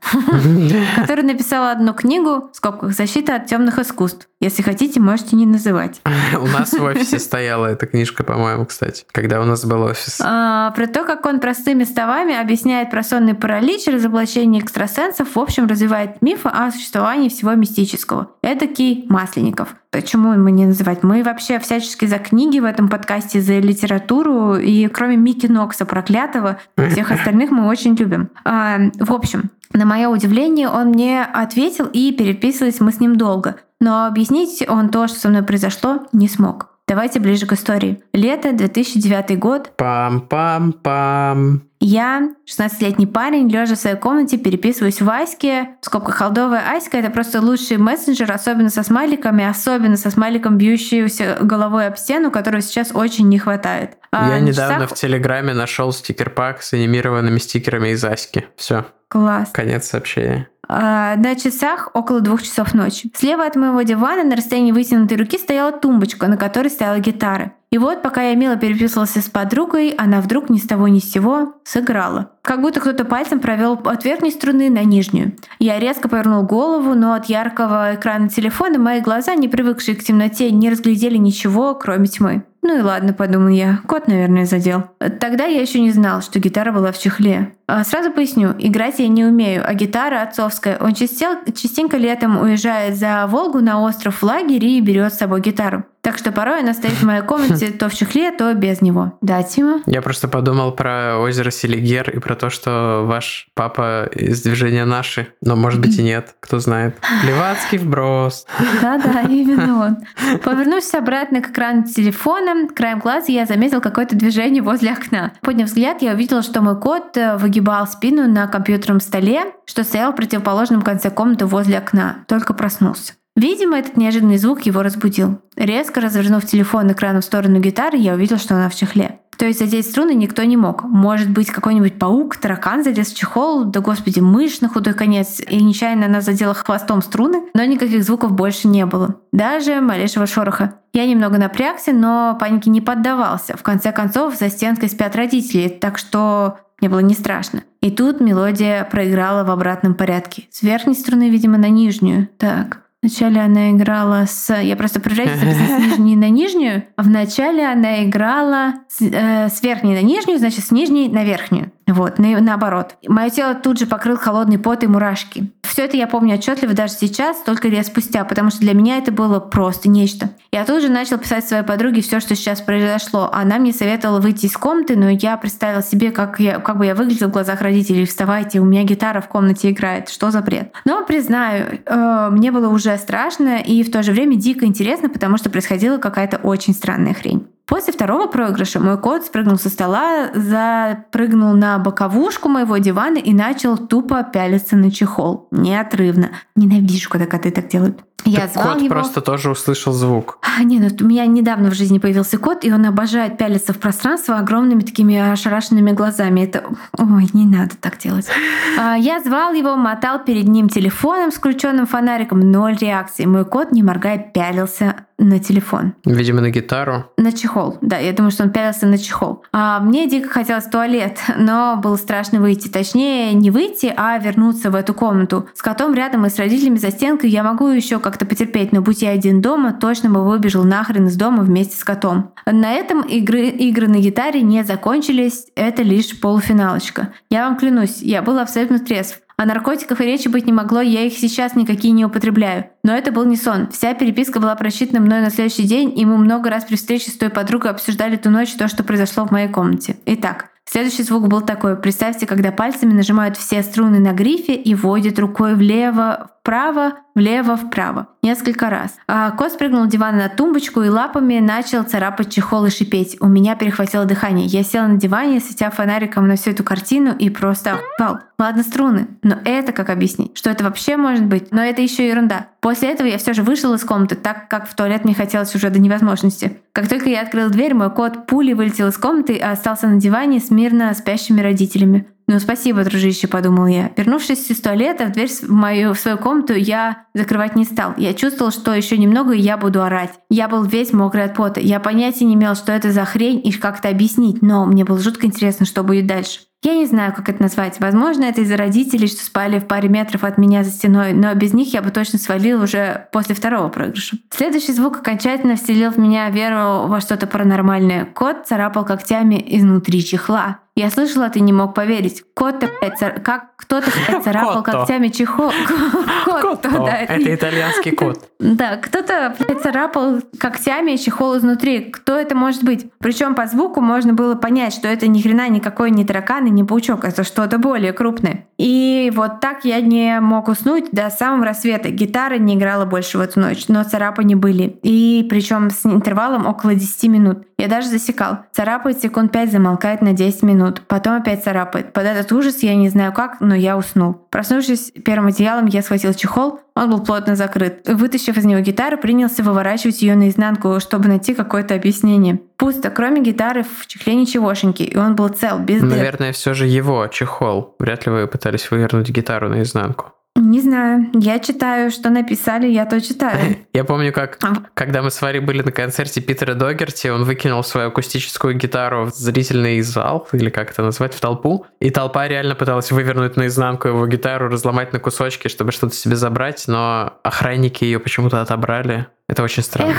который 0.96 1.22
написал 1.22 1.68
одну 1.68 1.94
книгу, 1.94 2.50
в 2.52 2.56
скобках 2.56 2.92
«Защита 2.92 3.36
от 3.36 3.46
темных 3.46 3.78
искусств». 3.78 4.28
Если 4.40 4.62
хотите, 4.62 5.00
можете 5.00 5.36
не 5.36 5.46
называть. 5.46 6.02
У 6.38 6.46
нас 6.48 6.72
в 6.72 6.82
офисе 6.82 7.18
стояла 7.18 7.66
эта 7.66 7.86
книжка, 7.86 8.24
по-моему, 8.24 8.66
кстати, 8.66 9.04
когда 9.12 9.40
у 9.40 9.44
нас 9.44 9.64
был 9.64 9.80
офис. 9.82 10.20
А, 10.22 10.72
про 10.72 10.86
то, 10.86 11.04
как 11.04 11.24
он 11.24 11.40
простыми 11.40 11.84
словами 11.84 12.38
объясняет 12.38 12.90
про 12.90 13.02
сонный 13.02 13.34
паралич, 13.34 13.86
разоблачение 13.86 14.60
экстрасенсов, 14.60 15.36
в 15.36 15.38
общем, 15.38 15.66
развивает 15.66 16.20
мифы 16.20 16.50
о 16.50 16.70
существовании 16.72 17.30
всего 17.30 17.54
мистического. 17.54 18.32
Эдакий 18.44 19.06
Масленников. 19.08 19.74
Почему 19.90 20.34
мы 20.34 20.52
не 20.52 20.66
называть? 20.66 21.02
Мы 21.02 21.22
вообще 21.22 21.58
всячески 21.58 22.04
за 22.04 22.18
книги 22.18 22.58
в 22.58 22.64
этом 22.64 22.90
подкасте, 22.90 23.40
за 23.40 23.58
литературу, 23.58 24.56
и 24.56 24.86
кроме 24.88 25.16
Микки 25.16 25.46
Нокса 25.46 25.86
проклятого, 25.86 26.58
всех 26.76 27.10
остальных 27.10 27.50
мы 27.50 27.66
очень 27.66 27.94
любим. 27.94 28.28
А, 28.44 28.78
в 28.98 29.12
общем, 29.12 29.50
на 29.72 29.86
мое 29.86 30.08
удивление, 30.08 30.68
он 30.68 30.88
мне 30.88 31.22
ответил, 31.22 31.86
и 31.86 32.12
переписывались 32.12 32.80
мы 32.80 32.92
с 32.92 33.00
ним 33.00 33.16
долго. 33.16 33.56
Но 33.80 34.04
объяснить 34.04 34.62
он 34.68 34.90
то, 34.90 35.08
что 35.08 35.18
со 35.18 35.30
мной 35.30 35.42
произошло, 35.42 36.06
не 36.12 36.28
смог. 36.28 36.73
Давайте 36.86 37.18
ближе 37.18 37.46
к 37.46 37.52
истории. 37.52 38.02
Лето, 38.12 38.52
2009 38.52 39.38
год. 39.38 39.72
Пам-пам-пам. 39.78 41.60
Я, 41.80 42.30
16-летний 42.46 43.06
парень, 43.06 43.48
лежа 43.48 43.74
в 43.74 43.78
своей 43.78 43.96
комнате, 43.96 44.36
переписываюсь 44.36 45.00
в 45.00 45.08
Аське. 45.08 45.76
В 45.80 45.86
скобках 45.86 46.16
холдовая 46.16 46.76
Аська— 46.76 46.96
это 46.98 47.10
просто 47.10 47.40
лучший 47.40 47.78
мессенджер, 47.78 48.30
особенно 48.30 48.68
со 48.68 48.82
смайликами, 48.82 49.44
особенно 49.44 49.96
со 49.96 50.10
смайликом, 50.10 50.58
бьющейся 50.58 51.38
головой 51.40 51.86
об 51.86 51.96
стену, 51.96 52.30
которого 52.30 52.60
сейчас 52.60 52.92
очень 52.94 53.28
не 53.28 53.38
хватает. 53.38 53.96
А 54.10 54.28
Я 54.28 54.40
недавно 54.40 54.84
часах... 54.84 54.90
в 54.90 55.00
Телеграме 55.00 55.54
нашел 55.54 55.90
стикер-пак 55.90 56.62
с 56.62 56.74
анимированными 56.74 57.38
стикерами 57.38 57.88
из 57.88 58.04
Аськи. 58.04 58.46
Все. 58.56 58.86
Класс. 59.08 59.50
Конец 59.52 59.86
сообщения. 59.86 60.48
А, 60.68 61.16
на 61.16 61.34
часах 61.36 61.90
около 61.94 62.20
двух 62.20 62.42
часов 62.42 62.74
ночи. 62.74 63.10
Слева 63.14 63.46
от 63.46 63.56
моего 63.56 63.82
дивана 63.82 64.24
на 64.24 64.36
расстоянии 64.36 64.72
вытянутой 64.72 65.16
руки 65.16 65.38
стояла 65.38 65.72
тумбочка, 65.72 66.28
на 66.28 66.36
которой 66.36 66.68
стояла 66.68 66.98
гитара. 66.98 67.52
И 67.70 67.78
вот, 67.78 68.02
пока 68.02 68.22
я 68.22 68.36
мило 68.36 68.54
переписывался 68.54 69.20
с 69.20 69.28
подругой, 69.28 69.90
она 69.90 70.20
вдруг 70.20 70.48
ни 70.48 70.58
с 70.58 70.66
того 70.66 70.86
ни 70.86 71.00
с 71.00 71.10
сего 71.10 71.54
сыграла. 71.64 72.30
Как 72.42 72.60
будто 72.60 72.78
кто-то 72.78 73.04
пальцем 73.04 73.40
провел 73.40 73.72
от 73.84 74.04
верхней 74.04 74.30
струны 74.30 74.70
на 74.70 74.84
нижнюю. 74.84 75.32
Я 75.58 75.80
резко 75.80 76.08
повернул 76.08 76.44
голову, 76.44 76.94
но 76.94 77.14
от 77.14 77.24
яркого 77.26 77.96
экрана 77.96 78.28
телефона 78.28 78.78
мои 78.78 79.00
глаза, 79.00 79.34
не 79.34 79.48
привыкшие 79.48 79.96
к 79.96 80.04
темноте, 80.04 80.52
не 80.52 80.70
разглядели 80.70 81.16
ничего, 81.16 81.74
кроме 81.74 82.06
тьмы. 82.06 82.44
Ну 82.62 82.78
и 82.78 82.80
ладно, 82.80 83.12
подумал 83.12 83.48
я, 83.48 83.80
кот, 83.86 84.08
наверное, 84.08 84.46
задел. 84.46 84.84
Тогда 85.20 85.44
я 85.44 85.60
еще 85.60 85.80
не 85.80 85.90
знал, 85.90 86.22
что 86.22 86.38
гитара 86.38 86.72
была 86.72 86.92
в 86.92 86.98
чехле. 86.98 87.54
А 87.66 87.82
сразу 87.84 88.10
поясню, 88.10 88.54
играть 88.58 88.98
я 88.98 89.08
не 89.08 89.24
умею, 89.24 89.62
а 89.66 89.74
гитара 89.74 90.22
отцовская. 90.22 90.78
Он 90.78 90.94
частенько 90.94 91.96
летом 91.96 92.38
уезжает 92.38 92.96
за 92.96 93.26
Волгу 93.26 93.60
на 93.60 93.80
остров 93.80 94.20
в 94.20 94.22
лагере 94.22 94.78
и 94.78 94.80
берет 94.80 95.14
с 95.14 95.18
собой 95.18 95.40
гитару. 95.40 95.84
Так 96.04 96.18
что 96.18 96.32
порой 96.32 96.60
она 96.60 96.74
стоит 96.74 96.92
в 96.92 97.02
моей 97.02 97.22
комнате 97.26 97.70
то 97.70 97.88
в 97.88 97.94
чехле, 97.94 98.30
то 98.30 98.52
без 98.52 98.82
него. 98.82 99.16
Да, 99.22 99.42
Тима? 99.42 99.80
Я 99.86 100.02
просто 100.02 100.28
подумал 100.28 100.72
про 100.72 101.18
озеро 101.18 101.50
Селигер 101.50 102.10
и 102.10 102.18
про 102.18 102.36
то, 102.36 102.50
что 102.50 103.04
ваш 103.06 103.48
папа 103.54 104.10
из 104.12 104.42
движения 104.42 104.84
«Наши», 104.84 105.28
но 105.40 105.56
может 105.56 105.80
быть 105.80 105.98
и 105.98 106.02
нет, 106.02 106.34
кто 106.40 106.58
знает. 106.58 106.98
Левацкий 107.26 107.78
вброс. 107.78 108.46
Да-да, 108.82 109.22
именно 109.30 109.86
он. 109.86 110.38
Повернувшись 110.40 110.92
обратно 110.92 111.40
к 111.40 111.48
экрану 111.48 111.84
телефона, 111.84 112.68
краем 112.68 112.98
глаза 112.98 113.32
я 113.32 113.46
заметил 113.46 113.80
какое-то 113.80 114.14
движение 114.14 114.62
возле 114.62 114.92
окна. 114.92 115.32
Подняв 115.40 115.68
взгляд, 115.68 116.02
я 116.02 116.12
увидел, 116.12 116.42
что 116.42 116.60
мой 116.60 116.78
кот 116.78 117.16
э, 117.16 117.38
выгибал 117.54 117.86
спину 117.86 118.26
на 118.26 118.48
компьютерном 118.48 119.00
столе, 119.00 119.44
что 119.64 119.84
стоял 119.84 120.12
в 120.12 120.16
противоположном 120.16 120.82
конце 120.82 121.08
комнаты 121.08 121.46
возле 121.46 121.78
окна, 121.78 122.24
только 122.26 122.52
проснулся. 122.52 123.12
Видимо, 123.36 123.78
этот 123.78 123.96
неожиданный 123.96 124.38
звук 124.38 124.62
его 124.62 124.82
разбудил. 124.82 125.40
Резко 125.56 126.00
развернув 126.00 126.44
телефон 126.46 126.90
экраном 126.90 127.22
в 127.22 127.24
сторону 127.24 127.60
гитары, 127.60 127.96
я 127.96 128.14
увидел, 128.14 128.38
что 128.38 128.54
она 128.56 128.68
в 128.68 128.74
чехле. 128.74 129.20
То 129.36 129.46
есть 129.46 129.58
задеть 129.58 129.90
струны 129.90 130.14
никто 130.14 130.42
не 130.44 130.56
мог. 130.56 130.84
Может 130.84 131.30
быть, 131.30 131.50
какой-нибудь 131.50 131.98
паук, 131.98 132.36
таракан 132.36 132.84
залез 132.84 133.08
в 133.08 133.16
чехол, 133.16 133.64
да 133.64 133.80
господи, 133.80 134.20
мышь 134.20 134.60
на 134.60 134.68
худой 134.68 134.94
конец, 134.94 135.40
и 135.40 135.62
нечаянно 135.62 136.06
она 136.06 136.20
задела 136.20 136.54
хвостом 136.54 137.02
струны, 137.02 137.42
но 137.54 137.64
никаких 137.64 138.04
звуков 138.04 138.32
больше 138.32 138.68
не 138.68 138.86
было. 138.86 139.16
Даже 139.32 139.80
малейшего 139.80 140.26
шороха. 140.26 140.74
Я 140.92 141.06
немного 141.06 141.38
напрягся, 141.38 141.92
но 141.92 142.36
панике 142.38 142.70
не 142.70 142.80
поддавался. 142.80 143.56
В 143.56 143.62
конце 143.64 143.90
концов, 143.90 144.36
за 144.36 144.48
стенкой 144.48 144.88
спят 144.88 145.16
родители, 145.16 145.68
так 145.68 145.98
что 145.98 146.58
мне 146.80 146.88
было 146.88 147.00
не 147.00 147.14
страшно. 147.14 147.62
И 147.80 147.90
тут 147.90 148.20
мелодия 148.20 148.84
проиграла 148.84 149.44
в 149.44 149.50
обратном 149.50 149.94
порядке. 149.94 150.44
С 150.50 150.62
верхней 150.62 150.94
струны, 150.94 151.30
видимо, 151.30 151.58
на 151.58 151.68
нижнюю. 151.68 152.28
Так. 152.38 152.82
Вначале 153.02 153.42
она 153.42 153.70
играла 153.70 154.24
с... 154.26 154.54
Я 154.54 154.76
просто 154.76 154.98
проверяю, 154.98 155.28
с 155.36 155.42
нижней 155.98 156.16
на 156.16 156.30
нижнюю. 156.30 156.84
А 156.96 157.02
вначале 157.02 157.66
она 157.66 158.02
играла 158.04 158.76
с, 158.88 159.02
э, 159.02 159.50
с 159.50 159.62
верхней 159.62 159.94
на 159.94 160.02
нижнюю, 160.02 160.38
значит, 160.38 160.64
с 160.64 160.70
нижней 160.70 161.08
на 161.08 161.22
верхнюю. 161.22 161.70
Вот, 161.86 162.18
на, 162.18 162.40
наоборот. 162.40 162.96
Мое 163.06 163.30
тело 163.30 163.54
тут 163.54 163.78
же 163.78 163.86
покрыл 163.86 164.16
холодный 164.16 164.58
пот 164.58 164.82
и 164.82 164.86
мурашки. 164.86 165.52
Все 165.62 165.84
это 165.84 165.96
я 165.96 166.06
помню 166.06 166.34
отчетливо 166.34 166.72
даже 166.72 166.94
сейчас, 166.94 167.38
столько 167.38 167.68
лет 167.68 167.86
спустя, 167.86 168.24
потому 168.24 168.50
что 168.50 168.60
для 168.60 168.74
меня 168.74 168.98
это 168.98 169.12
было 169.12 169.40
просто 169.40 169.88
нечто. 169.88 170.30
Я 170.52 170.64
тут 170.64 170.82
же 170.82 170.88
начал 170.88 171.18
писать 171.18 171.46
своей 171.46 171.64
подруге 171.64 172.00
все, 172.00 172.20
что 172.20 172.34
сейчас 172.36 172.60
произошло. 172.60 173.28
Она 173.32 173.58
мне 173.58 173.72
советовала 173.72 174.20
выйти 174.20 174.46
из 174.46 174.56
комнаты, 174.56 174.96
но 174.96 175.10
я 175.10 175.36
представила 175.36 175.82
себе, 175.82 176.10
как, 176.10 176.40
я, 176.40 176.58
как 176.60 176.78
бы 176.78 176.86
я 176.86 176.94
выглядел 176.94 177.28
в 177.28 177.32
глазах 177.32 177.60
родителей. 177.60 178.06
Вставайте, 178.06 178.60
у 178.60 178.64
меня 178.64 178.84
гитара 178.84 179.20
в 179.20 179.28
комнате 179.28 179.70
играет. 179.70 180.08
Что 180.08 180.30
за 180.30 180.40
бред? 180.40 180.72
Но, 180.84 181.04
признаю, 181.04 181.80
э, 181.84 182.28
мне 182.30 182.52
было 182.52 182.68
уже 182.68 182.96
страшно 182.96 183.58
и 183.58 183.82
в 183.82 183.90
то 183.90 184.02
же 184.02 184.12
время 184.12 184.36
дико 184.36 184.64
интересно, 184.64 185.08
потому 185.08 185.36
что 185.36 185.50
происходила 185.50 185.98
какая-то 185.98 186.38
очень 186.38 186.72
странная 186.72 187.14
хрень. 187.14 187.46
После 187.66 187.94
второго 187.94 188.26
проигрыша 188.26 188.78
мой 188.78 188.98
кот 188.98 189.24
спрыгнул 189.24 189.58
со 189.58 189.70
стола, 189.70 190.30
запрыгнул 190.34 191.54
на 191.54 191.78
боковушку 191.78 192.48
моего 192.48 192.76
дивана 192.76 193.18
и 193.18 193.32
начал 193.32 193.78
тупо 193.78 194.22
пялиться 194.22 194.76
на 194.76 194.90
чехол. 194.90 195.48
Неотрывно. 195.50 196.30
Ненавижу, 196.56 197.08
когда 197.08 197.26
коты 197.26 197.50
так 197.50 197.68
делают. 197.68 198.04
Я 198.24 198.48
звал 198.48 198.72
кот 198.72 198.82
его. 198.82 198.88
просто 198.88 199.20
тоже 199.20 199.50
услышал 199.50 199.92
звук. 199.92 200.38
А, 200.40 200.62
не, 200.62 200.78
ну 200.78 200.88
у 201.00 201.04
меня 201.04 201.26
недавно 201.26 201.70
в 201.70 201.74
жизни 201.74 201.98
появился 201.98 202.38
кот, 202.38 202.64
и 202.64 202.72
он 202.72 202.84
обожает 202.86 203.36
пялиться 203.36 203.72
в 203.72 203.78
пространство 203.78 204.38
огромными 204.38 204.80
такими 204.80 205.16
ошарашенными 205.16 205.92
глазами. 205.92 206.42
Это... 206.42 206.64
Ой, 206.96 207.28
не 207.32 207.44
надо 207.44 207.76
так 207.80 207.98
делать. 207.98 208.26
А, 208.76 208.96
я 208.96 209.20
звал 209.20 209.52
его, 209.52 209.76
мотал 209.76 210.24
перед 210.24 210.48
ним 210.48 210.68
телефоном 210.68 211.30
с 211.30 211.36
включенным 211.36 211.86
фонариком. 211.86 212.40
Ноль 212.40 212.76
реакции. 212.76 213.24
Мой 213.24 213.44
кот, 213.44 213.70
не 213.70 213.84
моргая, 213.84 214.18
пялился 214.18 214.96
на 215.18 215.38
телефон. 215.38 215.94
Видимо, 216.04 216.40
на 216.40 216.50
гитару. 216.50 217.04
На 217.16 217.32
чехол. 217.32 217.78
Да, 217.80 217.98
я 217.98 218.12
думаю, 218.12 218.32
что 218.32 218.42
он 218.42 218.50
пялился 218.50 218.86
на 218.86 218.98
чехол. 218.98 219.44
А 219.52 219.78
мне 219.80 220.08
дико 220.08 220.28
хотелось 220.28 220.64
в 220.64 220.70
туалет, 220.70 221.18
но 221.36 221.76
было 221.76 221.96
страшно 221.96 222.40
выйти. 222.40 222.68
Точнее, 222.68 223.32
не 223.32 223.50
выйти, 223.50 223.92
а 223.96 224.18
вернуться 224.18 224.70
в 224.70 224.74
эту 224.74 224.92
комнату. 224.92 225.48
С 225.54 225.62
котом 225.62 225.94
рядом 225.94 226.26
и 226.26 226.30
с 226.30 226.38
родителями 226.38 226.78
за 226.78 226.90
стенкой 226.90 227.30
я 227.30 227.44
могу 227.44 227.68
еще 227.68 228.00
как-то 228.04 228.26
потерпеть, 228.26 228.70
но 228.70 228.82
будь 228.82 229.00
я 229.00 229.10
один 229.10 229.40
дома, 229.40 229.72
точно 229.72 230.10
бы 230.10 230.22
выбежал 230.22 230.62
нахрен 230.62 231.06
из 231.06 231.16
дома 231.16 231.42
вместе 231.42 231.74
с 231.74 231.84
котом. 231.84 232.34
На 232.44 232.72
этом 232.72 233.00
игры, 233.00 233.48
игры 233.48 233.88
на 233.88 233.96
гитаре 233.96 234.42
не 234.42 234.62
закончились, 234.62 235.46
это 235.56 235.82
лишь 235.82 236.20
полуфиналочка. 236.20 237.14
Я 237.30 237.48
вам 237.48 237.56
клянусь, 237.56 238.02
я 238.02 238.20
был 238.20 238.38
абсолютно 238.38 238.78
трезв. 238.78 239.20
О 239.38 239.46
наркотиках 239.46 240.02
и 240.02 240.04
речи 240.04 240.28
быть 240.28 240.44
не 240.46 240.52
могло, 240.52 240.82
я 240.82 241.06
их 241.06 241.14
сейчас 241.14 241.56
никакие 241.56 241.94
не 241.94 242.04
употребляю. 242.04 242.66
Но 242.82 242.94
это 242.94 243.10
был 243.10 243.24
не 243.24 243.36
сон. 243.36 243.68
Вся 243.70 243.94
переписка 243.94 244.38
была 244.38 244.54
просчитана 244.54 245.00
мной 245.00 245.22
на 245.22 245.30
следующий 245.30 245.66
день, 245.66 245.98
и 245.98 246.04
мы 246.04 246.18
много 246.18 246.50
раз 246.50 246.64
при 246.64 246.76
встрече 246.76 247.10
с 247.10 247.16
той 247.16 247.30
подругой 247.30 247.70
обсуждали 247.70 248.16
ту 248.16 248.28
ночь 248.28 248.52
то, 248.52 248.68
что 248.68 248.84
произошло 248.84 249.26
в 249.26 249.30
моей 249.30 249.48
комнате. 249.48 249.96
Итак, 250.04 250.50
Следующий 250.66 251.02
звук 251.02 251.28
был 251.28 251.42
такой. 251.42 251.76
Представьте, 251.76 252.26
когда 252.26 252.50
пальцами 252.50 252.94
нажимают 252.94 253.36
все 253.36 253.62
струны 253.62 254.00
на 254.00 254.12
грифе 254.12 254.54
и 254.54 254.74
вводят 254.74 255.18
рукой 255.18 255.54
влево, 255.56 256.30
вправо, 256.44 256.92
влево, 257.14 257.56
вправо. 257.56 258.08
Несколько 258.22 258.68
раз. 258.68 258.96
А 259.08 259.30
кот 259.30 259.52
спрыгнул 259.52 259.86
дивана 259.86 260.18
на 260.18 260.28
тумбочку 260.28 260.82
и 260.82 260.90
лапами 260.90 261.38
начал 261.38 261.84
царапать 261.84 262.30
чехол 262.30 262.66
и 262.66 262.70
шипеть. 262.70 263.16
У 263.20 263.28
меня 263.28 263.56
перехватило 263.56 264.04
дыхание. 264.04 264.44
Я 264.44 264.62
села 264.62 264.86
на 264.86 264.98
диване, 264.98 265.40
светя 265.40 265.70
фонариком 265.70 266.28
на 266.28 266.36
всю 266.36 266.50
эту 266.50 266.62
картину 266.62 267.16
и 267.18 267.30
просто 267.30 267.78
охуел. 267.98 268.18
Ладно, 268.38 268.62
струны, 268.62 269.08
но 269.22 269.38
это 269.44 269.72
как 269.72 269.88
объяснить? 269.88 270.36
Что 270.36 270.50
это 270.50 270.64
вообще 270.64 270.98
может 270.98 271.24
быть? 271.24 271.50
Но 271.50 271.62
это 271.62 271.80
еще 271.80 272.06
ерунда. 272.06 272.48
После 272.60 272.90
этого 272.90 273.06
я 273.06 273.16
все 273.16 273.32
же 273.32 273.42
вышел 273.42 273.72
из 273.72 273.82
комнаты, 273.82 274.14
так 274.14 274.48
как 274.48 274.68
в 274.68 274.74
туалет 274.74 275.04
мне 275.04 275.14
хотелось 275.14 275.54
уже 275.54 275.70
до 275.70 275.78
невозможности. 275.78 276.58
Как 276.72 276.88
только 276.88 277.08
я 277.08 277.22
открыл 277.22 277.48
дверь, 277.48 277.72
мой 277.72 277.90
кот 277.90 278.26
пулей 278.26 278.52
вылетел 278.52 278.88
из 278.88 278.98
комнаты 278.98 279.34
и 279.34 279.40
остался 279.40 279.86
на 279.86 279.98
диване 279.98 280.40
с 280.40 280.50
мирно 280.50 280.92
спящими 280.92 281.40
родителями. 281.40 282.06
«Ну, 282.26 282.40
спасибо, 282.40 282.84
дружище»,— 282.84 283.26
подумал 283.28 283.66
я. 283.66 283.90
Вернувшись 283.96 284.50
из 284.50 284.60
туалета, 284.60 285.06
в 285.06 285.12
дверь 285.12 285.28
в 285.28 285.50
мою 285.50 285.92
в 285.92 285.98
свою 285.98 286.16
комнату 286.16 286.54
я 286.54 287.04
закрывать 287.14 287.54
не 287.54 287.64
стал. 287.64 287.94
Я 287.98 288.14
чувствовал, 288.14 288.50
что 288.50 288.72
еще 288.72 288.96
немного, 288.96 289.32
и 289.32 289.40
я 289.40 289.58
буду 289.58 289.82
орать. 289.82 290.12
Я 290.30 290.48
был 290.48 290.64
весь 290.64 290.92
мокрый 290.92 291.24
от 291.24 291.34
пота. 291.34 291.60
Я 291.60 291.80
понятия 291.80 292.24
не 292.24 292.34
имел, 292.34 292.54
что 292.54 292.72
это 292.72 292.92
за 292.92 293.04
хрень 293.04 293.40
и 293.44 293.52
как-то 293.52 293.88
объяснить, 293.88 294.40
но 294.40 294.64
мне 294.64 294.84
было 294.84 294.98
жутко 294.98 295.26
интересно, 295.26 295.66
что 295.66 295.82
будет 295.82 296.06
дальше. 296.06 296.40
Я 296.62 296.76
не 296.76 296.86
знаю, 296.86 297.12
как 297.12 297.28
это 297.28 297.42
назвать. 297.42 297.78
Возможно, 297.78 298.24
это 298.24 298.40
из-за 298.40 298.56
родителей, 298.56 299.06
что 299.06 299.22
спали 299.22 299.58
в 299.58 299.66
паре 299.66 299.90
метров 299.90 300.24
от 300.24 300.38
меня 300.38 300.64
за 300.64 300.70
стеной, 300.70 301.12
но 301.12 301.34
без 301.34 301.52
них 301.52 301.74
я 301.74 301.82
бы 301.82 301.90
точно 301.90 302.18
свалил 302.18 302.62
уже 302.62 303.06
после 303.12 303.34
второго 303.34 303.68
проигрыша. 303.68 304.16
Следующий 304.30 304.72
звук 304.72 304.96
окончательно 304.96 305.56
вселил 305.56 305.90
в 305.90 305.98
меня 305.98 306.30
веру 306.30 306.88
во 306.88 307.02
что-то 307.02 307.26
паранормальное. 307.26 308.06
Кот 308.06 308.46
царапал 308.46 308.86
когтями 308.86 309.44
изнутри 309.46 310.02
чехла. 310.02 310.60
Я 310.76 310.90
слышала, 310.90 311.28
ты 311.30 311.38
не 311.38 311.52
мог 311.52 311.72
поверить. 311.72 312.24
Кот-то, 312.34 312.68
цар- 312.98 313.20
как 313.20 313.54
кто-то, 313.56 313.88
царапал 314.24 314.62
Котто. 314.64 314.78
когтями 314.78 315.06
чехол. 315.08 315.52
Котто, 316.24 316.48
Котто. 316.56 316.84
да. 316.84 316.96
Это 316.96 317.32
итальянский 317.32 317.92
кот. 317.92 318.28
Да, 318.40 318.76
кто-то 318.78 319.36
царапал 319.62 320.20
когтями 320.38 320.96
чехол 320.96 321.38
изнутри. 321.38 321.80
Кто 321.92 322.16
это 322.16 322.34
может 322.34 322.64
быть? 322.64 322.90
Причем 322.98 323.36
по 323.36 323.46
звуку 323.46 323.80
можно 323.80 324.14
было 324.14 324.34
понять, 324.34 324.74
что 324.74 324.88
это 324.88 325.06
ни 325.06 325.22
хрена 325.22 325.48
никакой 325.48 325.92
не 325.92 326.04
таракан 326.04 326.46
и 326.46 326.50
не 326.50 326.64
паучок, 326.64 327.04
это 327.04 327.22
что-то 327.22 327.58
более 327.58 327.92
крупное. 327.92 328.46
И 328.58 329.12
вот 329.14 329.40
так 329.40 329.64
я 329.64 329.80
не 329.80 330.18
мог 330.20 330.48
уснуть 330.48 330.90
до 330.90 331.08
самого 331.10 331.44
рассвета. 331.46 331.90
Гитара 331.90 332.38
не 332.38 332.54
играла 332.56 332.84
больше 332.84 333.18
в 333.18 333.20
эту 333.20 333.38
ночь, 333.38 333.66
но 333.68 333.84
царапани 333.84 334.34
были. 334.34 334.78
И 334.82 335.24
причем 335.30 335.70
с 335.70 335.86
интервалом 335.86 336.46
около 336.46 336.74
10 336.74 337.04
минут. 337.04 337.46
Я 337.58 337.68
даже 337.68 337.88
засекал. 337.88 338.38
Царапает 338.52 339.00
секунд 339.00 339.30
5, 339.30 339.52
замолкает 339.52 340.02
на 340.02 340.12
10 340.12 340.42
минут. 340.42 340.63
Потом 340.72 341.14
опять 341.14 341.44
царапает. 341.44 341.92
Под 341.92 342.04
этот 342.04 342.30
ужас 342.32 342.62
я 342.62 342.74
не 342.74 342.88
знаю 342.88 343.12
как, 343.12 343.40
но 343.40 343.54
я 343.54 343.76
уснул. 343.76 344.14
Проснувшись 344.30 344.92
первым 345.04 345.28
одеялом, 345.28 345.66
я 345.66 345.82
схватил 345.82 346.14
чехол, 346.14 346.60
он 346.74 346.90
был 346.90 347.04
плотно 347.04 347.36
закрыт. 347.36 347.88
Вытащив 347.88 348.36
из 348.36 348.44
него 348.44 348.60
гитару, 348.60 348.98
принялся 348.98 349.42
выворачивать 349.42 350.02
ее 350.02 350.16
наизнанку, 350.16 350.80
чтобы 350.80 351.08
найти 351.08 351.34
какое-то 351.34 351.74
объяснение. 351.74 352.40
Пусто, 352.56 352.90
кроме 352.90 353.22
гитары 353.22 353.62
в 353.62 353.86
чехле 353.86 354.14
ничегошеньки, 354.14 354.82
и 354.82 354.96
он 354.96 355.14
был 355.14 355.28
цел, 355.28 355.58
без 355.58 355.80
дыр. 355.80 355.90
Наверное, 355.90 356.32
все 356.32 356.54
же 356.54 356.66
его 356.66 357.06
чехол. 357.08 357.76
Вряд 357.78 358.06
ли 358.06 358.12
вы 358.12 358.26
пытались 358.26 358.70
вывернуть 358.70 359.10
гитару 359.10 359.48
наизнанку. 359.48 360.12
Не 360.36 360.60
знаю, 360.60 361.10
я 361.14 361.38
читаю, 361.38 361.92
что 361.92 362.10
написали, 362.10 362.66
я 362.66 362.86
то 362.86 363.00
читаю. 363.00 363.56
Я 363.72 363.84
помню, 363.84 364.12
как 364.12 364.38
А. 364.42 364.54
когда 364.74 365.00
мы 365.00 365.10
с 365.10 365.22
Варей 365.22 365.40
были 365.40 365.62
на 365.62 365.70
концерте 365.70 366.20
Питера 366.20 366.54
Догерти, 366.54 367.06
он 367.06 367.22
выкинул 367.22 367.62
свою 367.62 367.88
акустическую 367.88 368.54
гитару 368.54 369.06
в 369.06 369.10
зрительный 369.10 369.80
зал, 369.82 370.28
или 370.32 370.50
как 370.50 370.70
это 370.72 370.82
назвать, 370.82 371.14
в 371.14 371.20
толпу, 371.20 371.66
и 371.80 371.90
толпа 371.90 372.26
реально 372.26 372.56
пыталась 372.56 372.90
вывернуть 372.90 373.36
наизнанку 373.36 373.88
его 373.88 374.06
гитару, 374.08 374.48
разломать 374.48 374.92
на 374.92 374.98
кусочки, 374.98 375.46
чтобы 375.46 375.70
что-то 375.70 375.94
себе 375.94 376.16
забрать, 376.16 376.64
но 376.66 377.14
охранники 377.22 377.84
ее 377.84 378.00
почему-то 378.00 378.40
отобрали. 378.40 379.06
Это 379.28 379.42
очень 379.42 379.62
странно. 379.62 379.94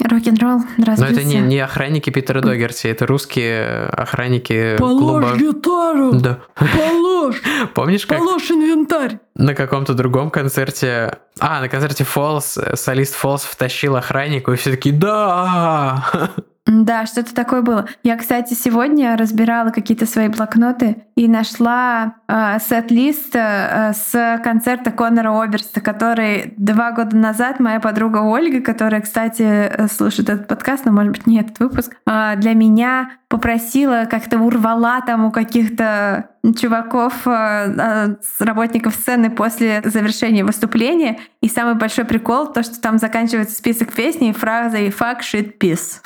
Рок-н-ролл 0.00 0.60
Но 0.78 1.06
это 1.06 1.22
не, 1.22 1.36
не 1.40 1.58
охранники 1.60 2.08
Питера 2.08 2.40
Догерти, 2.40 2.86
это 2.86 3.06
русские 3.06 3.84
охранники 3.86 4.76
клуба. 4.78 5.36
гитару, 5.36 6.12
Да. 6.14 6.38
положь, 6.54 7.40
Помнишь, 7.74 8.06
как 8.06 8.18
инвентарь. 8.18 9.18
на 9.36 9.54
каком-то 9.54 9.92
другом 9.94 10.30
концерте... 10.30 11.18
А, 11.40 11.60
на 11.60 11.68
концерте 11.68 12.04
Фолс, 12.04 12.58
солист 12.74 13.14
Фолс 13.14 13.42
втащил 13.42 13.96
охраннику, 13.96 14.52
и 14.52 14.56
все 14.56 14.70
такие 14.70 14.94
«Да!» 14.94 16.04
Да, 16.64 17.06
что-то 17.06 17.34
такое 17.34 17.60
было. 17.62 17.88
Я, 18.04 18.16
кстати, 18.16 18.54
сегодня 18.54 19.16
разбирала 19.16 19.70
какие-то 19.70 20.06
свои 20.06 20.28
блокноты 20.28 21.04
и 21.16 21.26
нашла 21.26 22.14
э, 22.28 22.58
сет-лист 22.60 23.34
э, 23.34 23.92
с 23.94 24.40
концерта 24.44 24.92
Конора 24.92 25.42
Оберста, 25.42 25.80
который 25.80 26.54
два 26.56 26.92
года 26.92 27.16
назад 27.16 27.58
моя 27.58 27.80
подруга 27.80 28.18
Ольга, 28.18 28.60
которая, 28.60 29.00
кстати, 29.00 29.42
э, 29.42 29.88
слушает 29.88 30.28
этот 30.28 30.46
подкаст, 30.46 30.84
но, 30.84 30.92
может 30.92 31.10
быть, 31.12 31.26
не 31.26 31.40
этот 31.40 31.58
выпуск, 31.58 31.96
э, 32.06 32.36
для 32.36 32.54
меня 32.54 33.10
попросила, 33.32 34.06
как-то 34.10 34.38
урвала 34.38 35.00
там 35.00 35.24
у 35.24 35.30
каких-то 35.30 36.28
чуваков, 36.54 37.26
э, 37.26 37.74
э, 37.78 38.14
работников 38.40 38.94
сцены 38.94 39.30
после 39.30 39.80
завершения 39.86 40.44
выступления. 40.44 41.18
И 41.40 41.48
самый 41.48 41.76
большой 41.76 42.04
прикол, 42.04 42.52
то, 42.52 42.62
что 42.62 42.78
там 42.78 42.98
заканчивается 42.98 43.56
список 43.56 43.90
песней 43.94 44.34
фразой 44.34 44.88
«fuck, 44.88 45.20
shit, 45.20 45.56
piss». 45.58 46.02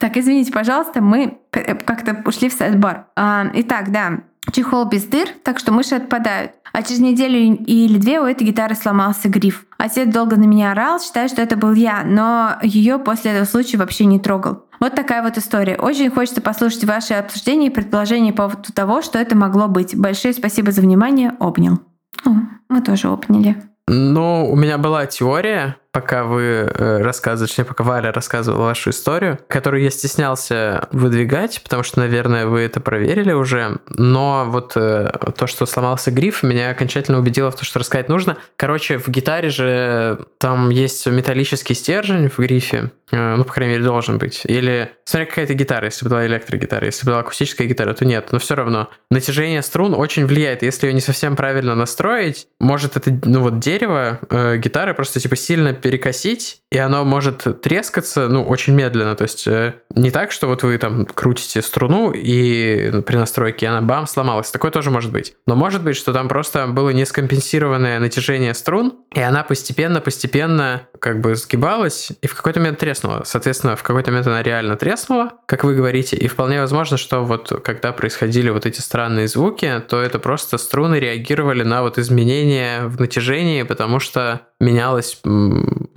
Так, 0.00 0.18
извините, 0.18 0.52
пожалуйста, 0.52 1.00
мы 1.00 1.38
э, 1.52 1.74
как-то 1.76 2.22
ушли 2.26 2.50
в 2.50 2.52
сайт-бар. 2.52 3.06
А, 3.16 3.46
Итак, 3.54 3.90
да, 3.92 4.20
чехол 4.52 4.84
без 4.84 5.04
дыр, 5.04 5.28
так 5.42 5.58
что 5.58 5.72
мыши 5.72 5.94
отпадают. 5.94 6.52
А 6.72 6.82
через 6.82 7.00
неделю 7.00 7.38
или 7.38 7.96
две 7.96 8.20
у 8.20 8.24
этой 8.24 8.46
гитары 8.46 8.74
сломался 8.74 9.30
гриф. 9.30 9.64
Отец 9.78 10.12
долго 10.12 10.36
на 10.36 10.44
меня 10.44 10.72
орал, 10.72 11.00
считая, 11.00 11.28
что 11.28 11.40
это 11.40 11.56
был 11.56 11.72
я, 11.72 12.02
но 12.04 12.58
ее 12.62 12.98
после 12.98 13.30
этого 13.30 13.46
случая 13.46 13.78
вообще 13.78 14.04
не 14.04 14.20
трогал. 14.20 14.65
Вот 14.80 14.94
такая 14.94 15.22
вот 15.22 15.38
история. 15.38 15.76
Очень 15.76 16.10
хочется 16.10 16.40
послушать 16.40 16.84
ваши 16.84 17.14
обсуждения 17.14 17.68
и 17.68 17.70
предположения 17.70 18.32
по 18.32 18.48
поводу 18.48 18.72
того, 18.72 19.02
что 19.02 19.18
это 19.18 19.36
могло 19.36 19.68
быть. 19.68 19.96
Большое 19.96 20.34
спасибо 20.34 20.72
за 20.72 20.82
внимание. 20.82 21.32
Обнял. 21.40 21.80
О, 22.24 22.30
мы 22.68 22.80
тоже 22.80 23.08
обняли. 23.08 23.56
Ну, 23.88 24.50
у 24.50 24.56
меня 24.56 24.78
была 24.78 25.06
теория, 25.06 25.76
пока 25.96 26.24
вы 26.24 26.42
э, 26.42 26.98
рассказывали, 26.98 27.48
точнее, 27.48 27.64
пока 27.64 27.82
Валя 27.82 28.12
рассказывала 28.12 28.64
вашу 28.64 28.90
историю, 28.90 29.38
которую 29.48 29.82
я 29.82 29.88
стеснялся 29.88 30.88
выдвигать, 30.92 31.62
потому 31.62 31.84
что, 31.84 32.00
наверное, 32.00 32.44
вы 32.44 32.60
это 32.60 32.80
проверили 32.80 33.32
уже. 33.32 33.78
Но 33.88 34.44
вот 34.46 34.72
э, 34.76 35.10
то, 35.34 35.46
что 35.46 35.64
сломался 35.64 36.10
гриф, 36.10 36.42
меня 36.42 36.68
окончательно 36.68 37.18
убедило 37.18 37.50
в 37.50 37.54
том, 37.54 37.64
что 37.64 37.78
рассказать 37.78 38.10
нужно. 38.10 38.36
Короче, 38.56 38.98
в 38.98 39.08
гитаре 39.08 39.48
же 39.48 40.18
там 40.36 40.68
есть 40.68 41.06
металлический 41.06 41.72
стержень 41.72 42.28
в 42.28 42.38
грифе, 42.40 42.90
э, 43.10 43.36
ну, 43.36 43.44
по 43.44 43.54
крайней 43.54 43.76
мере, 43.76 43.84
должен 43.84 44.18
быть. 44.18 44.42
Или, 44.44 44.90
смотря 45.06 45.24
какая-то 45.24 45.54
гитара, 45.54 45.86
если 45.86 46.04
бы 46.04 46.10
была 46.10 46.26
электрогитара, 46.26 46.84
если 46.84 47.06
бы 47.06 47.12
была 47.12 47.20
акустическая 47.20 47.66
гитара, 47.66 47.94
то 47.94 48.04
нет. 48.04 48.32
Но 48.32 48.38
все 48.38 48.54
равно 48.54 48.90
натяжение 49.10 49.62
струн 49.62 49.94
очень 49.94 50.26
влияет. 50.26 50.62
Если 50.62 50.88
ее 50.88 50.92
не 50.92 51.00
совсем 51.00 51.36
правильно 51.36 51.74
настроить, 51.74 52.48
может 52.60 52.98
это, 52.98 53.18
ну 53.24 53.40
вот 53.40 53.60
дерево 53.60 54.20
э, 54.28 54.58
гитары 54.58 54.92
просто 54.92 55.20
типа 55.20 55.36
сильно 55.36 55.72
перекосить, 55.86 56.62
и 56.72 56.78
оно 56.78 57.04
может 57.04 57.44
трескаться, 57.62 58.26
ну, 58.26 58.42
очень 58.42 58.74
медленно. 58.74 59.14
То 59.14 59.22
есть 59.22 59.46
э, 59.46 59.74
не 59.94 60.10
так, 60.10 60.32
что 60.32 60.48
вот 60.48 60.64
вы 60.64 60.78
там 60.78 61.06
крутите 61.06 61.62
струну, 61.62 62.10
и 62.10 63.02
при 63.02 63.14
настройке 63.14 63.68
она 63.68 63.82
бам, 63.82 64.08
сломалась. 64.08 64.50
Такое 64.50 64.72
тоже 64.72 64.90
может 64.90 65.12
быть. 65.12 65.36
Но 65.46 65.54
может 65.54 65.84
быть, 65.84 65.94
что 65.94 66.12
там 66.12 66.26
просто 66.26 66.66
было 66.66 66.90
нескомпенсированное 66.90 68.00
натяжение 68.00 68.52
струн, 68.54 68.94
и 69.14 69.20
она 69.20 69.44
постепенно-постепенно 69.44 70.88
как 71.00 71.20
бы 71.20 71.34
сгибалась, 71.34 72.12
и 72.22 72.26
в 72.26 72.34
какой-то 72.34 72.60
момент 72.60 72.78
треснула. 72.78 73.22
Соответственно, 73.24 73.76
в 73.76 73.82
какой-то 73.82 74.10
момент 74.10 74.26
она 74.26 74.42
реально 74.42 74.76
треснула, 74.76 75.32
как 75.46 75.64
вы 75.64 75.74
говорите, 75.74 76.16
и 76.16 76.28
вполне 76.28 76.60
возможно, 76.60 76.96
что 76.96 77.24
вот 77.24 77.60
когда 77.64 77.92
происходили 77.92 78.50
вот 78.50 78.66
эти 78.66 78.80
странные 78.80 79.28
звуки, 79.28 79.82
то 79.88 80.00
это 80.00 80.18
просто 80.18 80.58
струны 80.58 80.96
реагировали 80.96 81.62
на 81.62 81.82
вот 81.82 81.98
изменения 81.98 82.86
в 82.86 83.00
натяжении, 83.00 83.62
потому 83.62 84.00
что 84.00 84.42
менялась 84.60 85.20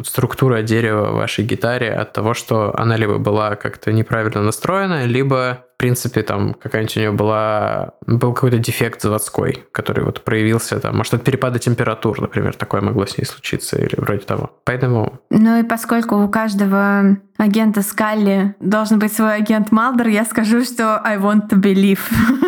структура 0.04 0.62
дерева 0.62 1.12
вашей 1.12 1.46
гитаре 1.46 1.92
от 1.92 2.14
того, 2.14 2.34
что 2.34 2.74
она 2.78 2.98
либо 2.98 3.18
была 3.18 3.56
как-то 3.56 3.92
неправильно 3.92 4.42
настроена, 4.42 5.06
либо 5.06 5.66
принципе, 5.80 6.24
там 6.24 6.54
какая-нибудь 6.54 6.98
у 6.98 7.00
нее 7.00 7.12
была... 7.12 7.94
Был 8.06 8.34
какой-то 8.34 8.60
дефект 8.60 9.02
заводской, 9.02 9.64
который 9.72 10.04
вот 10.04 10.24
проявился 10.24 10.80
там. 10.80 10.98
Может, 10.98 11.14
от 11.14 11.24
перепада 11.24 11.58
температур, 11.58 12.22
например, 12.22 12.54
такое 12.54 12.82
могло 12.82 13.06
с 13.06 13.18
ней 13.18 13.24
случиться 13.24 13.78
или 13.78 13.96
вроде 13.98 14.20
того. 14.20 14.52
Поэтому... 14.66 15.20
Ну 15.30 15.60
и 15.60 15.64
поскольку 15.64 16.16
у 16.18 16.28
каждого 16.28 17.18
агента 17.40 17.82
Скалли 17.82 18.56
должен 18.60 19.00
быть 19.00 19.14
свой 19.14 19.36
агент 19.36 19.72
Малдер, 19.72 20.08
я 20.08 20.26
скажу, 20.26 20.64
что 20.64 21.02
I 21.04 21.18
want 21.18 21.50
to 21.50 21.60
believe. 21.60 22.00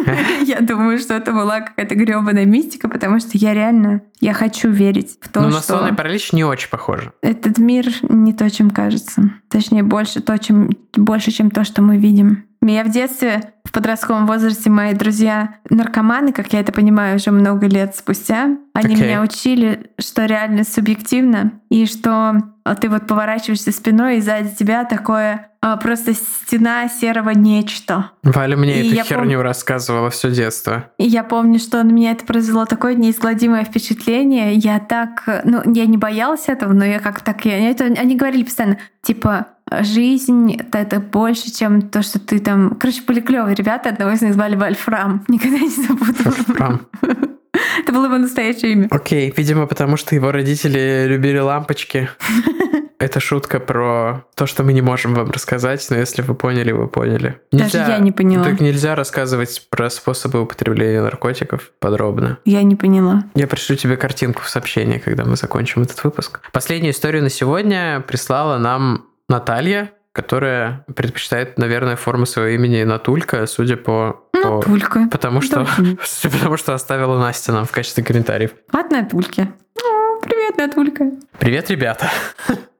Я 0.45 0.59
думаю, 0.59 0.97
что 0.99 1.13
это 1.13 1.31
была 1.31 1.61
какая-то 1.61 1.95
гребаная 1.95 2.45
мистика, 2.45 2.89
потому 2.89 3.19
что 3.19 3.29
я 3.33 3.53
реально, 3.53 4.01
я 4.19 4.33
хочу 4.33 4.69
верить 4.69 5.17
в 5.21 5.29
то, 5.29 5.41
Ну, 5.41 5.47
на 5.47 5.59
что 5.61 5.77
сонный 5.77 5.93
паралич 5.93 6.33
не 6.33 6.43
очень 6.43 6.69
похоже. 6.69 7.13
этот 7.21 7.57
мир 7.57 7.85
не 8.09 8.33
то, 8.33 8.49
чем 8.49 8.69
кажется. 8.71 9.31
Точнее, 9.49 9.83
больше 9.83 10.21
то, 10.21 10.37
чем 10.37 10.69
больше, 10.95 11.31
чем 11.31 11.51
то, 11.51 11.63
что 11.63 11.81
мы 11.81 11.97
видим. 11.97 12.43
Я 12.61 12.83
в 12.83 12.89
детстве, 12.91 13.53
в 13.71 13.73
подростковом 13.73 14.27
возрасте, 14.27 14.69
мои 14.69 14.93
друзья 14.93 15.55
наркоманы, 15.69 16.33
как 16.33 16.51
я 16.51 16.59
это 16.59 16.73
понимаю, 16.73 17.15
уже 17.15 17.31
много 17.31 17.67
лет 17.67 17.95
спустя, 17.95 18.57
они 18.73 18.95
Окей. 18.95 19.05
меня 19.05 19.21
учили, 19.21 19.91
что 19.97 20.25
реальность 20.25 20.73
субъективна, 20.73 21.53
и 21.69 21.85
что 21.85 22.33
ты 22.81 22.89
вот 22.89 23.07
поворачиваешься 23.07 23.71
спиной, 23.71 24.17
и 24.17 24.21
сзади 24.21 24.53
тебя 24.53 24.83
такое 24.83 25.51
а, 25.61 25.77
просто 25.77 26.13
стена 26.13 26.89
серого 26.89 27.29
нечто. 27.29 28.11
Валя 28.23 28.57
мне 28.57 28.81
И 28.81 28.93
эту 28.93 29.05
херню 29.05 29.41
рассказывала 29.41 30.09
все 30.09 30.31
детство. 30.31 30.91
И 30.97 31.05
я 31.05 31.23
помню, 31.23 31.57
что 31.57 31.81
на 31.81 31.91
меня 31.91 32.11
это 32.11 32.25
произвело 32.25 32.65
такое 32.65 32.95
неизгладимое 32.95 33.63
впечатление. 33.63 34.53
Я 34.55 34.79
так, 34.79 35.23
ну, 35.45 35.61
я 35.73 35.85
не 35.85 35.95
боялась 35.95 36.49
этого, 36.49 36.73
но 36.73 36.83
я 36.83 36.99
как 36.99 37.21
так, 37.21 37.45
я, 37.45 37.69
это, 37.69 37.85
они 37.85 38.17
говорили 38.17 38.43
постоянно, 38.43 38.79
типа, 39.01 39.47
жизнь 39.79 40.57
это, 40.73 40.99
больше, 40.99 41.51
чем 41.51 41.81
то, 41.81 42.01
что 42.01 42.19
ты 42.19 42.39
там... 42.39 42.75
Короче, 42.79 43.01
были 43.03 43.21
клевые 43.21 43.55
ребята, 43.55 43.89
одного 43.89 44.11
из 44.11 44.21
них 44.21 44.33
звали 44.33 44.55
Вольфрам. 44.55 45.23
Никогда 45.27 45.59
не 45.59 45.69
забуду. 45.69 46.23
Вольфрам. 46.25 46.81
Это 47.79 47.91
было 47.91 48.05
его 48.05 48.17
настоящее 48.17 48.73
имя. 48.73 48.87
Окей, 48.91 49.33
видимо, 49.35 49.67
потому 49.67 49.97
что 49.97 50.15
его 50.15 50.31
родители 50.31 51.05
любили 51.07 51.39
лампочки. 51.39 52.09
Это 52.99 53.19
шутка 53.19 53.59
про 53.59 54.25
то, 54.35 54.45
что 54.45 54.63
мы 54.63 54.73
не 54.73 54.81
можем 54.81 55.15
вам 55.15 55.31
рассказать, 55.31 55.85
но 55.89 55.97
если 55.97 56.21
вы 56.21 56.35
поняли, 56.35 56.71
вы 56.71 56.87
поняли. 56.87 57.41
Даже 57.51 57.79
я 57.79 57.97
не 57.97 58.11
поняла. 58.11 58.43
Так 58.43 58.61
нельзя 58.61 58.93
рассказывать 58.93 59.67
про 59.71 59.89
способы 59.89 60.39
употребления 60.39 61.01
наркотиков 61.01 61.71
подробно. 61.79 62.37
Я 62.45 62.61
не 62.61 62.75
поняла. 62.75 63.23
Я 63.33 63.47
пришлю 63.47 63.75
тебе 63.75 63.97
картинку 63.97 64.43
в 64.43 64.49
сообщении, 64.49 64.99
когда 64.99 65.25
мы 65.25 65.35
закончим 65.35 65.81
этот 65.81 66.03
выпуск. 66.03 66.41
Последнюю 66.51 66.93
историю 66.93 67.23
на 67.23 67.31
сегодня 67.31 68.03
прислала 68.07 68.59
нам 68.59 69.07
Наталья. 69.31 69.91
которая 70.13 70.83
предпочитает, 70.93 71.57
наверное, 71.57 71.95
форму 71.95 72.25
своего 72.25 72.49
имени 72.53 72.83
Натулька, 72.83 73.45
судя 73.47 73.77
по... 73.77 74.25
по- 74.33 74.57
Натулька. 74.57 75.07
Потому 75.09 75.39
что, 75.41 75.65
потому 76.23 76.57
что 76.57 76.73
оставила 76.73 77.17
Настя 77.17 77.53
нам 77.53 77.65
в 77.65 77.71
качестве 77.71 78.03
комментариев. 78.03 78.51
От 78.73 78.91
Натульки. 78.91 79.47
О, 79.81 80.19
Привет, 80.21 80.57
Натулька. 80.57 81.11
Привет, 81.39 81.69
ребята! 81.71 82.09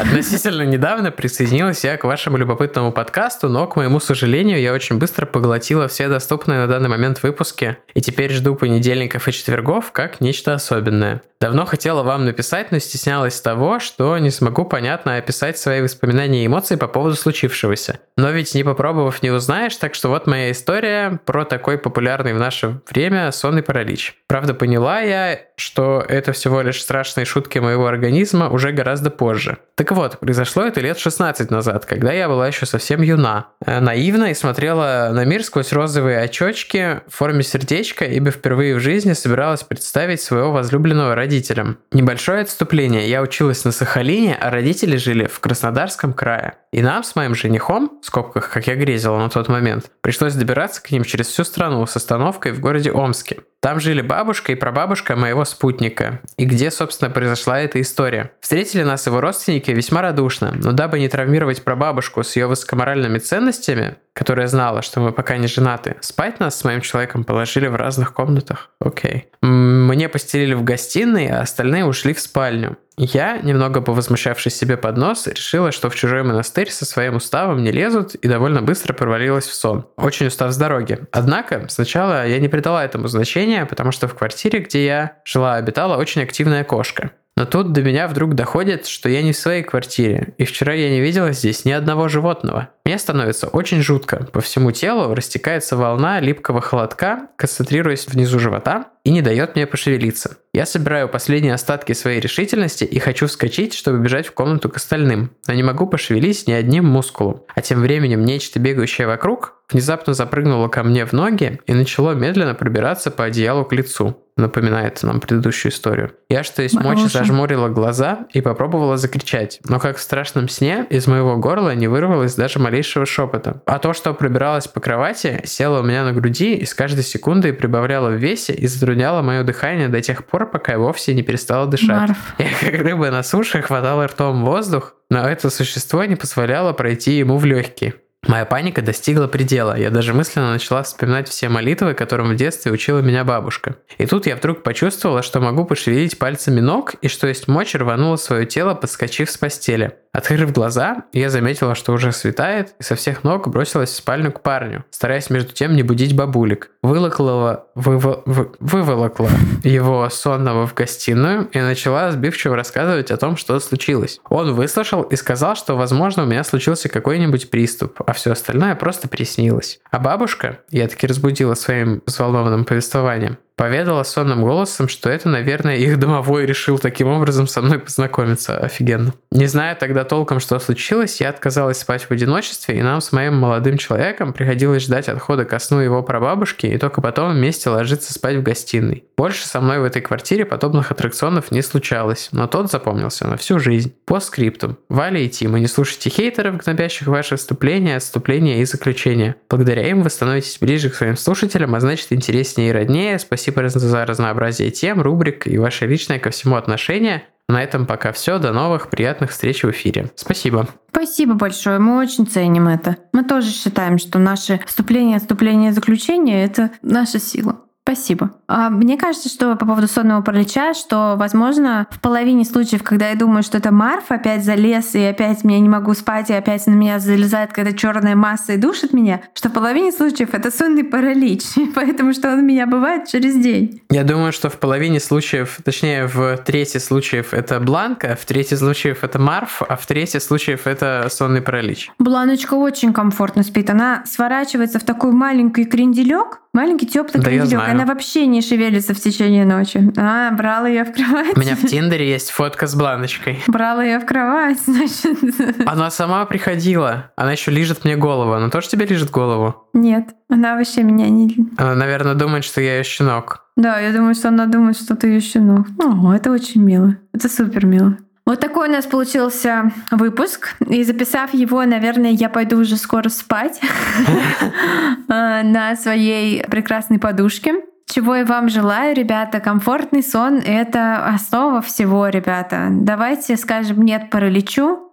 Относительно 0.00 0.62
недавно 0.62 1.10
присоединилась 1.10 1.84
я 1.84 1.96
к 1.96 2.04
вашему 2.04 2.36
любопытному 2.36 2.92
подкасту, 2.92 3.48
но, 3.48 3.66
к 3.66 3.76
моему 3.76 4.00
сожалению, 4.00 4.60
я 4.60 4.72
очень 4.72 4.98
быстро 4.98 5.26
поглотила 5.26 5.88
все 5.88 6.08
доступные 6.08 6.60
на 6.60 6.66
данный 6.66 6.88
момент 6.88 7.22
выпуски, 7.22 7.76
и 7.94 8.00
теперь 8.00 8.32
жду 8.32 8.54
понедельников 8.54 9.28
и 9.28 9.32
четвергов 9.32 9.92
как 9.92 10.20
нечто 10.20 10.54
особенное. 10.54 11.22
Давно 11.42 11.66
хотела 11.66 12.04
вам 12.04 12.24
написать, 12.24 12.70
но 12.70 12.78
стеснялась 12.78 13.40
того, 13.40 13.80
что 13.80 14.16
не 14.18 14.30
смогу 14.30 14.64
понятно 14.64 15.16
описать 15.16 15.58
свои 15.58 15.80
воспоминания 15.80 16.44
и 16.44 16.46
эмоции 16.46 16.76
по 16.76 16.86
поводу 16.86 17.16
случившегося. 17.16 17.98
Но 18.16 18.30
ведь 18.30 18.54
не 18.54 18.62
попробовав, 18.62 19.24
не 19.24 19.30
узнаешь, 19.30 19.76
так 19.76 19.96
что 19.96 20.08
вот 20.08 20.28
моя 20.28 20.52
история 20.52 21.18
про 21.24 21.44
такой 21.44 21.78
популярный 21.78 22.32
в 22.32 22.38
наше 22.38 22.80
время 22.88 23.32
сонный 23.32 23.64
паралич. 23.64 24.14
Правда, 24.28 24.54
поняла 24.54 25.00
я, 25.00 25.40
что 25.56 26.04
это 26.08 26.30
всего 26.30 26.62
лишь 26.62 26.80
страшные 26.80 27.24
шутки 27.24 27.58
моего 27.58 27.88
организма 27.88 28.48
уже 28.48 28.70
гораздо 28.70 29.10
позже. 29.10 29.41
Так 29.74 29.92
вот, 29.92 30.18
произошло 30.18 30.62
это 30.62 30.80
лет 30.80 30.98
16 30.98 31.50
назад, 31.50 31.86
когда 31.86 32.12
я 32.12 32.28
была 32.28 32.46
еще 32.46 32.66
совсем 32.66 33.02
юна. 33.02 33.48
Э, 33.64 33.80
Наивна 33.80 34.30
и 34.30 34.34
смотрела 34.34 35.10
на 35.12 35.24
мир 35.24 35.42
сквозь 35.44 35.72
розовые 35.72 36.20
очечки 36.20 37.00
в 37.08 37.14
форме 37.14 37.42
сердечка, 37.42 38.04
ибо 38.04 38.30
впервые 38.30 38.76
в 38.76 38.80
жизни 38.80 39.12
собиралась 39.12 39.62
представить 39.62 40.20
своего 40.20 40.52
возлюбленного 40.52 41.14
родителям. 41.14 41.78
Небольшое 41.90 42.42
отступление. 42.42 43.08
Я 43.08 43.22
училась 43.22 43.64
на 43.64 43.72
Сахалине, 43.72 44.36
а 44.40 44.50
родители 44.50 44.96
жили 44.96 45.26
в 45.26 45.40
Краснодарском 45.40 46.12
крае. 46.12 46.54
И 46.72 46.80
нам 46.80 47.04
с 47.04 47.14
моим 47.14 47.34
женихом, 47.34 47.98
в 48.00 48.06
скобках, 48.06 48.50
как 48.50 48.66
я 48.66 48.76
грезила 48.76 49.18
на 49.18 49.28
тот 49.28 49.48
момент, 49.48 49.90
пришлось 50.00 50.34
добираться 50.34 50.82
к 50.82 50.90
ним 50.90 51.04
через 51.04 51.26
всю 51.26 51.44
страну 51.44 51.84
с 51.86 51.96
остановкой 51.96 52.52
в 52.52 52.60
городе 52.60 52.90
Омске. 52.90 53.40
Там 53.60 53.78
жили 53.78 54.00
бабушка 54.00 54.52
и 54.52 54.56
прабабушка 54.56 55.14
моего 55.14 55.44
спутника. 55.44 56.20
И 56.38 56.46
где, 56.46 56.70
собственно, 56.70 57.10
произошла 57.10 57.60
эта 57.60 57.80
история. 57.80 58.32
Встретили 58.40 58.82
нас 58.82 59.06
его 59.06 59.20
родственники 59.20 59.70
весьма 59.70 60.00
радушно, 60.00 60.52
но 60.56 60.72
дабы 60.72 60.98
не 60.98 61.08
травмировать 61.08 61.62
прабабушку 61.62 62.24
с 62.24 62.34
ее 62.34 62.46
высокоморальными 62.46 63.18
ценностями, 63.18 63.96
которая 64.12 64.46
знала, 64.46 64.82
что 64.82 65.00
мы 65.00 65.12
пока 65.12 65.36
не 65.36 65.46
женаты, 65.46 65.96
спать 66.00 66.40
нас 66.40 66.58
с 66.58 66.64
моим 66.64 66.80
человеком 66.80 67.24
положили 67.24 67.66
в 67.66 67.76
разных 67.76 68.12
комнатах. 68.12 68.70
Окей. 68.80 69.30
Мне 69.40 70.08
постелили 70.08 70.54
в 70.54 70.64
гостиной, 70.64 71.28
а 71.28 71.40
остальные 71.40 71.84
ушли 71.84 72.12
в 72.12 72.20
спальню. 72.20 72.76
Я, 72.98 73.38
немного 73.38 73.80
повозмущавшись 73.80 74.54
себе 74.54 74.76
под 74.76 74.98
нос, 74.98 75.26
решила, 75.26 75.72
что 75.72 75.88
в 75.88 75.94
чужой 75.94 76.22
монастырь 76.22 76.70
со 76.70 76.84
своим 76.84 77.16
уставом 77.16 77.62
не 77.62 77.72
лезут 77.72 78.14
и 78.14 78.28
довольно 78.28 78.60
быстро 78.60 78.92
провалилась 78.92 79.46
в 79.46 79.54
сон, 79.54 79.86
очень 79.96 80.26
устав 80.26 80.52
с 80.52 80.56
дороги. 80.58 80.98
Однако, 81.10 81.66
сначала 81.68 82.26
я 82.26 82.38
не 82.38 82.48
придала 82.48 82.84
этому 82.84 83.08
значения, 83.08 83.64
потому 83.64 83.92
что 83.92 84.08
в 84.08 84.14
квартире, 84.14 84.58
где 84.58 84.84
я 84.84 85.12
жила, 85.24 85.54
обитала 85.54 85.96
очень 85.96 86.22
активная 86.22 86.64
кошка. 86.64 87.12
Но 87.36 87.46
тут 87.46 87.72
до 87.72 87.82
меня 87.82 88.08
вдруг 88.08 88.34
доходит, 88.34 88.86
что 88.86 89.08
я 89.08 89.22
не 89.22 89.32
в 89.32 89.36
своей 89.36 89.62
квартире, 89.62 90.34
и 90.36 90.44
вчера 90.44 90.74
я 90.74 90.90
не 90.90 91.00
видела 91.00 91.32
здесь 91.32 91.64
ни 91.64 91.72
одного 91.72 92.08
животного. 92.08 92.68
Мне 92.84 92.98
становится 92.98 93.48
очень 93.48 93.80
жутко. 93.80 94.28
По 94.32 94.40
всему 94.40 94.70
телу 94.70 95.14
растекается 95.14 95.76
волна 95.76 96.20
липкого 96.20 96.60
холодка, 96.60 97.28
концентрируясь 97.36 98.06
внизу 98.06 98.38
живота, 98.38 98.88
и 99.04 99.10
не 99.10 99.22
дает 99.22 99.54
мне 99.54 99.66
пошевелиться. 99.66 100.36
Я 100.52 100.66
собираю 100.66 101.08
последние 101.08 101.54
остатки 101.54 101.92
своей 101.92 102.20
решительности 102.20 102.84
и 102.84 102.98
хочу 102.98 103.26
вскочить, 103.26 103.74
чтобы 103.74 103.98
бежать 103.98 104.26
в 104.26 104.32
комнату 104.32 104.68
к 104.68 104.76
остальным, 104.76 105.30
но 105.48 105.54
не 105.54 105.62
могу 105.62 105.86
пошевелить 105.86 106.46
ни 106.46 106.52
одним 106.52 106.84
мускулом. 106.84 107.42
А 107.54 107.62
тем 107.62 107.80
временем 107.80 108.24
нечто, 108.24 108.60
бегающее 108.60 109.06
вокруг, 109.06 109.54
внезапно 109.70 110.12
запрыгнуло 110.14 110.68
ко 110.68 110.82
мне 110.82 111.06
в 111.06 111.12
ноги 111.12 111.60
и 111.66 111.72
начало 111.72 112.12
медленно 112.12 112.54
пробираться 112.54 113.10
по 113.10 113.24
одеялу 113.24 113.64
к 113.64 113.72
лицу. 113.72 114.21
Напоминает 114.36 115.02
нам 115.02 115.20
предыдущую 115.20 115.72
историю. 115.72 116.12
Я, 116.30 116.42
что 116.42 116.62
есть 116.62 116.74
мочи, 116.74 117.06
зажмурила 117.06 117.68
глаза 117.68 118.26
и 118.32 118.40
попробовала 118.40 118.96
закричать. 118.96 119.60
Но 119.68 119.78
как 119.78 119.98
в 119.98 120.00
страшном 120.00 120.48
сне, 120.48 120.86
из 120.88 121.06
моего 121.06 121.36
горла 121.36 121.74
не 121.74 121.86
вырвалось 121.86 122.34
даже 122.34 122.58
малейшего 122.58 123.04
шепота. 123.04 123.62
А 123.66 123.78
то, 123.78 123.92
что 123.92 124.14
пробиралась 124.14 124.68
по 124.68 124.80
кровати, 124.80 125.42
села 125.44 125.80
у 125.80 125.82
меня 125.82 126.04
на 126.04 126.12
груди 126.12 126.54
и 126.54 126.64
с 126.64 126.72
каждой 126.72 127.04
секундой 127.04 127.52
прибавляла 127.52 128.08
в 128.08 128.14
весе 128.14 128.54
и 128.54 128.66
затрудняла 128.66 129.20
мое 129.20 129.42
дыхание 129.42 129.88
до 129.88 130.00
тех 130.00 130.24
пор, 130.24 130.50
пока 130.50 130.72
я 130.72 130.78
вовсе 130.78 131.12
не 131.14 131.22
перестала 131.22 131.66
дышать. 131.66 132.08
Марф. 132.08 132.34
Я 132.38 132.48
как 132.58 132.80
рыба 132.80 133.10
на 133.10 133.22
суше 133.22 133.60
хватала 133.60 134.06
ртом 134.06 134.44
воздух, 134.44 134.94
но 135.10 135.28
это 135.28 135.50
существо 135.50 136.04
не 136.04 136.16
позволяло 136.16 136.72
пройти 136.72 137.18
ему 137.18 137.36
в 137.36 137.44
легкие. 137.44 137.94
Моя 138.28 138.44
паника 138.44 138.82
достигла 138.82 139.26
предела. 139.26 139.76
Я 139.76 139.90
даже 139.90 140.14
мысленно 140.14 140.52
начала 140.52 140.84
вспоминать 140.84 141.28
все 141.28 141.48
молитвы, 141.48 141.94
которым 141.94 142.30
в 142.30 142.36
детстве 142.36 142.70
учила 142.70 143.00
меня 143.00 143.24
бабушка. 143.24 143.76
И 143.98 144.06
тут 144.06 144.26
я 144.26 144.36
вдруг 144.36 144.62
почувствовала, 144.62 145.22
что 145.22 145.40
могу 145.40 145.64
пошевелить 145.64 146.18
пальцами 146.18 146.60
ног, 146.60 146.94
и 147.02 147.08
что 147.08 147.26
есть 147.26 147.48
мочь 147.48 147.74
рванула 147.74 148.16
свое 148.16 148.46
тело, 148.46 148.74
подскочив 148.74 149.28
с 149.28 149.36
постели. 149.36 149.92
Открыв 150.12 150.52
глаза, 150.52 151.04
я 151.12 151.30
заметила, 151.30 151.74
что 151.74 151.92
уже 151.92 152.12
светает, 152.12 152.74
и 152.78 152.82
со 152.82 152.94
всех 152.94 153.24
ног 153.24 153.48
бросилась 153.48 153.90
в 153.90 153.96
спальню 153.96 154.30
к 154.30 154.42
парню, 154.42 154.84
стараясь 154.90 155.28
между 155.28 155.52
тем 155.52 155.74
не 155.74 155.82
будить 155.82 156.14
бабулик. 156.14 156.70
Вылокла, 156.82 157.66
выво- 157.76 158.22
вы- 158.26 158.50
выволокла 158.58 159.30
его 159.62 160.08
сонного 160.10 160.66
в 160.66 160.74
гостиную 160.74 161.48
и 161.52 161.60
начала 161.60 162.10
сбивчиво 162.10 162.56
рассказывать 162.56 163.12
о 163.12 163.16
том, 163.16 163.36
что 163.36 163.58
случилось. 163.60 164.20
Он 164.28 164.52
выслушал 164.54 165.02
и 165.02 165.14
сказал, 165.14 165.54
что, 165.54 165.76
возможно, 165.76 166.24
у 166.24 166.26
меня 166.26 166.42
случился 166.42 166.88
какой-нибудь 166.88 167.50
приступ, 167.50 168.00
а 168.04 168.12
все 168.12 168.32
остальное 168.32 168.74
просто 168.74 169.06
приснилось. 169.08 169.78
А 169.92 170.00
бабушка, 170.00 170.58
я 170.70 170.88
таки 170.88 171.06
разбудила 171.06 171.54
своим 171.54 172.02
взволнованным 172.04 172.64
повествованием, 172.64 173.38
поведала 173.56 174.02
сонным 174.02 174.42
голосом, 174.42 174.88
что 174.88 175.10
это, 175.10 175.28
наверное, 175.28 175.76
их 175.76 175.98
домовой 175.98 176.46
решил 176.46 176.78
таким 176.78 177.08
образом 177.08 177.46
со 177.46 177.60
мной 177.60 177.78
познакомиться. 177.78 178.56
Офигенно. 178.58 179.14
Не 179.30 179.46
зная 179.46 179.74
тогда 179.74 180.04
толком, 180.04 180.40
что 180.40 180.58
случилось, 180.58 181.20
я 181.20 181.30
отказалась 181.30 181.78
спать 181.78 182.02
в 182.02 182.10
одиночестве, 182.10 182.78
и 182.78 182.82
нам 182.82 183.00
с 183.00 183.12
моим 183.12 183.36
молодым 183.36 183.78
человеком 183.78 184.32
приходилось 184.32 184.82
ждать 184.84 185.08
отхода 185.08 185.44
ко 185.44 185.58
сну 185.58 185.80
его 185.80 186.02
прабабушки 186.02 186.66
и 186.66 186.78
только 186.78 187.00
потом 187.00 187.32
вместе 187.32 187.70
ложиться 187.70 188.12
спать 188.12 188.36
в 188.36 188.42
гостиной. 188.42 189.04
Больше 189.22 189.46
со 189.46 189.60
мной 189.60 189.78
в 189.78 189.84
этой 189.84 190.02
квартире 190.02 190.44
подобных 190.44 190.90
аттракционов 190.90 191.52
не 191.52 191.62
случалось, 191.62 192.30
но 192.32 192.48
тот 192.48 192.72
запомнился 192.72 193.24
на 193.24 193.36
всю 193.36 193.60
жизнь. 193.60 193.94
По 194.04 194.18
скриптум. 194.18 194.78
Валя 194.88 195.20
и 195.20 195.28
Тима, 195.28 195.60
не 195.60 195.68
слушайте 195.68 196.10
хейтеров, 196.10 196.56
гнобящих 196.56 197.06
ваши 197.06 197.36
вступления, 197.36 197.98
отступления 197.98 198.62
и 198.62 198.64
заключения. 198.64 199.36
Благодаря 199.48 199.88
им 199.88 200.02
вы 200.02 200.10
становитесь 200.10 200.58
ближе 200.58 200.90
к 200.90 200.96
своим 200.96 201.16
слушателям, 201.16 201.72
а 201.76 201.78
значит 201.78 202.08
интереснее 202.10 202.70
и 202.70 202.72
роднее. 202.72 203.16
Спасибо 203.20 203.68
за 203.68 204.04
разнообразие 204.04 204.72
тем, 204.72 205.00
рубрик 205.00 205.46
и 205.46 205.56
ваше 205.56 205.86
личное 205.86 206.18
ко 206.18 206.30
всему 206.30 206.56
отношение. 206.56 207.22
На 207.48 207.62
этом 207.62 207.86
пока 207.86 208.10
все. 208.10 208.40
До 208.40 208.52
новых 208.52 208.90
приятных 208.90 209.30
встреч 209.30 209.62
в 209.62 209.70
эфире. 209.70 210.10
Спасибо. 210.16 210.66
Спасибо 210.90 211.34
большое, 211.34 211.78
мы 211.78 211.98
очень 211.98 212.26
ценим 212.26 212.66
это. 212.66 212.96
Мы 213.12 213.22
тоже 213.22 213.52
считаем, 213.52 213.98
что 213.98 214.18
наше 214.18 214.60
вступление, 214.66 215.18
отступление, 215.18 215.72
заключение— 215.72 216.44
это 216.44 216.72
наша 216.82 217.20
сила. 217.20 217.60
Спасибо. 217.84 218.30
А, 218.46 218.70
Мне 218.70 218.96
кажется, 218.96 219.28
что 219.28 219.56
по 219.56 219.66
поводу 219.66 219.88
сонного 219.88 220.22
паралича, 220.22 220.72
что, 220.72 221.16
возможно, 221.18 221.88
в 221.90 222.00
половине 222.00 222.44
случаев, 222.44 222.84
когда 222.84 223.08
я 223.08 223.16
думаю, 223.16 223.42
что 223.42 223.58
это 223.58 223.72
Марф 223.72 224.12
опять 224.12 224.44
залез, 224.44 224.94
и 224.94 225.02
опять 225.02 225.42
меня 225.42 225.58
не 225.58 225.68
могу 225.68 225.92
спать, 225.94 226.30
и 226.30 226.32
опять 226.32 226.64
на 226.68 226.74
меня 226.74 227.00
залезает 227.00 227.50
какая-то 227.50 227.76
черная 227.76 228.14
масса 228.14 228.52
и 228.52 228.56
душит 228.56 228.92
меня, 228.92 229.22
что 229.34 229.48
в 229.48 229.52
половине 229.52 229.90
случаев 229.90 230.32
это 230.32 230.52
сонный 230.52 230.84
паралич, 230.84 231.42
поэтому 231.74 232.12
что 232.12 232.32
он 232.32 232.38
у 232.38 232.42
меня 232.42 232.66
бывает 232.68 233.08
через 233.08 233.34
день. 233.34 233.82
Я 233.90 234.04
думаю, 234.04 234.32
что 234.32 234.48
в 234.48 234.58
половине 234.60 235.00
случаев, 235.00 235.58
точнее, 235.64 236.06
в 236.06 236.36
трети 236.36 236.78
случаев 236.78 237.34
это 237.34 237.58
Бланка, 237.58 238.16
в 238.20 238.24
трети 238.24 238.54
случаев 238.54 239.02
это 239.02 239.18
Марф, 239.18 239.60
а 239.68 239.76
в 239.76 239.84
трети 239.86 240.18
случаев 240.18 240.68
это 240.68 241.08
сонный 241.10 241.42
паралич. 241.42 241.90
Бланочка 241.98 242.54
очень 242.54 242.92
комфортно 242.92 243.42
спит. 243.42 243.70
Она 243.70 244.04
сворачивается 244.06 244.78
в 244.78 244.84
такой 244.84 245.10
маленький 245.10 245.64
кренделек, 245.64 246.41
маленький 246.52 246.86
теплый 246.86 247.20
Да 247.22 247.30
кренделек. 247.30 247.68
Она 247.68 247.86
вообще 247.86 248.26
не 248.26 248.42
шевелится 248.42 248.94
в 248.94 249.00
течение 249.00 249.44
ночи. 249.44 249.92
А, 249.96 250.30
брала 250.32 250.68
ее 250.68 250.84
в 250.84 250.92
кровать. 250.92 251.36
У 251.36 251.40
меня 251.40 251.56
в 251.56 251.66
Тиндере 251.66 252.08
есть 252.10 252.30
фотка 252.30 252.66
с 252.66 252.74
Бланочкой. 252.74 253.42
Брала 253.46 253.82
ее 253.82 253.98
в 253.98 254.06
кровать, 254.06 254.58
значит. 254.66 255.18
Она 255.66 255.90
сама 255.90 256.24
приходила. 256.26 257.12
Она 257.16 257.32
еще 257.32 257.50
лижет 257.50 257.84
мне 257.84 257.96
голову. 257.96 258.32
Она 258.32 258.50
тоже 258.50 258.68
тебе 258.68 258.86
лижет 258.86 259.10
голову? 259.10 259.68
Нет, 259.72 260.14
она 260.28 260.56
вообще 260.56 260.82
меня 260.82 261.08
не... 261.08 261.36
Она, 261.56 261.74
наверное, 261.74 262.14
думает, 262.14 262.44
что 262.44 262.60
я 262.60 262.78
ее 262.78 262.84
щенок. 262.84 263.46
Да, 263.56 263.78
я 263.78 263.92
думаю, 263.92 264.14
что 264.14 264.28
она 264.28 264.46
думает, 264.46 264.76
что 264.76 264.96
ты 264.96 265.08
ее 265.08 265.20
щенок. 265.20 265.66
О, 265.78 266.12
это 266.12 266.30
очень 266.30 266.62
мило. 266.62 266.96
Это 267.12 267.28
супер 267.28 267.66
мило. 267.66 267.96
Вот 268.24 268.40
такой 268.40 268.68
у 268.68 268.72
нас 268.72 268.86
получился 268.86 269.72
выпуск. 269.90 270.54
И 270.68 270.84
записав 270.84 271.34
его, 271.34 271.64
наверное, 271.64 272.10
я 272.10 272.28
пойду 272.28 272.58
уже 272.58 272.76
скоро 272.76 273.08
спать 273.08 273.60
э, 275.08 275.42
на 275.42 275.74
своей 275.76 276.44
прекрасной 276.44 276.98
подушке. 276.98 277.54
Чего 277.86 278.14
я 278.16 278.24
вам 278.24 278.48
желаю, 278.48 278.94
ребята. 278.94 279.40
Комфортный 279.40 280.02
сон— 280.02 280.38
это 280.46 281.04
основа 281.04 281.60
всего, 281.60 282.08
ребята. 282.08 282.68
Давайте 282.70 283.36
скажем 283.36 283.82
«нет» 283.82 284.08
параличу. 284.08 284.91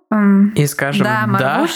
И 0.56 0.66
скажем 0.66 1.04
Да, 1.04 1.28
да, 1.38 1.68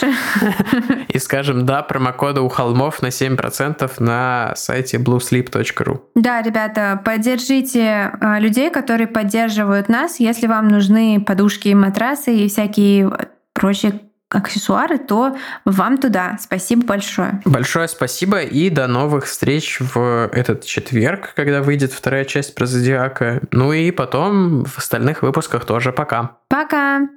и 1.07 1.19
скажем 1.19 1.67
да 1.67 1.83
промокода 1.83 2.41
у 2.41 2.49
холмов 2.49 3.03
на 3.03 3.07
7% 3.07 3.91
на 3.99 4.53
сайте 4.55 4.97
bluesleep.ru. 4.97 6.01
Да, 6.15 6.41
ребята, 6.41 6.99
поддержите 7.05 8.11
а, 8.19 8.39
людей, 8.39 8.71
которые 8.71 9.05
поддерживают 9.05 9.87
нас. 9.87 10.19
Если 10.19 10.47
вам 10.47 10.67
нужны 10.67 11.23
подушки, 11.23 11.69
матрасы 11.73 12.35
и 12.35 12.47
всякие 12.49 13.11
прочие 13.53 14.01
аксессуары, 14.29 14.97
то 14.97 15.35
вам 15.63 15.99
туда. 15.99 16.37
Спасибо 16.41 16.87
большое. 16.87 17.39
Большое 17.45 17.87
спасибо 17.87 18.41
и 18.41 18.71
до 18.71 18.87
новых 18.87 19.25
встреч 19.25 19.77
в 19.79 20.29
этот 20.33 20.65
четверг, 20.65 21.33
когда 21.35 21.61
выйдет 21.61 21.93
вторая 21.93 22.25
часть 22.25 22.55
про 22.55 22.65
Зодиака. 22.65 23.41
Ну 23.51 23.73
и 23.73 23.91
потом 23.91 24.65
в 24.65 24.79
остальных 24.79 25.21
выпусках 25.21 25.65
тоже. 25.65 25.91
Пока. 25.91 26.37
Пока! 26.49 27.07